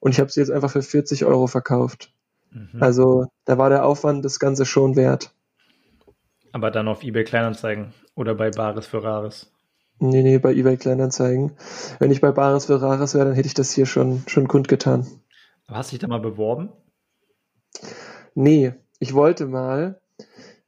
Und 0.00 0.12
ich 0.12 0.20
habe 0.20 0.30
sie 0.30 0.40
jetzt 0.40 0.50
einfach 0.50 0.70
für 0.70 0.82
40 0.82 1.24
Euro 1.24 1.46
verkauft. 1.46 2.12
Mhm. 2.50 2.82
Also 2.82 3.26
da 3.44 3.58
war 3.58 3.70
der 3.70 3.84
Aufwand 3.84 4.24
das 4.24 4.38
Ganze 4.38 4.66
schon 4.66 4.96
wert. 4.96 5.32
Aber 6.52 6.70
dann 6.70 6.88
auf 6.88 7.02
eBay 7.02 7.24
Kleinanzeigen 7.24 7.92
oder 8.14 8.34
bei 8.34 8.50
Bares 8.50 8.86
für 8.86 9.02
Rares? 9.02 9.52
Nee, 9.98 10.22
nee, 10.22 10.38
bei 10.38 10.52
eBay 10.52 10.76
Kleinanzeigen. 10.76 11.52
Wenn 11.98 12.10
ich 12.10 12.20
bei 12.20 12.32
Bares 12.32 12.66
für 12.66 12.80
Rares 12.80 13.14
wäre, 13.14 13.26
dann 13.26 13.34
hätte 13.34 13.48
ich 13.48 13.54
das 13.54 13.70
hier 13.70 13.86
schon, 13.86 14.24
schon 14.26 14.48
kundgetan. 14.48 15.06
Aber 15.66 15.78
hast 15.78 15.90
du 15.90 15.94
dich 15.94 16.00
da 16.00 16.08
mal 16.08 16.20
beworben? 16.20 16.70
Nee, 18.34 18.72
ich 18.98 19.14
wollte 19.14 19.46
mal, 19.46 20.00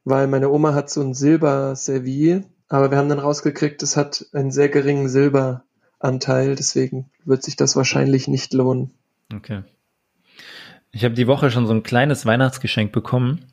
weil 0.05 0.27
meine 0.27 0.49
Oma 0.49 0.73
hat 0.73 0.89
so 0.89 1.01
ein 1.01 1.13
Silber-Servier, 1.13 2.43
aber 2.69 2.91
wir 2.91 2.97
haben 2.97 3.09
dann 3.09 3.19
rausgekriegt, 3.19 3.83
es 3.83 3.97
hat 3.97 4.25
einen 4.33 4.51
sehr 4.51 4.69
geringen 4.69 5.07
Silberanteil, 5.07 6.55
deswegen 6.55 7.09
wird 7.25 7.43
sich 7.43 7.55
das 7.55 7.75
wahrscheinlich 7.75 8.27
nicht 8.27 8.53
lohnen. 8.53 8.91
Okay. 9.33 9.63
Ich 10.91 11.03
habe 11.03 11.15
die 11.15 11.27
Woche 11.27 11.51
schon 11.51 11.65
so 11.65 11.73
ein 11.73 11.83
kleines 11.83 12.25
Weihnachtsgeschenk 12.25 12.91
bekommen. 12.91 13.45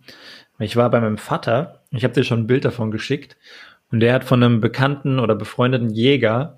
Ich 0.58 0.76
war 0.76 0.90
bei 0.90 1.00
meinem 1.00 1.18
Vater, 1.18 1.82
ich 1.90 2.04
habe 2.04 2.14
dir 2.14 2.24
schon 2.24 2.40
ein 2.40 2.46
Bild 2.46 2.64
davon 2.64 2.90
geschickt, 2.90 3.36
und 3.90 4.00
der 4.00 4.14
hat 4.14 4.24
von 4.24 4.42
einem 4.42 4.60
bekannten 4.60 5.18
oder 5.18 5.34
befreundeten 5.34 5.90
Jäger, 5.90 6.56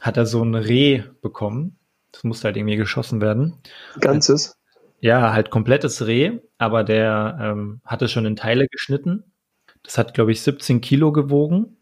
hat 0.00 0.16
er 0.16 0.26
so 0.26 0.42
ein 0.42 0.54
Reh 0.54 1.02
bekommen. 1.22 1.78
Das 2.12 2.24
musste 2.24 2.48
halt 2.48 2.56
irgendwie 2.56 2.76
geschossen 2.76 3.20
werden. 3.20 3.54
Ganzes? 4.00 4.58
Ja, 5.00 5.32
halt 5.32 5.50
komplettes 5.50 6.06
Reh, 6.06 6.38
aber 6.58 6.84
der 6.84 7.38
ähm, 7.40 7.80
hatte 7.84 8.08
schon 8.08 8.26
in 8.26 8.36
Teile 8.36 8.68
geschnitten. 8.68 9.24
Das 9.84 9.98
hat, 9.98 10.14
glaube 10.14 10.32
ich, 10.32 10.42
17 10.42 10.80
Kilo 10.80 11.12
gewogen. 11.12 11.76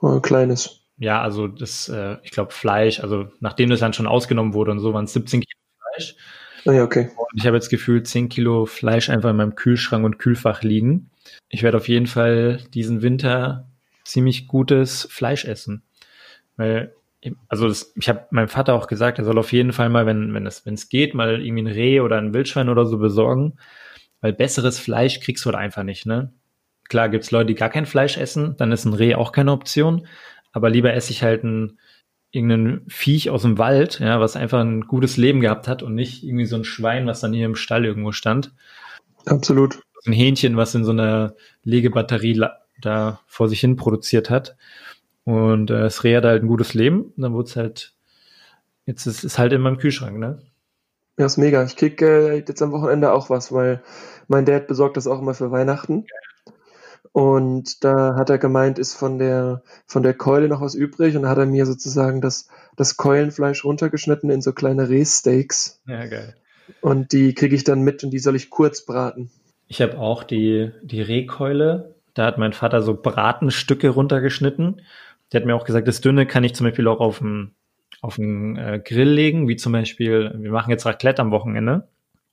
Oh, 0.00 0.08
ein 0.08 0.22
kleines. 0.22 0.82
Ja, 0.98 1.20
also 1.20 1.48
das, 1.48 1.88
äh, 1.88 2.16
ich 2.22 2.30
glaube, 2.30 2.52
Fleisch, 2.52 3.00
also 3.00 3.28
nachdem 3.40 3.70
das 3.70 3.80
dann 3.80 3.92
schon 3.92 4.06
ausgenommen 4.06 4.54
wurde 4.54 4.70
und 4.70 4.78
so, 4.78 4.94
waren 4.94 5.04
es 5.04 5.12
17 5.12 5.40
Kilo 5.40 5.58
Fleisch. 5.78 6.16
Ah, 6.66 6.72
ja, 6.72 6.84
okay. 6.84 7.10
Und 7.16 7.28
ich 7.34 7.46
habe 7.46 7.56
jetzt 7.56 7.68
gefühlt 7.68 8.06
10 8.06 8.28
Kilo 8.28 8.66
Fleisch 8.66 9.10
einfach 9.10 9.30
in 9.30 9.36
meinem 9.36 9.54
Kühlschrank 9.54 10.04
und 10.04 10.18
Kühlfach 10.18 10.62
liegen. 10.62 11.10
Ich 11.48 11.62
werde 11.62 11.76
auf 11.76 11.88
jeden 11.88 12.06
Fall 12.06 12.60
diesen 12.74 13.02
Winter 13.02 13.68
ziemlich 14.04 14.48
gutes 14.48 15.06
Fleisch 15.10 15.44
essen. 15.44 15.82
Weil, 16.56 16.94
also 17.48 17.68
das, 17.68 17.92
ich 17.96 18.08
habe 18.08 18.26
meinem 18.30 18.48
Vater 18.48 18.74
auch 18.74 18.86
gesagt, 18.86 19.18
er 19.18 19.24
soll 19.24 19.38
auf 19.38 19.52
jeden 19.52 19.72
Fall 19.72 19.90
mal, 19.90 20.06
wenn, 20.06 20.32
wenn 20.34 20.46
es, 20.46 20.64
wenn 20.64 20.74
es 20.74 20.88
geht, 20.88 21.14
mal 21.14 21.40
irgendwie 21.44 21.64
ein 21.64 21.66
Reh 21.74 22.00
oder 22.00 22.18
ein 22.18 22.34
Wildschwein 22.34 22.68
oder 22.68 22.86
so 22.86 22.98
besorgen. 22.98 23.58
Weil 24.20 24.32
besseres 24.32 24.78
Fleisch 24.78 25.20
kriegst 25.20 25.44
du 25.44 25.50
halt 25.50 25.58
einfach 25.58 25.82
nicht, 25.82 26.06
ne? 26.06 26.32
Klar 26.88 27.08
gibt's 27.08 27.30
Leute, 27.30 27.46
die 27.46 27.54
gar 27.54 27.70
kein 27.70 27.86
Fleisch 27.86 28.16
essen, 28.16 28.56
dann 28.56 28.72
ist 28.72 28.84
ein 28.84 28.94
Reh 28.94 29.14
auch 29.14 29.32
keine 29.32 29.52
Option. 29.52 30.06
Aber 30.52 30.70
lieber 30.70 30.92
esse 30.94 31.12
ich 31.12 31.22
halt 31.22 31.44
ein 31.44 31.78
irgendein 32.30 32.84
Viech 32.88 33.30
aus 33.30 33.42
dem 33.42 33.58
Wald, 33.58 33.98
ja, 34.00 34.20
was 34.20 34.36
einfach 34.36 34.60
ein 34.60 34.82
gutes 34.82 35.16
Leben 35.16 35.40
gehabt 35.40 35.68
hat 35.68 35.82
und 35.82 35.94
nicht 35.94 36.22
irgendwie 36.22 36.44
so 36.46 36.56
ein 36.56 36.64
Schwein, 36.64 37.06
was 37.06 37.20
dann 37.20 37.32
hier 37.32 37.46
im 37.46 37.56
Stall 37.56 37.84
irgendwo 37.84 38.12
stand. 38.12 38.52
Absolut. 39.24 39.80
Ein 40.04 40.12
Hähnchen, 40.12 40.56
was 40.56 40.74
in 40.74 40.84
so 40.84 40.92
einer 40.92 41.34
Legebatterie 41.64 42.40
da 42.80 43.20
vor 43.26 43.48
sich 43.48 43.60
hin 43.60 43.76
produziert 43.76 44.30
hat. 44.30 44.56
Und 45.24 45.70
äh, 45.70 45.80
das 45.80 46.04
Reh 46.04 46.16
hat 46.16 46.24
halt 46.24 46.42
ein 46.42 46.48
gutes 46.48 46.74
Leben. 46.74 47.12
Und 47.16 47.22
dann 47.22 47.32
wurde 47.32 47.48
es 47.48 47.56
halt, 47.56 47.94
jetzt 48.84 49.06
ist 49.06 49.24
es 49.24 49.38
halt 49.38 49.52
in 49.52 49.62
meinem 49.62 49.78
Kühlschrank, 49.78 50.18
ne? 50.18 50.42
Ja, 51.18 51.26
ist 51.26 51.38
mega. 51.38 51.64
Ich 51.64 51.76
krieg 51.76 52.00
äh, 52.02 52.36
jetzt 52.36 52.62
am 52.62 52.72
Wochenende 52.72 53.12
auch 53.12 53.30
was, 53.30 53.50
weil 53.50 53.82
mein 54.28 54.44
Dad 54.44 54.66
besorgt 54.66 54.96
das 54.96 55.06
auch 55.06 55.20
immer 55.20 55.34
für 55.34 55.50
Weihnachten. 55.50 56.06
Und 57.16 57.82
da 57.82 58.14
hat 58.14 58.28
er 58.28 58.36
gemeint, 58.36 58.78
ist 58.78 58.94
von 58.94 59.18
der, 59.18 59.62
von 59.86 60.02
der 60.02 60.12
Keule 60.12 60.48
noch 60.48 60.60
was 60.60 60.74
übrig. 60.74 61.16
Und 61.16 61.22
da 61.22 61.30
hat 61.30 61.38
er 61.38 61.46
mir 61.46 61.64
sozusagen 61.64 62.20
das, 62.20 62.50
das 62.76 62.98
Keulenfleisch 62.98 63.64
runtergeschnitten 63.64 64.28
in 64.28 64.42
so 64.42 64.52
kleine 64.52 64.90
Rehsteaks. 64.90 65.80
Ja, 65.86 66.04
geil. 66.04 66.34
Und 66.82 67.12
die 67.12 67.32
kriege 67.32 67.56
ich 67.56 67.64
dann 67.64 67.80
mit 67.80 68.04
und 68.04 68.10
die 68.10 68.18
soll 68.18 68.36
ich 68.36 68.50
kurz 68.50 68.84
braten. 68.84 69.30
Ich 69.66 69.80
habe 69.80 69.96
auch 69.96 70.24
die, 70.24 70.72
die 70.82 71.00
Rehkeule. 71.00 71.94
Da 72.12 72.26
hat 72.26 72.36
mein 72.36 72.52
Vater 72.52 72.82
so 72.82 72.92
Bratenstücke 72.94 73.88
runtergeschnitten. 73.88 74.82
Der 75.32 75.40
hat 75.40 75.46
mir 75.46 75.56
auch 75.56 75.64
gesagt, 75.64 75.88
das 75.88 76.02
Dünne 76.02 76.26
kann 76.26 76.44
ich 76.44 76.54
zum 76.54 76.66
Beispiel 76.66 76.86
auch 76.86 77.00
auf 77.00 77.20
den, 77.20 77.52
auf 78.02 78.16
den 78.16 78.58
äh, 78.58 78.78
Grill 78.84 79.08
legen, 79.08 79.48
wie 79.48 79.56
zum 79.56 79.72
Beispiel, 79.72 80.34
wir 80.36 80.50
machen 80.50 80.70
jetzt 80.70 80.84
Raclette 80.84 81.22
am 81.22 81.30
Wochenende. 81.30 81.88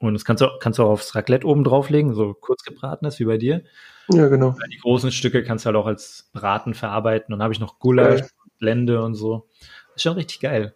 Und 0.08 0.14
das 0.14 0.26
kannst 0.26 0.41
du, 0.41 0.47
kannst 0.60 0.80
du 0.80 0.84
auch 0.84 0.91
aufs 0.91 1.16
Raclette 1.16 1.47
oben 1.47 1.64
drauflegen, 1.64 2.14
so 2.14 2.34
kurz 2.34 2.64
gebratenes 2.64 3.20
wie 3.20 3.26
bei 3.26 3.38
dir. 3.38 3.64
Ja, 4.10 4.28
genau. 4.28 4.56
Die 4.72 4.80
großen 4.80 5.12
Stücke 5.12 5.43
kannst 5.43 5.66
du 5.66 5.68
halt 5.68 5.78
auch 5.78 5.88
als 5.88 6.30
Braten 6.34 6.74
verarbeiten. 6.74 7.34
Und 7.34 7.39
dann 7.39 7.43
habe 7.43 7.54
ich 7.54 7.60
noch 7.60 7.80
Gulasch. 7.80 8.22
Blende 8.60 9.04
und 9.04 9.16
so. 9.16 9.47
Das 9.60 9.97
ist 9.97 10.04
schon 10.04 10.14
richtig 10.14 10.39
geil. 10.39 10.74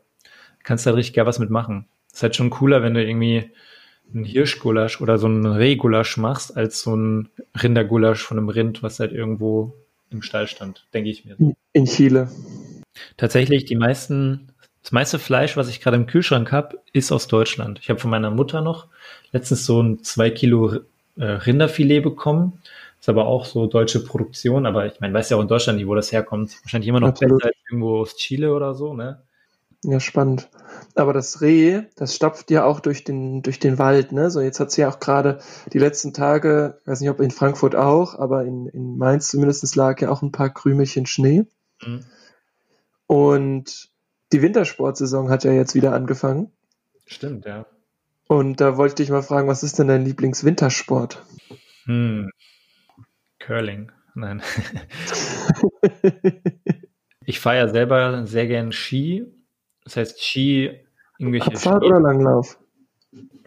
Kannst 0.63 0.85
da 0.85 0.89
halt 0.89 0.97
richtig 0.97 1.15
geil 1.15 1.25
was 1.25 1.39
mitmachen. 1.39 1.87
Ist 2.11 2.21
halt 2.21 2.35
schon 2.35 2.49
cooler, 2.49 2.83
wenn 2.83 2.93
du 2.93 3.01
irgendwie 3.03 3.51
ein 4.13 4.25
Hirschgulasch 4.25 4.99
oder 4.99 5.17
so 5.17 5.27
ein 5.27 5.45
Rehgulasch 5.45 6.17
machst, 6.17 6.55
als 6.55 6.81
so 6.81 6.95
ein 6.95 7.29
Rindergulasch 7.61 8.21
von 8.21 8.37
einem 8.37 8.49
Rind, 8.49 8.83
was 8.83 8.99
halt 8.99 9.13
irgendwo 9.13 9.73
im 10.09 10.21
Stall 10.21 10.47
stand, 10.47 10.85
denke 10.93 11.09
ich 11.09 11.25
mir. 11.25 11.37
In 11.73 11.85
Chile. 11.85 12.29
Tatsächlich, 13.17 13.65
die 13.65 13.75
meisten, 13.75 14.51
das 14.81 14.91
meiste 14.91 15.19
Fleisch, 15.19 15.57
was 15.57 15.69
ich 15.69 15.81
gerade 15.81 15.97
im 15.97 16.07
Kühlschrank 16.07 16.51
habe, 16.51 16.81
ist 16.93 17.11
aus 17.11 17.27
Deutschland. 17.27 17.79
Ich 17.81 17.89
habe 17.89 17.99
von 17.99 18.09
meiner 18.09 18.31
Mutter 18.31 18.61
noch 18.61 18.87
letztens 19.31 19.65
so 19.65 19.81
ein 19.81 20.03
zwei 20.03 20.29
Kilo 20.29 20.79
äh, 21.17 21.25
Rinderfilet 21.25 22.01
bekommen. 22.01 22.61
Ist 22.99 23.09
aber 23.09 23.27
auch 23.27 23.45
so 23.45 23.67
deutsche 23.67 24.03
Produktion, 24.03 24.65
aber 24.65 24.85
ich 24.87 24.99
meine, 24.99 25.13
weiß 25.13 25.29
ja 25.29 25.37
auch 25.37 25.41
in 25.41 25.47
Deutschland 25.47 25.77
nicht, 25.77 25.87
wo 25.87 25.95
das 25.95 26.11
herkommt. 26.11 26.57
Wahrscheinlich 26.63 26.87
immer 26.87 26.99
noch 26.99 27.09
Absolut. 27.09 27.39
besser 27.39 27.49
als 27.49 27.57
irgendwo 27.69 27.99
aus 27.99 28.15
Chile 28.15 28.53
oder 28.53 28.73
so, 28.73 28.93
ne? 28.93 29.21
Ja, 29.83 29.99
spannend. 29.99 30.49
Aber 30.95 31.13
das 31.13 31.41
Reh, 31.41 31.83
das 31.95 32.15
stapft 32.15 32.49
ja 32.49 32.65
auch 32.65 32.79
durch 32.79 33.03
den, 33.03 33.43
durch 33.43 33.59
den 33.59 33.77
Wald, 33.77 34.11
ne? 34.11 34.31
So, 34.31 34.41
jetzt 34.41 34.59
hat 34.59 34.71
sie 34.71 34.81
ja 34.81 34.89
auch 34.89 34.99
gerade 34.99 35.39
die 35.71 35.77
letzten 35.77 36.13
Tage, 36.13 36.81
weiß 36.85 36.99
nicht, 36.99 37.09
ob 37.11 37.19
in 37.19 37.29
Frankfurt 37.29 37.75
auch, 37.75 38.15
aber 38.17 38.43
in, 38.43 38.67
in 38.67 38.97
Mainz 38.97 39.27
zumindest 39.27 39.75
lag 39.75 40.01
ja 40.01 40.09
auch 40.09 40.23
ein 40.23 40.31
paar 40.31 40.49
Krümelchen 40.49 41.05
Schnee. 41.05 41.45
Mhm. 41.85 42.03
Und 43.05 43.89
die 44.33 44.41
Wintersportsaison 44.41 45.29
hat 45.29 45.43
ja 45.43 45.51
jetzt 45.51 45.75
wieder 45.75 45.93
angefangen. 45.93 46.51
Stimmt, 47.05 47.45
ja. 47.45 47.65
Und 48.27 48.59
da 48.59 48.77
wollte 48.77 48.91
ich 48.93 49.07
dich 49.07 49.09
mal 49.09 49.23
fragen, 49.23 49.47
was 49.47 49.63
ist 49.63 49.79
denn 49.79 49.87
dein 49.87 50.03
Lieblingswintersport? 50.03 51.23
Hm. 51.85 52.29
Curling. 53.39 53.91
Nein. 54.15 54.41
ich 57.25 57.39
fahre 57.39 57.57
ja 57.57 57.67
selber 57.69 58.25
sehr 58.25 58.47
gern 58.47 58.71
Ski. 58.71 59.25
Das 59.83 59.95
heißt 59.95 60.23
Ski, 60.23 60.71
irgendwelche 61.17 61.47
Abfahrt 61.47 61.83
Ski. 61.83 61.89
oder 61.89 61.99
Langlauf? 62.01 62.59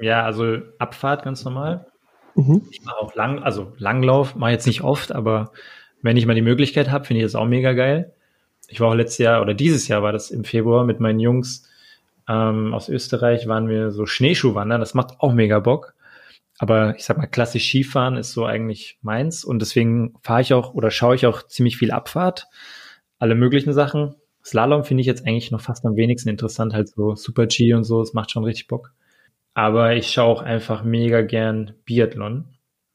Ja, 0.01 0.25
also 0.25 0.59
Abfahrt 0.79 1.25
ganz 1.25 1.45
normal. 1.45 1.87
Mhm. 2.35 2.63
Ich 2.71 2.83
mache 2.83 2.97
auch 2.97 3.15
Lang, 3.15 3.43
also 3.43 3.73
Langlauf, 3.77 4.37
mache 4.37 4.53
jetzt 4.53 4.67
nicht 4.67 4.83
oft, 4.83 5.13
aber 5.13 5.53
wenn 6.03 6.17
ich 6.17 6.25
mal 6.25 6.35
die 6.35 6.43
Möglichkeit 6.43 6.91
habe, 6.91 7.05
finde 7.05 7.21
ich 7.21 7.27
das 7.27 7.35
auch 7.35 7.47
mega 7.47 7.73
geil. 7.73 8.15
Ich 8.69 8.81
war 8.81 8.89
auch 8.89 8.95
letztes 8.95 9.19
Jahr 9.19 9.43
oder 9.43 9.53
dieses 9.53 9.89
Jahr 9.89 10.03
war 10.03 10.13
das 10.13 10.31
im 10.31 10.45
Februar 10.45 10.85
mit 10.85 11.01
meinen 11.01 11.21
Jungs 11.21 11.69
ähm, 12.31 12.73
aus 12.73 12.89
Österreich 12.89 13.49
waren 13.49 13.69
wir 13.69 13.91
so 13.91 14.07
Schneeschuhwandern. 14.07 14.81
Das 14.81 14.95
macht 14.95 15.19
auch 15.19 15.33
mega 15.33 15.59
Bock. 15.59 15.95
Aber 16.59 16.95
ich 16.95 17.05
sag 17.05 17.19
mal, 17.19 17.27
klassisch 17.27 17.67
Skifahren 17.69 18.17
ist 18.17 18.33
so 18.33 18.45
eigentlich 18.45 18.99
meins 19.03 19.45
und 19.45 19.61
deswegen 19.61 20.15
fahre 20.23 20.43
ich 20.43 20.55
auch 20.55 20.75
oder 20.75 20.91
schaue 20.91 21.15
ich 21.17 21.27
auch 21.27 21.43
ziemlich 21.43 21.77
viel 21.77 21.91
Abfahrt. 21.91 22.47
Alle 23.19 23.35
möglichen 23.35 23.73
Sachen. 23.73 24.15
Slalom 24.45 24.85
finde 24.85 25.01
ich 25.01 25.07
jetzt 25.07 25.27
eigentlich 25.27 25.51
noch 25.51 25.61
fast 25.61 25.85
am 25.85 25.97
wenigsten 25.97 26.29
interessant, 26.29 26.73
halt 26.73 26.89
so 26.89 27.15
Super 27.17 27.47
G 27.47 27.75
und 27.75 27.85
so, 27.85 28.01
es 28.01 28.15
macht 28.15 28.31
schon 28.31 28.45
richtig 28.45 28.69
Bock. 28.69 28.93
Aber 29.55 29.95
ich 29.95 30.11
schaue 30.11 30.29
auch 30.29 30.43
einfach 30.43 30.85
mega 30.85 31.23
gern 31.23 31.75
Biathlon. 31.85 32.45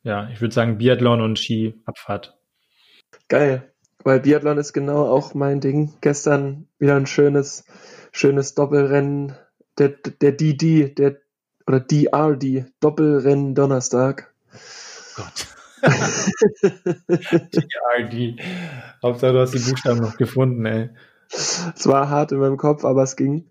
Ja, 0.03 0.29
ich 0.31 0.41
würde 0.41 0.53
sagen 0.53 0.77
Biathlon 0.77 1.21
und 1.21 1.39
Ski-Abfahrt. 1.39 2.37
Geil, 3.27 3.73
weil 4.03 4.21
Biathlon 4.21 4.57
ist 4.59 4.73
genau 4.73 5.07
auch 5.07 5.33
mein 5.33 5.59
Ding. 5.59 5.93
Gestern 6.01 6.67
wieder 6.79 6.95
ein 6.95 7.07
schönes, 7.07 7.65
schönes 8.15 8.55
Doppelrennen, 8.55 9.35
der, 9.77 9.89
der 9.89 10.31
DD, 10.31 10.95
der 10.95 11.17
oder 11.67 11.81
DRD, 11.81 12.65
Doppelrennen 12.79 13.55
Donnerstag. 13.55 14.33
Gott. 15.15 15.47
DRD. 17.11 18.39
Hauptsache, 19.03 19.33
du 19.33 19.39
hast 19.39 19.53
die 19.53 19.59
Buchstaben 19.59 19.99
noch 19.99 20.15
gefunden, 20.17 20.65
ey. 20.65 20.89
Es 21.29 21.87
war 21.87 22.09
hart 22.09 22.31
in 22.31 22.39
meinem 22.39 22.57
Kopf, 22.57 22.85
aber 22.85 23.03
es 23.03 23.15
ging. 23.17 23.49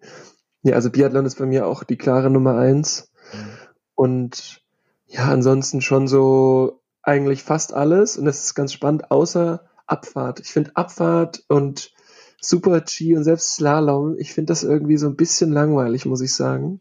Ja, 0.63 0.77
also 0.77 0.91
Biathlon 0.91 1.27
ist 1.27 1.39
bei 1.39 1.47
mir 1.47 1.67
auch 1.67 1.85
die 1.85 1.99
klare 1.99 2.31
Nummer 2.31 2.57
eins. 2.57 3.13
Mhm. 3.33 3.51
Und 3.95 4.63
ja, 5.07 5.27
ansonsten 5.27 5.83
schon 5.83 6.09
so 6.09 6.81
eigentlich 7.03 7.43
fast 7.43 7.75
alles. 7.75 8.17
Und 8.17 8.25
das 8.25 8.45
ist 8.45 8.55
ganz 8.55 8.73
spannend, 8.73 9.11
außer 9.11 9.69
Abfahrt. 9.87 10.41
Ich 10.41 10.53
finde 10.53 10.75
Abfahrt 10.75 11.45
und 11.49 11.94
Super 12.49 12.81
G 12.81 13.17
und 13.17 13.25
selbst 13.25 13.55
Slalom, 13.55 14.17
ich 14.19 14.33
finde 14.33 14.53
das 14.53 14.63
irgendwie 14.63 14.97
so 14.97 15.07
ein 15.07 15.17
bisschen 15.17 15.53
langweilig, 15.53 16.07
muss 16.07 16.21
ich 16.21 16.35
sagen. 16.35 16.81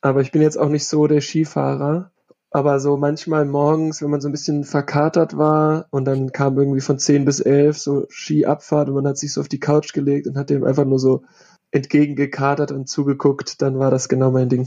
Aber 0.00 0.20
ich 0.20 0.32
bin 0.32 0.42
jetzt 0.42 0.58
auch 0.58 0.68
nicht 0.68 0.86
so 0.86 1.06
der 1.06 1.20
Skifahrer. 1.20 2.12
Aber 2.50 2.80
so 2.80 2.96
manchmal 2.96 3.44
morgens, 3.44 4.00
wenn 4.00 4.10
man 4.10 4.22
so 4.22 4.28
ein 4.28 4.32
bisschen 4.32 4.64
verkatert 4.64 5.36
war 5.36 5.86
und 5.90 6.06
dann 6.06 6.32
kam 6.32 6.56
irgendwie 6.56 6.80
von 6.80 6.98
10 6.98 7.26
bis 7.26 7.40
11 7.40 7.78
so 7.78 8.06
Skiabfahrt 8.08 8.88
und 8.88 8.94
man 8.94 9.06
hat 9.06 9.18
sich 9.18 9.34
so 9.34 9.42
auf 9.42 9.48
die 9.48 9.60
Couch 9.60 9.92
gelegt 9.92 10.26
und 10.26 10.38
hat 10.38 10.48
dem 10.48 10.64
einfach 10.64 10.86
nur 10.86 10.98
so 10.98 11.24
entgegengekatert 11.72 12.72
und 12.72 12.88
zugeguckt, 12.88 13.60
dann 13.60 13.78
war 13.78 13.90
das 13.90 14.08
genau 14.08 14.30
mein 14.30 14.48
Ding. 14.48 14.66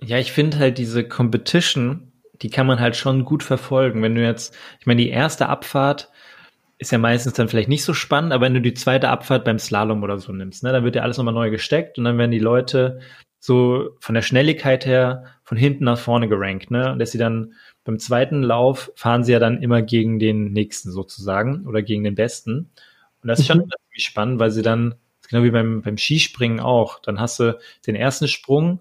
Ja, 0.00 0.18
ich 0.18 0.32
finde 0.32 0.58
halt 0.58 0.78
diese 0.78 1.06
Competition, 1.06 2.12
die 2.40 2.48
kann 2.48 2.66
man 2.66 2.80
halt 2.80 2.96
schon 2.96 3.24
gut 3.26 3.42
verfolgen. 3.42 4.02
Wenn 4.02 4.14
du 4.14 4.22
jetzt, 4.22 4.54
ich 4.80 4.86
meine, 4.86 5.02
die 5.02 5.10
erste 5.10 5.48
Abfahrt 5.48 6.10
ist 6.78 6.92
ja 6.92 6.98
meistens 6.98 7.34
dann 7.34 7.48
vielleicht 7.48 7.68
nicht 7.68 7.84
so 7.84 7.92
spannend, 7.92 8.32
aber 8.32 8.46
wenn 8.46 8.54
du 8.54 8.60
die 8.60 8.74
zweite 8.74 9.08
Abfahrt 9.08 9.44
beim 9.44 9.58
Slalom 9.58 10.02
oder 10.02 10.18
so 10.18 10.32
nimmst, 10.32 10.62
ne, 10.62 10.72
dann 10.72 10.84
wird 10.84 10.94
ja 10.96 11.02
alles 11.02 11.18
nochmal 11.18 11.34
neu 11.34 11.50
gesteckt 11.50 11.98
und 11.98 12.04
dann 12.04 12.18
werden 12.18 12.30
die 12.30 12.38
Leute 12.38 13.00
so 13.40 13.96
von 14.00 14.14
der 14.14 14.22
Schnelligkeit 14.22 14.86
her 14.86 15.24
von 15.44 15.58
hinten 15.58 15.84
nach 15.84 15.98
vorne 15.98 16.28
gerankt, 16.28 16.70
ne? 16.70 16.92
Und 16.92 16.98
dass 16.98 17.12
sie 17.12 17.18
dann 17.18 17.54
beim 17.84 17.98
zweiten 17.98 18.42
Lauf 18.42 18.92
fahren 18.96 19.24
sie 19.24 19.32
ja 19.32 19.38
dann 19.38 19.62
immer 19.62 19.82
gegen 19.82 20.18
den 20.18 20.52
nächsten 20.52 20.90
sozusagen 20.90 21.66
oder 21.66 21.82
gegen 21.82 22.04
den 22.04 22.14
besten. 22.14 22.70
Und 23.22 23.28
das 23.28 23.40
ist 23.40 23.46
schon 23.46 23.58
mhm. 23.58 23.70
ziemlich 23.88 24.04
spannend, 24.04 24.40
weil 24.40 24.50
sie 24.50 24.62
dann, 24.62 24.96
genau 25.28 25.42
wie 25.44 25.50
beim, 25.50 25.82
beim 25.82 25.96
Skispringen 25.96 26.60
auch, 26.60 27.00
dann 27.00 27.20
hast 27.20 27.40
du 27.40 27.58
den 27.86 27.96
ersten 27.96 28.28
Sprung, 28.28 28.80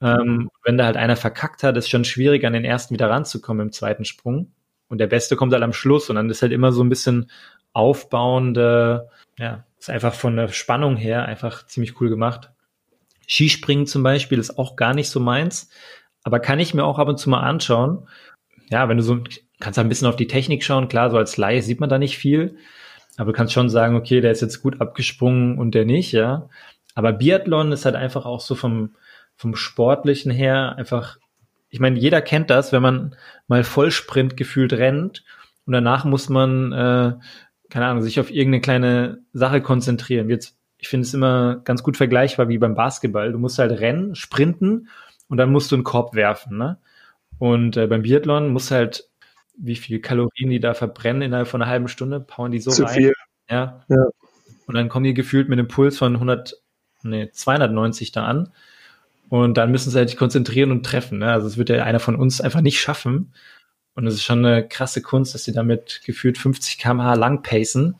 ähm, 0.00 0.50
wenn 0.64 0.78
da 0.78 0.86
halt 0.86 0.96
einer 0.96 1.16
verkackt 1.16 1.62
hat, 1.62 1.76
ist 1.76 1.88
schon 1.88 2.04
schwierig, 2.04 2.44
an 2.44 2.52
den 2.52 2.64
ersten 2.64 2.94
wieder 2.94 3.08
ranzukommen 3.08 3.66
im 3.66 3.72
zweiten 3.72 4.04
Sprung. 4.04 4.52
Und 4.92 4.98
der 4.98 5.06
Beste 5.06 5.36
kommt 5.36 5.54
halt 5.54 5.62
am 5.62 5.72
Schluss 5.72 6.10
und 6.10 6.16
dann 6.16 6.28
ist 6.28 6.42
halt 6.42 6.52
immer 6.52 6.70
so 6.70 6.84
ein 6.84 6.90
bisschen 6.90 7.30
aufbauende, 7.72 9.08
ja, 9.38 9.64
ist 9.78 9.88
einfach 9.88 10.12
von 10.12 10.36
der 10.36 10.48
Spannung 10.48 10.96
her 10.96 11.24
einfach 11.24 11.64
ziemlich 11.64 11.98
cool 11.98 12.10
gemacht. 12.10 12.50
Skispringen 13.26 13.86
zum 13.86 14.02
Beispiel 14.02 14.38
ist 14.38 14.58
auch 14.58 14.76
gar 14.76 14.92
nicht 14.92 15.08
so 15.08 15.18
meins. 15.18 15.70
aber 16.24 16.40
kann 16.40 16.60
ich 16.60 16.74
mir 16.74 16.84
auch 16.84 16.98
ab 16.98 17.08
und 17.08 17.16
zu 17.16 17.30
mal 17.30 17.40
anschauen. 17.40 18.06
Ja, 18.68 18.90
wenn 18.90 18.98
du 18.98 19.02
so, 19.02 19.24
kannst 19.60 19.78
ein 19.78 19.88
bisschen 19.88 20.08
auf 20.08 20.16
die 20.16 20.26
Technik 20.26 20.62
schauen, 20.62 20.88
klar, 20.88 21.08
so 21.08 21.16
als 21.16 21.38
Laie 21.38 21.62
sieht 21.62 21.80
man 21.80 21.88
da 21.88 21.98
nicht 21.98 22.18
viel, 22.18 22.58
aber 23.16 23.32
du 23.32 23.36
kannst 23.38 23.54
schon 23.54 23.70
sagen, 23.70 23.96
okay, 23.96 24.20
der 24.20 24.32
ist 24.32 24.42
jetzt 24.42 24.60
gut 24.60 24.78
abgesprungen 24.82 25.56
und 25.58 25.74
der 25.74 25.86
nicht, 25.86 26.12
ja. 26.12 26.50
Aber 26.94 27.14
Biathlon 27.14 27.72
ist 27.72 27.86
halt 27.86 27.94
einfach 27.94 28.26
auch 28.26 28.42
so 28.42 28.54
vom, 28.54 28.94
vom 29.36 29.56
Sportlichen 29.56 30.30
her 30.30 30.74
einfach, 30.76 31.16
ich 31.72 31.80
meine, 31.80 31.98
jeder 31.98 32.20
kennt 32.20 32.50
das, 32.50 32.70
wenn 32.70 32.82
man 32.82 33.16
mal 33.48 33.64
Vollsprint 33.64 34.36
gefühlt 34.36 34.74
rennt 34.74 35.24
und 35.64 35.72
danach 35.72 36.04
muss 36.04 36.28
man, 36.28 36.70
äh, 36.70 37.14
keine 37.70 37.86
Ahnung, 37.86 38.02
sich 38.02 38.20
auf 38.20 38.30
irgendeine 38.30 38.60
kleine 38.60 39.22
Sache 39.32 39.62
konzentrieren. 39.62 40.28
Jetzt, 40.28 40.58
ich 40.76 40.88
finde 40.88 41.06
es 41.06 41.14
immer 41.14 41.62
ganz 41.64 41.82
gut 41.82 41.96
vergleichbar 41.96 42.50
wie 42.50 42.58
beim 42.58 42.74
Basketball. 42.74 43.32
Du 43.32 43.38
musst 43.38 43.58
halt 43.58 43.80
rennen, 43.80 44.14
sprinten 44.14 44.88
und 45.28 45.38
dann 45.38 45.50
musst 45.50 45.72
du 45.72 45.76
einen 45.76 45.84
Korb 45.84 46.14
werfen, 46.14 46.58
ne? 46.58 46.78
Und 47.38 47.78
äh, 47.78 47.86
beim 47.86 48.02
Biathlon 48.02 48.52
musst 48.52 48.70
halt, 48.70 49.08
wie 49.56 49.76
viel 49.76 50.00
Kalorien 50.00 50.50
die 50.50 50.60
da 50.60 50.74
verbrennen 50.74 51.22
innerhalb 51.22 51.48
von 51.48 51.62
einer 51.62 51.70
halben 51.70 51.88
Stunde, 51.88 52.20
powern 52.20 52.52
die 52.52 52.60
so 52.60 52.70
Zu 52.70 52.84
rein. 52.84 52.94
viel. 52.94 53.12
Ja. 53.48 53.82
Ja. 53.88 54.04
Und 54.66 54.74
dann 54.74 54.90
kommen 54.90 55.04
die 55.04 55.14
gefühlt 55.14 55.48
mit 55.48 55.58
einem 55.58 55.68
Puls 55.68 55.96
von 55.96 56.14
100, 56.14 56.54
nee, 57.02 57.30
290 57.30 58.12
da 58.12 58.26
an. 58.26 58.52
Und 59.32 59.56
dann 59.56 59.70
müssen 59.70 59.90
sie 59.90 59.96
halt 59.96 60.10
sich 60.10 60.18
konzentrieren 60.18 60.70
und 60.72 60.84
treffen. 60.84 61.20
Ne? 61.20 61.32
Also 61.32 61.46
es 61.46 61.56
wird 61.56 61.70
ja 61.70 61.84
einer 61.84 62.00
von 62.00 62.16
uns 62.16 62.42
einfach 62.42 62.60
nicht 62.60 62.78
schaffen. 62.78 63.32
Und 63.94 64.06
es 64.06 64.16
ist 64.16 64.24
schon 64.24 64.44
eine 64.44 64.68
krasse 64.68 65.00
Kunst, 65.00 65.32
dass 65.32 65.44
sie 65.44 65.54
damit 65.54 66.02
gefühlt 66.04 66.36
50 66.36 66.76
km/h 66.76 67.14
lang 67.14 67.42
pacen 67.42 67.96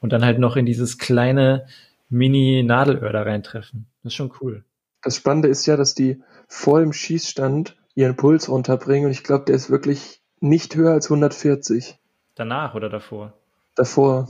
und 0.00 0.12
dann 0.12 0.24
halt 0.24 0.38
noch 0.38 0.54
in 0.54 0.66
dieses 0.66 0.96
kleine 0.98 1.66
Mini-Nadelöhr 2.08 3.12
da 3.12 3.22
reintreffen. 3.22 3.86
Das 4.04 4.12
ist 4.12 4.16
schon 4.16 4.30
cool. 4.40 4.62
Das 5.02 5.16
Spannende 5.16 5.48
ist 5.48 5.66
ja, 5.66 5.76
dass 5.76 5.96
die 5.96 6.22
vor 6.46 6.78
dem 6.78 6.92
Schießstand 6.92 7.76
ihren 7.96 8.14
Puls 8.14 8.48
runterbringen 8.48 9.06
und 9.06 9.10
ich 9.10 9.24
glaube, 9.24 9.46
der 9.46 9.56
ist 9.56 9.70
wirklich 9.70 10.20
nicht 10.38 10.76
höher 10.76 10.92
als 10.92 11.06
140 11.06 11.98
Danach 12.36 12.76
oder 12.76 12.88
davor? 12.88 13.32
davor. 13.74 14.28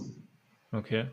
Okay. 0.73 1.05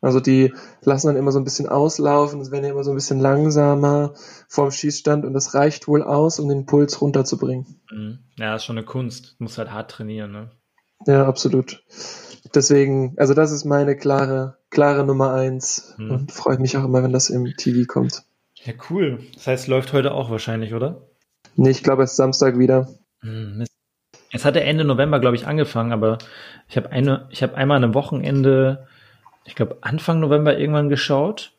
Also 0.00 0.20
die 0.20 0.52
lassen 0.82 1.08
dann 1.08 1.16
immer 1.16 1.32
so 1.32 1.40
ein 1.40 1.44
bisschen 1.44 1.68
auslaufen, 1.68 2.40
es 2.40 2.50
werden 2.52 2.64
ja 2.64 2.70
immer 2.70 2.84
so 2.84 2.92
ein 2.92 2.96
bisschen 2.96 3.18
langsamer 3.18 4.14
vorm 4.48 4.70
Schießstand 4.70 5.24
und 5.24 5.32
das 5.34 5.54
reicht 5.54 5.88
wohl 5.88 6.02
aus, 6.04 6.38
um 6.38 6.48
den 6.48 6.66
Puls 6.66 7.00
runterzubringen. 7.00 7.66
Mhm. 7.90 8.18
Ja, 8.36 8.54
ist 8.54 8.64
schon 8.64 8.78
eine 8.78 8.86
Kunst. 8.86 9.34
Du 9.38 9.44
musst 9.44 9.58
halt 9.58 9.72
hart 9.72 9.90
trainieren, 9.90 10.30
ne? 10.30 10.50
Ja, 11.06 11.26
absolut. 11.26 11.82
Deswegen, 12.54 13.14
also 13.18 13.34
das 13.34 13.50
ist 13.50 13.64
meine 13.64 13.96
klare, 13.96 14.58
klare 14.70 15.04
Nummer 15.04 15.32
eins 15.32 15.94
Mhm. 15.98 16.10
und 16.10 16.32
freut 16.32 16.60
mich 16.60 16.76
auch 16.76 16.84
immer, 16.84 17.02
wenn 17.02 17.12
das 17.12 17.30
im 17.30 17.44
TV 17.56 17.84
kommt. 17.92 18.22
Ja, 18.64 18.72
cool. 18.90 19.20
Das 19.34 19.46
heißt, 19.46 19.68
läuft 19.68 19.92
heute 19.92 20.12
auch 20.12 20.30
wahrscheinlich, 20.30 20.74
oder? 20.74 21.02
Nee, 21.56 21.70
ich 21.70 21.82
glaube, 21.82 22.04
es 22.04 22.12
ist 22.12 22.16
Samstag 22.16 22.58
wieder. 22.58 22.88
Hm, 23.20 23.58
Mist. 23.58 23.72
Es 24.30 24.44
hatte 24.44 24.62
Ende 24.62 24.84
November, 24.84 25.20
glaube 25.20 25.36
ich, 25.36 25.46
angefangen, 25.46 25.92
aber 25.92 26.18
ich 26.68 26.76
habe 26.76 26.90
eine, 26.90 27.28
ich 27.30 27.42
habe 27.42 27.54
einmal 27.56 27.78
an 27.78 27.84
einem 27.84 27.94
Wochenende, 27.94 28.86
ich 29.48 29.54
glaube 29.54 29.78
Anfang 29.80 30.20
November 30.20 30.58
irgendwann 30.58 30.90
geschaut 30.90 31.52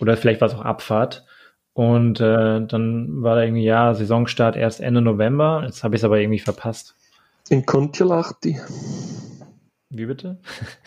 oder 0.00 0.16
vielleicht 0.16 0.40
war 0.40 0.48
es 0.48 0.54
auch 0.54 0.64
Abfahrt 0.64 1.26
und 1.74 2.18
äh, 2.20 2.66
dann 2.66 3.22
war 3.22 3.36
da 3.36 3.42
irgendwie 3.42 3.64
ja 3.64 3.92
Saisonstart 3.92 4.56
erst 4.56 4.80
Ende 4.80 5.02
November. 5.02 5.62
Jetzt 5.64 5.84
habe 5.84 5.94
ich 5.94 6.00
es 6.00 6.04
aber 6.04 6.18
irgendwie 6.18 6.38
verpasst. 6.38 6.94
In 7.50 7.66
Kontiolahti. 7.66 8.58
Wie 9.90 10.06
bitte? 10.06 10.38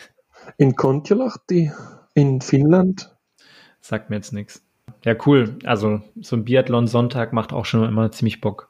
In 0.56 0.74
Kontiolahti. 0.74 1.70
In 2.14 2.40
Finnland. 2.40 3.16
Sagt 3.80 4.10
mir 4.10 4.16
jetzt 4.16 4.32
nichts. 4.32 4.64
Ja, 5.04 5.14
cool. 5.26 5.56
Also 5.64 6.02
so 6.20 6.34
ein 6.34 6.44
Biathlon 6.44 6.88
Sonntag 6.88 7.32
macht 7.32 7.52
auch 7.52 7.64
schon 7.64 7.88
immer 7.88 8.10
ziemlich 8.10 8.40
Bock. 8.40 8.68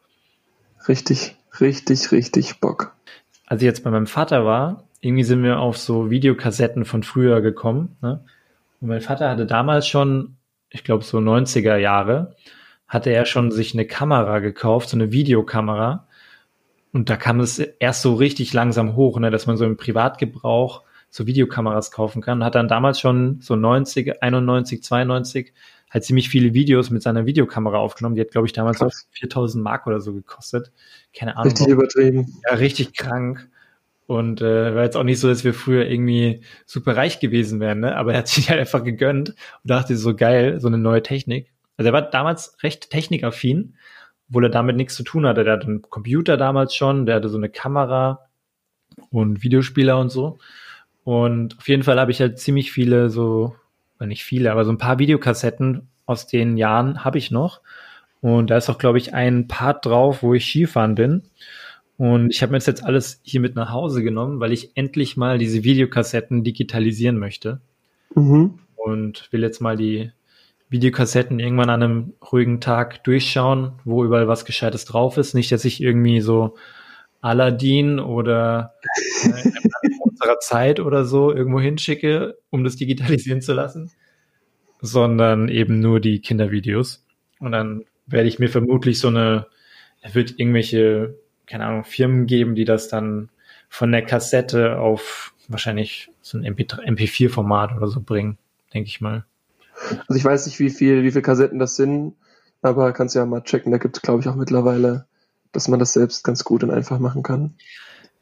Richtig, 0.87 1.37
richtig, 1.59 2.13
richtig 2.13 2.61
Bock. 2.61 2.95
als 3.47 3.63
ich 3.63 3.67
jetzt 3.67 3.83
bei 3.83 3.91
meinem 3.91 4.07
Vater 4.07 4.45
war, 4.45 4.85
irgendwie 5.01 5.25
sind 5.25 5.43
wir 5.43 5.61
auf 5.61 5.79
so 5.79 6.11
Videokassetten 6.11 6.85
von 6.85 7.03
früher 7.03 7.41
gekommen. 7.41 7.97
Ne? 8.03 8.25
Und 8.81 8.89
mein 8.89 9.01
Vater 9.01 9.31
hatte 9.31 9.47
damals 9.47 9.87
schon, 9.87 10.37
ich 10.69 10.85
glaube 10.85 11.05
so 11.05 11.19
90er 11.19 11.77
Jahre, 11.77 12.37
hatte 12.87 13.11
er 13.11 13.25
schon 13.25 13.51
sich 13.51 13.75
eine 13.75 13.87
Kamera 13.87 14.41
gekauft, 14.41 14.89
so 14.89 14.97
eine 14.97 15.13
Videokamera. 15.13 16.07
Und 16.93 17.09
da 17.09 17.17
kam 17.17 17.41
es 17.41 17.59
erst 17.59 18.03
so 18.03 18.15
richtig 18.15 18.53
langsam 18.53 18.97
hoch, 18.97 19.19
ne, 19.21 19.31
dass 19.31 19.47
man 19.47 19.57
so 19.57 19.65
im 19.65 19.77
Privatgebrauch 19.77 20.83
so 21.09 21.27
Videokameras 21.27 21.93
kaufen 21.93 22.21
kann. 22.21 22.39
Und 22.39 22.45
hat 22.45 22.57
dann 22.57 22.69
damals 22.69 23.01
schon 23.01 23.41
so 23.41 23.55
90, 23.57 24.23
91, 24.23 24.83
92 24.83 25.53
halt 25.91 26.05
ziemlich 26.05 26.29
viele 26.29 26.55
Videos 26.55 26.91
mit 26.91 27.03
seiner 27.03 27.27
Videokamera 27.27 27.79
aufgenommen. 27.79 28.15
Die 28.15 28.21
hat, 28.21 28.31
glaube 28.31 28.47
ich, 28.47 28.53
damals 28.53 28.79
so 28.79 28.87
Krass. 28.87 29.09
4000 29.13 29.63
Mark 29.63 29.87
oder 29.87 30.01
so 30.01 30.13
gekostet. 30.13 30.73
Keine 31.15 31.37
Ahnung. 31.37 31.53
Richtig 31.53 31.69
übertrieben. 31.69 32.35
Ja, 32.49 32.57
richtig 32.57 32.97
krank. 32.97 33.49
Und 34.11 34.43
äh, 34.43 34.75
war 34.75 34.83
jetzt 34.83 34.97
auch 34.97 35.05
nicht 35.05 35.21
so, 35.21 35.29
dass 35.29 35.45
wir 35.45 35.55
früher 35.55 35.89
irgendwie 35.89 36.41
super 36.67 36.97
reich 36.97 37.21
gewesen 37.21 37.61
wären, 37.61 37.79
ne? 37.79 37.97
Aber 37.97 38.13
er 38.13 38.19
hat 38.19 38.27
sich 38.27 38.51
halt 38.51 38.59
einfach 38.59 38.83
gegönnt 38.83 39.29
und 39.29 39.71
dachte 39.71 39.97
so 39.97 40.17
geil, 40.17 40.59
so 40.59 40.67
eine 40.67 40.79
neue 40.79 41.01
Technik. 41.01 41.53
Also 41.77 41.91
er 41.91 41.93
war 41.93 42.03
damals 42.03 42.61
recht 42.65 42.91
technikaffin, 42.91 43.77
obwohl 44.29 44.47
er 44.47 44.51
damit 44.51 44.75
nichts 44.75 44.97
zu 44.97 45.05
tun 45.05 45.27
hatte. 45.27 45.45
Der 45.45 45.53
hatte 45.53 45.69
einen 45.69 45.83
Computer 45.83 46.37
damals 46.37 46.75
schon, 46.75 47.07
der 47.07 47.15
hatte 47.15 47.29
so 47.29 47.37
eine 47.37 47.51
Kamera 47.51 48.27
und 49.11 49.45
Videospieler 49.45 49.97
und 50.01 50.09
so. 50.09 50.39
Und 51.05 51.57
auf 51.59 51.69
jeden 51.69 51.85
Fall 51.85 52.01
habe 52.01 52.11
ich 52.11 52.21
halt 52.21 52.41
ziemlich 52.41 52.73
viele 52.73 53.11
so, 53.11 53.55
nicht 54.01 54.25
viele, 54.25 54.51
aber 54.51 54.65
so 54.65 54.73
ein 54.73 54.79
paar 54.79 54.99
Videokassetten 54.99 55.87
aus 56.07 56.27
den 56.27 56.57
Jahren 56.57 57.05
habe 57.05 57.19
ich 57.19 57.31
noch. 57.31 57.61
Und 58.21 58.51
da 58.51 58.57
ist 58.57 58.69
auch, 58.71 58.79
glaube 58.79 58.99
ich, 58.99 59.15
ein 59.15 59.47
Part 59.47 59.87
drauf, 59.87 60.25
wo 60.25 60.35
ich 60.35 60.47
Skifahren 60.47 60.97
bin. 60.97 61.23
Und 62.01 62.31
ich 62.31 62.41
habe 62.41 62.53
mir 62.53 62.57
das 62.57 62.65
jetzt 62.65 62.83
alles 62.83 63.21
hier 63.25 63.41
mit 63.41 63.57
nach 63.57 63.73
Hause 63.73 64.03
genommen, 64.03 64.41
weil 64.41 64.53
ich 64.53 64.71
endlich 64.75 65.19
mal 65.19 65.37
diese 65.37 65.65
Videokassetten 65.65 66.43
digitalisieren 66.45 67.19
möchte. 67.19 67.61
Mhm. 68.15 68.59
Und 68.75 69.29
will 69.33 69.43
jetzt 69.43 69.61
mal 69.61 69.77
die 69.77 70.11
Videokassetten 70.71 71.39
irgendwann 71.39 71.69
an 71.69 71.83
einem 71.83 72.13
ruhigen 72.33 72.63
Tag 72.63 73.05
durchschauen, 73.05 73.73
wo 73.85 74.03
überall 74.03 74.29
was 74.29 74.47
Gescheites 74.47 74.87
drauf 74.87 75.19
ist. 75.19 75.35
Nicht, 75.35 75.53
dass 75.53 75.67
ich 75.67 75.83
irgendwie 75.83 76.23
so 76.23 76.55
Aladdin 77.21 78.01
oder 78.01 78.73
äh, 79.23 79.51
unserer 80.01 80.39
Zeit 80.39 80.81
oder 80.81 81.05
so 81.05 81.35
irgendwo 81.35 81.61
hinschicke, 81.61 82.39
um 82.49 82.65
das 82.65 82.77
digitalisieren 82.77 83.43
zu 83.43 83.53
lassen, 83.53 83.91
sondern 84.81 85.51
eben 85.51 85.81
nur 85.81 86.01
die 86.01 86.21
Kindervideos. 86.21 87.05
Und 87.41 87.53
dann 87.53 87.85
werde 88.07 88.31
ich 88.31 88.39
mir 88.39 88.49
vermutlich 88.49 89.01
so 89.01 89.09
eine, 89.09 89.49
wird 90.15 90.39
irgendwelche, 90.39 91.19
keine 91.51 91.67
Ahnung, 91.67 91.85
Firmen 91.85 92.27
geben, 92.27 92.55
die 92.55 92.65
das 92.65 92.89
dann 92.89 93.29
von 93.69 93.91
der 93.91 94.03
Kassette 94.03 94.79
auf 94.79 95.35
wahrscheinlich 95.49 96.11
so 96.23 96.39
ein 96.39 96.45
MP4-Format 96.45 97.77
oder 97.77 97.89
so 97.89 98.01
bringen, 98.01 98.39
denke 98.73 98.89
ich 98.89 99.01
mal. 99.01 99.25
Also 100.07 100.15
ich 100.15 100.25
weiß 100.25 100.47
nicht, 100.47 100.61
wie 100.61 100.71
viel, 100.71 101.03
wie 101.03 101.11
viele 101.11 101.23
Kassetten 101.23 101.59
das 101.59 101.75
sind, 101.75 102.15
aber 102.63 102.93
kannst 102.93 103.17
ja 103.17 103.27
mal 103.27 103.43
checken. 103.43 103.73
Da 103.73 103.79
gibt 103.79 103.97
es, 103.97 104.03
glaube 104.03 104.21
ich, 104.21 104.29
auch 104.29 104.37
mittlerweile, 104.37 105.07
dass 105.53 105.67
man 105.67 105.81
das 105.81 105.93
selbst 105.93 106.23
ganz 106.23 106.45
gut 106.45 106.63
und 106.63 106.71
einfach 106.71 107.01
machen 107.01 107.23
kann. 107.23 107.55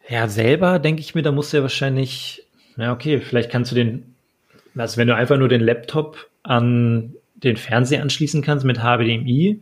Ja, 0.08 0.28
selber 0.28 0.78
denke 0.78 1.00
ich 1.00 1.14
mir, 1.14 1.22
da 1.22 1.32
musst 1.32 1.52
du 1.52 1.58
ja 1.58 1.62
wahrscheinlich, 1.62 2.46
ja, 2.76 2.92
okay, 2.92 3.20
vielleicht 3.20 3.50
kannst 3.50 3.70
du 3.70 3.74
den, 3.74 4.14
also 4.74 4.96
wenn 4.96 5.08
du 5.08 5.14
einfach 5.14 5.36
nur 5.36 5.48
den 5.48 5.60
Laptop 5.60 6.30
an 6.44 7.14
den 7.34 7.58
Fernseher 7.58 8.02
anschließen 8.02 8.40
kannst 8.40 8.64
mit 8.64 8.78
HDMI, 8.78 9.60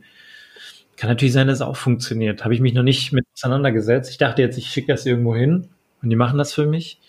kann 0.96 1.10
natürlich 1.10 1.34
sein, 1.34 1.46
dass 1.46 1.56
es 1.56 1.62
auch 1.62 1.76
funktioniert. 1.76 2.44
Habe 2.44 2.54
ich 2.54 2.60
mich 2.60 2.74
noch 2.74 2.82
nicht 2.82 3.12
mit 3.12 3.26
auseinandergesetzt. 3.34 4.10
Ich 4.10 4.18
dachte 4.18 4.42
jetzt, 4.42 4.56
ich 4.58 4.68
schicke 4.68 4.92
das 4.92 5.06
irgendwo 5.06 5.34
hin 5.34 5.68
und 6.02 6.10
die 6.10 6.16
machen 6.16 6.38
das 6.38 6.52
für 6.52 6.66
mich. 6.66 7.00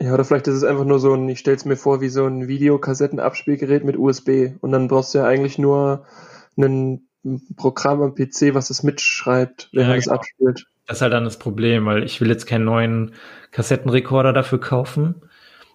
Ja, 0.00 0.12
oder 0.12 0.24
vielleicht 0.24 0.48
ist 0.48 0.54
es 0.56 0.64
einfach 0.64 0.84
nur 0.84 0.98
so 0.98 1.14
ein, 1.14 1.28
ich 1.28 1.38
stelle 1.38 1.56
es 1.56 1.64
mir 1.64 1.76
vor, 1.76 2.00
wie 2.00 2.08
so 2.08 2.26
ein 2.26 2.48
Videokassettenabspielgerät 2.48 3.84
mit 3.84 3.96
USB. 3.96 4.52
Und 4.60 4.72
dann 4.72 4.88
brauchst 4.88 5.14
du 5.14 5.18
ja 5.18 5.24
eigentlich 5.24 5.58
nur 5.58 6.04
ein 6.56 7.06
Programm 7.56 8.02
am 8.02 8.14
PC, 8.14 8.54
was 8.54 8.68
das 8.68 8.82
mitschreibt, 8.82 9.70
wenn 9.72 9.82
Ja, 9.82 9.88
man 9.88 9.96
das 9.96 10.04
genau. 10.04 10.16
abspielt. 10.16 10.66
Das 10.86 10.98
ist 10.98 11.02
halt 11.02 11.12
dann 11.12 11.24
das 11.24 11.38
Problem, 11.38 11.86
weil 11.86 12.04
ich 12.04 12.20
will 12.20 12.28
jetzt 12.28 12.46
keinen 12.46 12.64
neuen 12.66 13.12
Kassettenrekorder 13.50 14.32
dafür 14.32 14.60
kaufen. 14.60 15.22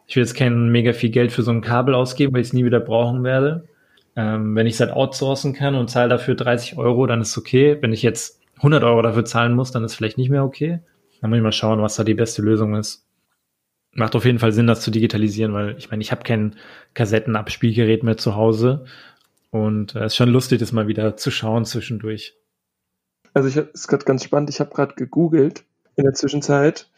Ich 0.05 0.15
will 0.15 0.23
jetzt 0.23 0.35
kein 0.35 0.69
mega 0.69 0.93
viel 0.93 1.09
Geld 1.09 1.31
für 1.31 1.41
so 1.41 1.51
ein 1.51 1.61
Kabel 1.61 1.95
ausgeben, 1.95 2.33
weil 2.33 2.41
ich 2.41 2.47
es 2.47 2.53
nie 2.53 2.65
wieder 2.65 2.79
brauchen 2.79 3.23
werde. 3.23 3.67
Ähm, 4.15 4.55
wenn 4.55 4.67
ich 4.67 4.73
es 4.73 4.79
halt 4.79 4.91
outsourcen 4.91 5.53
kann 5.53 5.75
und 5.75 5.89
zahle 5.89 6.09
dafür 6.09 6.35
30 6.35 6.77
Euro, 6.77 7.05
dann 7.05 7.21
ist 7.21 7.29
es 7.29 7.37
okay. 7.37 7.77
Wenn 7.79 7.93
ich 7.93 8.01
jetzt 8.01 8.41
100 8.57 8.83
Euro 8.83 9.01
dafür 9.01 9.25
zahlen 9.25 9.55
muss, 9.55 9.71
dann 9.71 9.83
ist 9.83 9.91
es 9.91 9.97
vielleicht 9.97 10.17
nicht 10.17 10.29
mehr 10.29 10.43
okay. 10.43 10.79
Dann 11.21 11.29
muss 11.29 11.37
ich 11.37 11.43
mal 11.43 11.51
schauen, 11.51 11.81
was 11.81 11.95
da 11.95 12.03
die 12.03 12.13
beste 12.13 12.41
Lösung 12.41 12.75
ist. 12.75 13.05
Macht 13.93 14.15
auf 14.15 14.25
jeden 14.25 14.39
Fall 14.39 14.51
Sinn, 14.51 14.67
das 14.67 14.81
zu 14.81 14.91
digitalisieren, 14.91 15.53
weil 15.53 15.75
ich 15.77 15.89
meine, 15.89 16.01
ich 16.01 16.11
habe 16.11 16.23
kein 16.23 16.55
Kassettenabspielgerät 16.93 18.03
mehr 18.03 18.17
zu 18.17 18.35
Hause. 18.35 18.85
Und 19.51 19.95
es 19.95 20.01
äh, 20.01 20.05
ist 20.05 20.15
schon 20.15 20.29
lustig, 20.29 20.59
das 20.59 20.71
mal 20.71 20.87
wieder 20.87 21.17
zu 21.17 21.31
schauen 21.31 21.65
zwischendurch. 21.65 22.35
Also 23.33 23.47
ich 23.47 23.55
ist 23.55 23.87
gerade 23.87 24.05
ganz 24.05 24.23
spannend, 24.23 24.49
ich 24.49 24.59
habe 24.59 24.73
gerade 24.73 24.95
gegoogelt 24.95 25.63
in 25.95 26.03
der 26.03 26.13
Zwischenzeit. 26.13 26.89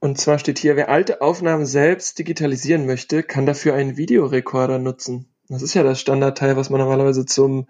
Und 0.00 0.18
zwar 0.18 0.38
steht 0.38 0.58
hier, 0.58 0.76
wer 0.76 0.90
alte 0.90 1.20
Aufnahmen 1.22 1.66
selbst 1.66 2.18
digitalisieren 2.18 2.86
möchte, 2.86 3.22
kann 3.22 3.46
dafür 3.46 3.74
einen 3.74 3.96
Videorekorder 3.96 4.78
nutzen. 4.78 5.26
Das 5.48 5.62
ist 5.62 5.74
ja 5.74 5.82
das 5.82 6.00
Standardteil, 6.00 6.56
was 6.56 6.70
man 6.70 6.80
normalerweise 6.80 7.24
zum 7.26 7.66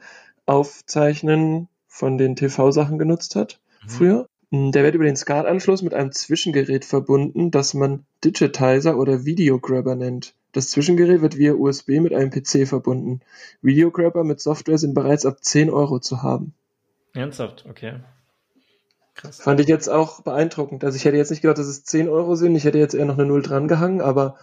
Aufzeichnen 0.46 1.68
von 1.86 2.18
den 2.18 2.36
TV-Sachen 2.36 2.98
genutzt 2.98 3.36
hat 3.36 3.60
Mhm. 3.84 3.88
früher. 3.88 4.28
Mm, 4.50 4.70
Der 4.72 4.82
wird 4.82 4.94
über 4.94 5.04
den 5.04 5.16
SCART-Anschluss 5.16 5.82
mit 5.82 5.94
einem 5.94 6.10
Zwischengerät 6.12 6.84
verbunden, 6.84 7.50
das 7.50 7.74
man 7.74 8.04
Digitizer 8.24 8.96
oder 8.98 9.24
Videograbber 9.24 9.94
nennt. 9.94 10.34
Das 10.52 10.70
Zwischengerät 10.70 11.20
wird 11.20 11.36
via 11.36 11.52
USB 11.52 12.00
mit 12.00 12.14
einem 12.14 12.30
PC 12.30 12.66
verbunden. 12.66 13.20
Videograbber 13.62 14.24
mit 14.24 14.40
Software 14.40 14.78
sind 14.78 14.94
bereits 14.94 15.26
ab 15.26 15.44
10 15.44 15.70
Euro 15.70 15.98
zu 16.00 16.22
haben. 16.22 16.54
Ernsthaft, 17.14 17.66
okay. 17.68 18.00
Krass. 19.14 19.40
Fand 19.40 19.60
ich 19.60 19.66
jetzt 19.68 19.88
auch 19.88 20.22
beeindruckend. 20.22 20.84
Also 20.84 20.96
ich 20.96 21.04
hätte 21.04 21.16
jetzt 21.16 21.30
nicht 21.30 21.42
gedacht, 21.42 21.58
dass 21.58 21.66
es 21.66 21.84
10 21.84 22.08
Euro 22.08 22.34
sind. 22.34 22.54
Ich 22.54 22.64
hätte 22.64 22.78
jetzt 22.78 22.94
eher 22.94 23.04
noch 23.04 23.18
eine 23.18 23.26
Null 23.26 23.42
dran 23.42 23.68
gehangen, 23.68 24.00
aber 24.00 24.36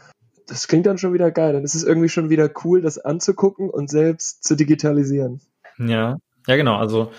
das 0.48 0.68
klingt 0.68 0.86
dann 0.86 0.98
schon 0.98 1.14
wieder 1.14 1.32
geil. 1.32 1.54
Dann 1.54 1.64
ist 1.64 1.76
es 1.76 1.84
irgendwie 1.84 2.10
schon 2.10 2.30
wieder 2.30 2.50
cool, 2.64 2.82
das 2.82 2.98
anzugucken 2.98 3.70
und 3.70 3.90
selbst 3.90 4.44
zu 4.44 4.56
digitalisieren. 4.56 5.42
Ja, 5.78 6.18
ja, 6.48 6.56
genau. 6.56 6.78
Also, 6.78 7.12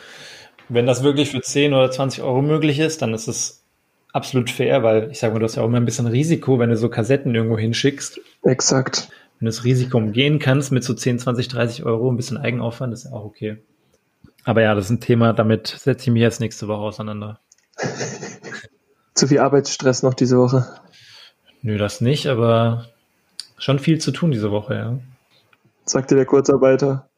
wenn 0.68 0.86
das 0.86 1.02
wirklich 1.02 1.30
für 1.30 1.40
10 1.40 1.74
oder 1.74 1.90
20 1.90 2.22
Euro 2.22 2.42
möglich 2.42 2.78
ist, 2.78 3.02
dann 3.02 3.14
ist 3.14 3.28
es 3.28 3.64
absolut 4.12 4.50
fair, 4.50 4.82
weil 4.82 5.10
ich 5.10 5.18
sage 5.18 5.32
mal, 5.34 5.40
du 5.40 5.44
hast 5.44 5.56
ja 5.56 5.62
auch 5.62 5.66
immer 5.66 5.76
ein 5.76 5.84
bisschen 5.84 6.06
Risiko, 6.06 6.58
wenn 6.58 6.70
du 6.70 6.76
so 6.76 6.88
Kassetten 6.88 7.34
irgendwo 7.34 7.58
hinschickst. 7.58 8.20
Exakt. 8.44 9.08
Wenn 9.38 9.46
du 9.46 9.50
das 9.50 9.64
Risiko 9.64 9.98
umgehen 9.98 10.38
kannst 10.38 10.72
mit 10.72 10.84
so 10.84 10.94
10, 10.94 11.18
20, 11.18 11.48
30 11.48 11.84
Euro, 11.84 12.10
ein 12.10 12.16
bisschen 12.16 12.38
Eigenaufwand, 12.38 12.94
ist 12.94 13.04
ja 13.04 13.12
auch 13.12 13.24
okay. 13.24 13.58
Aber 14.44 14.62
ja, 14.62 14.74
das 14.74 14.86
ist 14.86 14.90
ein 14.90 15.00
Thema, 15.00 15.32
damit 15.32 15.66
setze 15.66 16.04
ich 16.04 16.12
mich 16.12 16.22
jetzt 16.22 16.40
nächste 16.40 16.68
Woche 16.68 16.80
auseinander. 16.80 17.40
Zu 19.14 19.28
viel 19.28 19.40
Arbeitsstress 19.40 20.02
noch 20.02 20.14
diese 20.14 20.38
Woche. 20.38 20.66
Nö, 21.62 21.78
das 21.78 22.00
nicht, 22.00 22.28
aber 22.28 22.86
schon 23.58 23.78
viel 23.78 23.98
zu 23.98 24.12
tun 24.12 24.30
diese 24.30 24.50
Woche, 24.50 24.74
ja. 24.74 24.98
Sagte 25.84 26.16
der 26.16 26.26
Kurzarbeiter. 26.26 27.08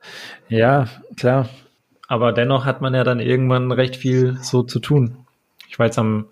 Ja, 0.48 0.86
klar. 1.16 1.48
Aber 2.06 2.32
dennoch 2.32 2.64
hat 2.64 2.80
man 2.80 2.94
ja 2.94 3.04
dann 3.04 3.20
irgendwann 3.20 3.72
recht 3.72 3.96
viel 3.96 4.38
so 4.40 4.62
zu 4.62 4.78
tun. 4.78 5.26
Ich 5.68 5.78
war 5.78 5.86
jetzt 5.86 5.98
am, 5.98 6.28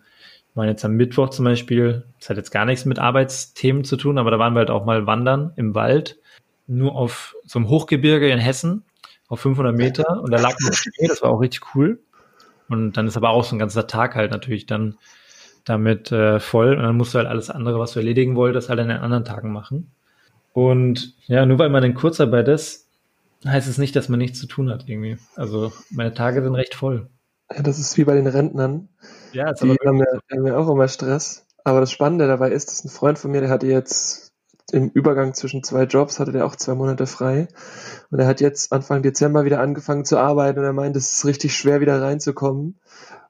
ich 0.51 0.57
war 0.57 0.67
jetzt 0.67 0.85
am 0.85 0.93
Mittwoch 0.93 1.31
zum 1.31 1.45
Beispiel, 1.45 2.05
das 2.19 2.31
hat 2.31 2.37
jetzt 2.37 2.51
gar 2.51 2.65
nichts 2.65 2.85
mit 2.85 2.99
Arbeitsthemen 2.99 3.85
zu 3.85 3.97
tun, 3.97 4.19
aber 4.19 4.31
da 4.31 4.39
waren 4.39 4.55
wir 4.55 4.61
halt 4.61 4.71
auch 4.71 4.85
mal 4.85 5.07
wandern 5.07 5.53
im 5.57 5.75
Wald, 5.75 6.19
nur 6.67 6.95
auf 6.95 7.37
so 7.45 7.59
einem 7.59 7.69
Hochgebirge 7.69 8.31
in 8.31 8.39
Hessen, 8.39 8.85
auf 9.29 9.41
500 9.41 9.77
Meter 9.77 10.23
und 10.23 10.33
da 10.33 10.39
lag 10.39 10.57
noch 10.61 10.73
Schnee, 10.73 11.09
das 11.09 11.23
war 11.23 11.31
auch 11.31 11.41
richtig 11.41 11.75
cool. 11.75 12.01
Und 12.69 12.97
dann 12.97 13.07
ist 13.07 13.17
aber 13.17 13.31
auch 13.31 13.45
so 13.45 13.55
ein 13.55 13.59
ganzer 13.59 13.87
Tag 13.87 14.15
halt 14.15 14.33
natürlich 14.33 14.67
dann 14.67 14.97
damit 15.65 16.11
äh, 16.13 16.41
voll 16.41 16.75
und 16.75 16.83
dann 16.83 16.97
musst 16.97 17.15
du 17.15 17.19
halt 17.19 17.29
alles 17.29 17.51
andere, 17.51 17.79
was 17.79 17.93
du 17.93 17.99
erledigen 17.99 18.37
wolltest, 18.37 18.69
halt 18.69 18.81
an 18.81 18.89
den 18.89 18.99
anderen 18.99 19.25
Tagen 19.25 19.53
machen. 19.53 19.93
Und 20.57 21.13
ja, 21.27 21.45
nur 21.45 21.59
weil 21.59 21.69
man 21.69 21.85
in 21.85 21.93
Kurzarbeit 21.93 22.49
ist, 22.49 22.89
heißt 23.47 23.69
es 23.69 23.77
nicht, 23.77 23.95
dass 23.95 24.09
man 24.09 24.19
nichts 24.19 24.41
zu 24.41 24.47
tun 24.47 24.71
hat 24.71 24.89
irgendwie. 24.89 25.19
Also 25.35 25.71
meine 25.91 26.15
Tage 26.15 26.43
sind 26.43 26.55
recht 26.55 26.75
voll. 26.75 27.11
Ja, 27.55 27.61
das 27.61 27.79
ist 27.79 27.99
wie 27.99 28.05
bei 28.05 28.15
den 28.15 28.27
Rentnern. 28.27 28.89
Ja, 29.35 29.51
ist 29.51 29.63
Die 29.63 29.69
haben 29.69 29.99
ja, 29.99 30.07
haben 30.33 30.47
ja 30.47 30.57
auch 30.57 30.71
immer 30.71 30.89
Stress. 30.89 31.45
Aber 31.63 31.81
das 31.81 31.93
Spannende 31.93 32.27
dabei 32.27 32.53
ist, 32.53 32.69
dass 32.69 32.83
ein 32.87 32.89
Freund 32.89 33.19
von 33.19 33.33
mir, 33.33 33.43
der 33.43 33.51
hatte 33.51 33.67
jetzt 33.67 34.33
im 34.73 34.89
Übergang 34.89 35.35
zwischen 35.35 35.63
zwei 35.63 35.83
Jobs, 35.83 36.19
hatte 36.21 36.33
der 36.33 36.47
auch 36.47 36.57
zwei 36.57 36.75
Monate 36.75 37.07
frei. 37.07 37.49
Und 38.11 38.19
er 38.19 38.27
hat 38.27 38.41
jetzt 38.41 38.73
Anfang 38.73 39.03
Dezember 39.03 39.45
wieder 39.45 39.61
angefangen 39.61 40.07
zu 40.07 40.17
arbeiten 40.17 40.61
und 40.61 40.65
er 40.65 40.73
meint, 40.73 40.97
es 40.97 41.19
ist 41.19 41.27
richtig 41.27 41.55
schwer, 41.55 41.83
wieder 41.83 42.01
reinzukommen. 42.01 42.79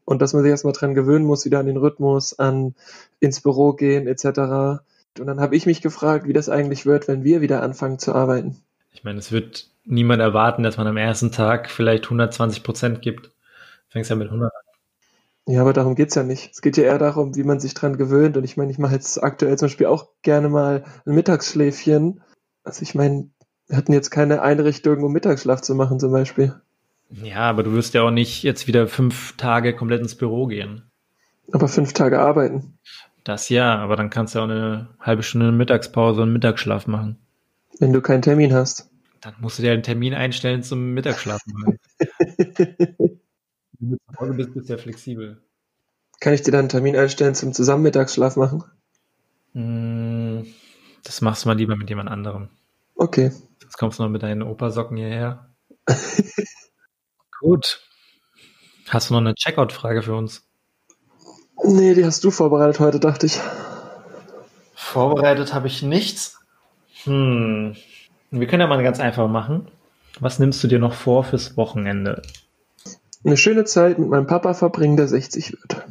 Und 0.05 0.23
dass 0.23 0.33
man 0.33 0.45
sich 0.45 0.51
erstmal 0.51 0.75
dran 0.75 0.95
gewöhnen 0.95 1.25
muss, 1.25 1.45
wieder 1.45 1.59
an 1.59 1.67
den 1.67 1.77
Rhythmus, 1.77 2.39
an 2.39 2.77
ins 3.19 3.41
Büro 3.41 3.73
gehen, 3.73 4.07
etc. 4.07 4.85
Und 5.21 5.27
dann 5.27 5.41
habe 5.41 5.57
ich 5.57 5.67
mich 5.67 5.83
gefragt, 5.83 6.27
wie 6.27 6.33
das 6.33 6.49
eigentlich 6.49 6.87
wird, 6.87 7.09
wenn 7.09 7.25
wir 7.25 7.41
wieder 7.41 7.63
anfangen 7.63 7.99
zu 7.99 8.15
arbeiten. 8.15 8.57
ich 8.93 9.05
meine, 9.05 9.19
es 9.19 9.33
wird 9.33 9.69
niemand 9.85 10.21
erwarten, 10.21 10.63
dass 10.63 10.77
man 10.77 10.87
am 10.87 10.97
ersten 10.97 11.33
Tag 11.33 11.71
vielleicht 11.71 12.05
120 12.05 12.63
Prozent 12.63 13.03
gibt. 13.03 13.31
Fängst 13.89 14.11
ja 14.11 14.17
mit 14.17 14.29
100 14.29 14.53
an. 14.53 14.67
Ja, 15.49 15.61
aber 15.61 15.73
darum 15.73 15.95
geht's 15.95 16.17
ja 16.17 16.25
nicht. 16.25 16.51
Es 16.53 16.61
geht 16.61 16.77
ja 16.77 16.85
eher 16.85 16.99
darum, 16.99 17.37
wie 17.37 17.45
man 17.45 17.61
sich 17.61 17.75
dran 17.75 17.97
gewöhnt. 17.97 18.37
Und 18.37 18.43
ich 18.43 18.57
meine, 18.57 18.73
ich 18.73 18.79
mache 18.79 18.95
jetzt 18.95 19.23
aktuell 19.23 19.57
zum 19.57 19.67
Beispiel 19.67 19.87
auch 19.87 20.09
gerne 20.23 20.49
mal 20.49 20.85
ein 21.07 21.15
Mittagsschläfchen. 21.15 22.21
Also 22.65 22.83
ich 22.83 22.97
meine, 22.97 23.31
wir 23.69 23.77
hatten 23.77 23.93
jetzt 23.93 24.11
keine 24.11 24.43
Einrichtung, 24.43 25.05
um 25.05 25.13
Mittagsschlaf 25.13 25.61
zu 25.61 25.77
machen 25.77 26.01
zum 26.01 26.11
Beispiel. 26.11 26.55
Ja, 27.11 27.49
aber 27.49 27.63
du 27.63 27.73
wirst 27.73 27.95
ja 27.95 28.03
auch 28.03 28.11
nicht 28.11 28.43
jetzt 28.43 28.67
wieder 28.67 28.89
fünf 28.89 29.37
Tage 29.37 29.75
komplett 29.75 30.01
ins 30.01 30.17
Büro 30.17 30.47
gehen. 30.47 30.83
Aber 31.53 31.69
fünf 31.69 31.93
Tage 31.93 32.19
arbeiten. 32.19 32.77
Das 33.27 33.49
ja, 33.49 33.77
aber 33.77 33.97
dann 33.97 34.09
kannst 34.09 34.37
du 34.37 34.39
auch 34.39 34.45
eine 34.45 34.95
halbe 35.01 35.25
Stunde 35.25 35.51
Mittagspause 35.51 36.23
und 36.23 36.33
Mittagsschlaf 36.33 36.87
machen. 36.87 37.19
Wenn 37.81 37.93
du 37.93 38.01
keinen 38.01 38.23
Termin 38.23 38.55
hast. 38.55 38.89
Dann 39.21 39.35
musst 39.41 39.59
du 39.59 39.63
dir 39.65 39.73
einen 39.73 39.83
Termin 39.83 40.15
einstellen 40.15 40.63
zum 40.63 40.93
Mittagsschlaf 40.93 41.41
machen. 41.47 41.77
Wenn 43.79 43.91
du 43.91 43.97
zu 43.97 44.21
Hause 44.21 44.35
bist, 44.35 44.55
bist 44.55 44.69
du 44.69 44.73
ja 44.75 44.79
flexibel. 44.79 45.43
Kann 46.21 46.35
ich 46.35 46.43
dir 46.43 46.53
dann 46.53 46.61
einen 46.61 46.69
Termin 46.69 46.97
einstellen 46.97 47.35
zum 47.35 47.53
zusammen 47.53 47.83
Mittagsschlaf 47.83 48.37
machen? 48.37 48.63
Mm, 49.55 50.43
Das 51.03 51.21
machst 51.21 51.45
du 51.45 51.49
mal 51.49 51.57
lieber 51.57 51.75
mit 51.75 51.91
jemand 51.91 52.09
anderem. 52.09 52.49
Okay. 52.95 53.33
Jetzt 53.61 53.77
kommst 53.77 53.99
du 53.99 54.05
noch 54.05 54.11
mit 54.11 54.23
deinen 54.23 54.43
Opersocken 54.43 54.99
hierher. 54.99 55.53
Gut. 57.41 57.83
Hast 58.89 59.11
du 59.11 59.15
noch 59.15 59.21
eine 59.21 59.35
Checkout-Frage 59.35 60.03
für 60.03 60.15
uns? 60.15 60.46
Nee, 61.65 61.95
die 61.95 62.05
hast 62.05 62.23
du 62.25 62.31
vorbereitet 62.31 62.81
heute, 62.81 63.01
dachte 63.01 63.27
ich. 63.27 63.41
Vorbereitet 64.75 65.55
habe 65.55 65.67
ich 65.67 65.83
nichts. 65.83 66.39
Hm. 67.05 67.77
Wir 68.31 68.47
können 68.47 68.61
ja 68.61 68.67
mal 68.67 68.83
ganz 68.83 69.01
einfach 69.01 69.29
machen. 69.29 69.69
Was 70.21 70.39
nimmst 70.39 70.63
du 70.63 70.69
dir 70.69 70.79
noch 70.79 70.95
vor 70.95 71.25
fürs 71.25 71.57
Wochenende? 71.57 72.23
Eine 73.25 73.37
schöne 73.37 73.65
Zeit 73.65 73.99
mit 73.99 74.09
meinem 74.09 74.27
Papa 74.27 74.55
verbringen, 74.55 74.97
der 74.97 75.09
60 75.09 75.53
wird. 75.53 75.85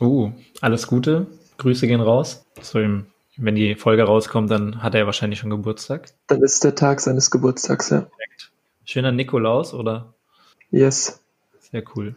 Uh, 0.00 0.32
alles 0.60 0.86
Gute. 0.86 1.26
Grüße 1.58 1.86
gehen 1.86 2.00
raus. 2.00 2.44
So 2.60 2.80
im, 2.80 3.06
wenn 3.36 3.54
die 3.54 3.74
Folge 3.74 4.02
rauskommt, 4.02 4.50
dann 4.50 4.82
hat 4.82 4.94
er 4.94 5.00
ja 5.00 5.06
wahrscheinlich 5.06 5.38
schon 5.38 5.50
Geburtstag. 5.50 6.10
Dann 6.26 6.42
ist 6.42 6.64
der 6.64 6.74
Tag 6.74 7.00
seines 7.00 7.30
Geburtstags, 7.30 7.90
ja. 7.90 8.06
Schöner 8.84 9.12
Nikolaus, 9.12 9.72
oder? 9.72 10.12
Yes. 10.70 11.20
Sehr 11.60 11.84
cool. 11.94 12.16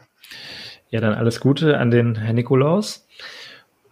Ja, 0.89 1.01
dann 1.01 1.13
alles 1.13 1.39
Gute 1.39 1.77
an 1.77 1.91
den 1.91 2.15
Herrn 2.15 2.35
Nikolaus. 2.35 3.07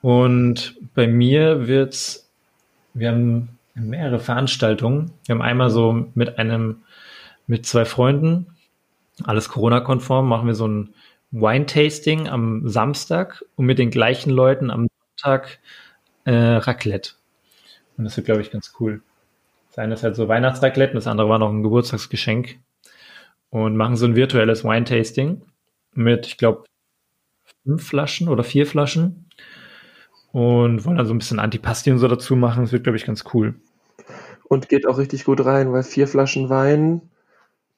Und 0.02 0.76
bei 0.94 1.08
mir 1.08 1.68
wird's, 1.68 2.30
wir 2.94 3.10
haben 3.10 3.58
mehrere 3.74 4.20
Veranstaltungen. 4.20 5.12
Wir 5.26 5.36
haben 5.36 5.42
einmal 5.42 5.70
so 5.70 6.08
mit 6.16 6.40
einem, 6.40 6.84
mit 7.48 7.66
zwei 7.66 7.86
Freunden, 7.86 8.48
alles 9.24 9.50
Corona-konform, 9.50 10.28
machen 10.28 10.48
wir 10.48 10.56
so 10.56 10.68
ein 10.68 10.94
Wine-Tasting 11.32 12.30
am 12.30 12.68
Samstag 12.68 13.44
und 13.56 13.66
mit 13.66 13.80
den 13.80 13.92
gleichen 13.92 14.30
Leuten 14.30 14.72
am 14.72 14.88
Sonntag 15.18 15.60
äh, 16.24 16.34
Raclette. 16.34 17.12
Und 17.98 18.06
das 18.06 18.16
wird, 18.16 18.26
glaube 18.26 18.42
ich, 18.42 18.52
ganz 18.52 18.74
cool. 18.80 19.02
Das 19.70 19.80
eine 19.80 19.94
ist 19.94 20.04
halt 20.04 20.16
so 20.16 20.28
Weihnachtsraclette 20.28 20.92
und 20.92 20.98
das 20.98 21.08
andere 21.08 21.28
war 21.28 21.40
noch 21.40 21.50
ein 21.50 21.64
Geburtstagsgeschenk. 21.64 22.58
Und 23.50 23.78
machen 23.78 23.96
so 23.96 24.06
ein 24.06 24.16
virtuelles 24.16 24.64
Wine-Tasting 24.64 25.42
mit, 25.94 26.28
ich 26.28 26.38
glaube, 26.38 26.66
fünf 27.66 27.86
Flaschen 27.88 28.30
oder 28.30 28.44
vier 28.46 28.66
Flaschen. 28.66 29.30
Und 30.32 30.86
wollen 30.86 30.98
dann 30.98 31.08
so 31.08 31.14
ein 31.14 31.18
bisschen 31.18 31.40
Antipasti 31.40 31.92
und 31.92 32.00
so 32.00 32.08
dazu 32.08 32.36
machen. 32.36 32.64
Das 32.64 32.72
wird, 32.72 32.84
glaube 32.84 32.98
ich, 32.98 33.06
ganz 33.06 33.24
cool. 33.34 33.56
Und 34.44 34.70
geht 34.70 34.86
auch 34.88 34.98
richtig 34.98 35.26
gut 35.26 35.44
rein, 35.46 35.72
weil 35.74 35.84
vier 35.84 36.08
Flaschen 36.08 36.50
Wein, 36.50 37.02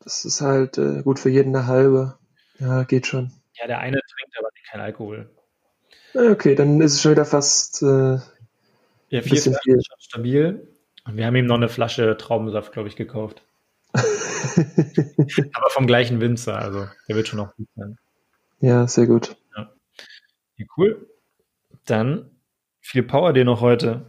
das 0.03 0.25
ist 0.25 0.41
halt 0.41 0.77
äh, 0.77 1.01
gut 1.03 1.19
für 1.19 1.29
jeden 1.29 1.55
eine 1.55 1.67
halbe. 1.67 2.17
Ja, 2.59 2.83
geht 2.83 3.07
schon. 3.07 3.31
Ja, 3.53 3.67
der 3.67 3.79
eine 3.79 3.97
trinkt 3.99 4.37
aber 4.37 4.49
kein 4.69 4.81
Alkohol. 4.81 5.29
Okay, 6.13 6.55
dann 6.55 6.81
ist 6.81 6.93
es 6.95 7.01
schon 7.01 7.11
wieder 7.11 7.25
fast. 7.25 7.81
Äh, 7.83 7.85
Ja, 9.09 9.21
vier 9.21 9.21
Bisschen 9.21 9.53
Flaschen 9.53 9.73
viel. 9.73 9.81
schon 9.83 9.99
stabil. 9.99 10.67
Und 11.05 11.15
wir 11.15 11.25
haben 11.25 11.35
ihm 11.35 11.45
noch 11.45 11.55
eine 11.55 11.69
Flasche 11.69 12.17
Traubensaft, 12.17 12.73
glaube 12.73 12.89
ich, 12.89 12.95
gekauft. 12.95 13.43
Aber 13.93 15.69
vom 15.69 15.87
gleichen 15.87 16.19
Winzer, 16.19 16.57
also 16.57 16.87
der 17.07 17.15
wird 17.15 17.27
schon 17.27 17.37
noch 17.37 17.55
gut 17.55 17.67
sein. 17.75 17.97
ja, 18.59 18.87
sehr 18.87 19.05
gut. 19.07 19.37
Ja, 20.57 20.65
cool. 20.77 21.09
Dann 21.85 22.31
viel 22.81 23.03
Power 23.03 23.33
dir 23.33 23.45
noch 23.45 23.61
heute. 23.61 24.05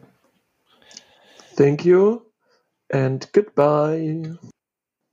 Thank 1.57 1.84
you 1.84 2.22
and 2.90 3.32
goodbye. 3.32 4.38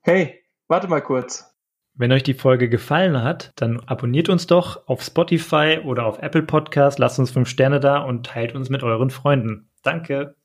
Hey, 0.02 0.44
warte 0.68 0.88
mal 0.88 1.02
kurz. 1.02 1.52
Wenn 1.98 2.12
euch 2.12 2.24
die 2.24 2.34
Folge 2.34 2.70
gefallen 2.70 3.24
hat, 3.24 3.54
dann 3.56 3.80
abonniert 3.80 4.30
uns 4.30 4.48
doch 4.48 4.88
auf 4.88 5.02
Spotify 5.02 5.80
oder 5.84 6.06
auf 6.06 6.20
Apple 6.20 6.44
Podcast, 6.44 7.00
lasst 7.00 7.20
uns 7.20 7.32
fünf 7.32 7.48
Sterne 7.48 7.80
da 7.80 8.00
und 8.00 8.26
teilt 8.26 8.54
uns 8.54 8.70
mit 8.70 8.84
euren 8.84 9.10
Freunden. 9.10 9.70
Danke. 9.82 10.36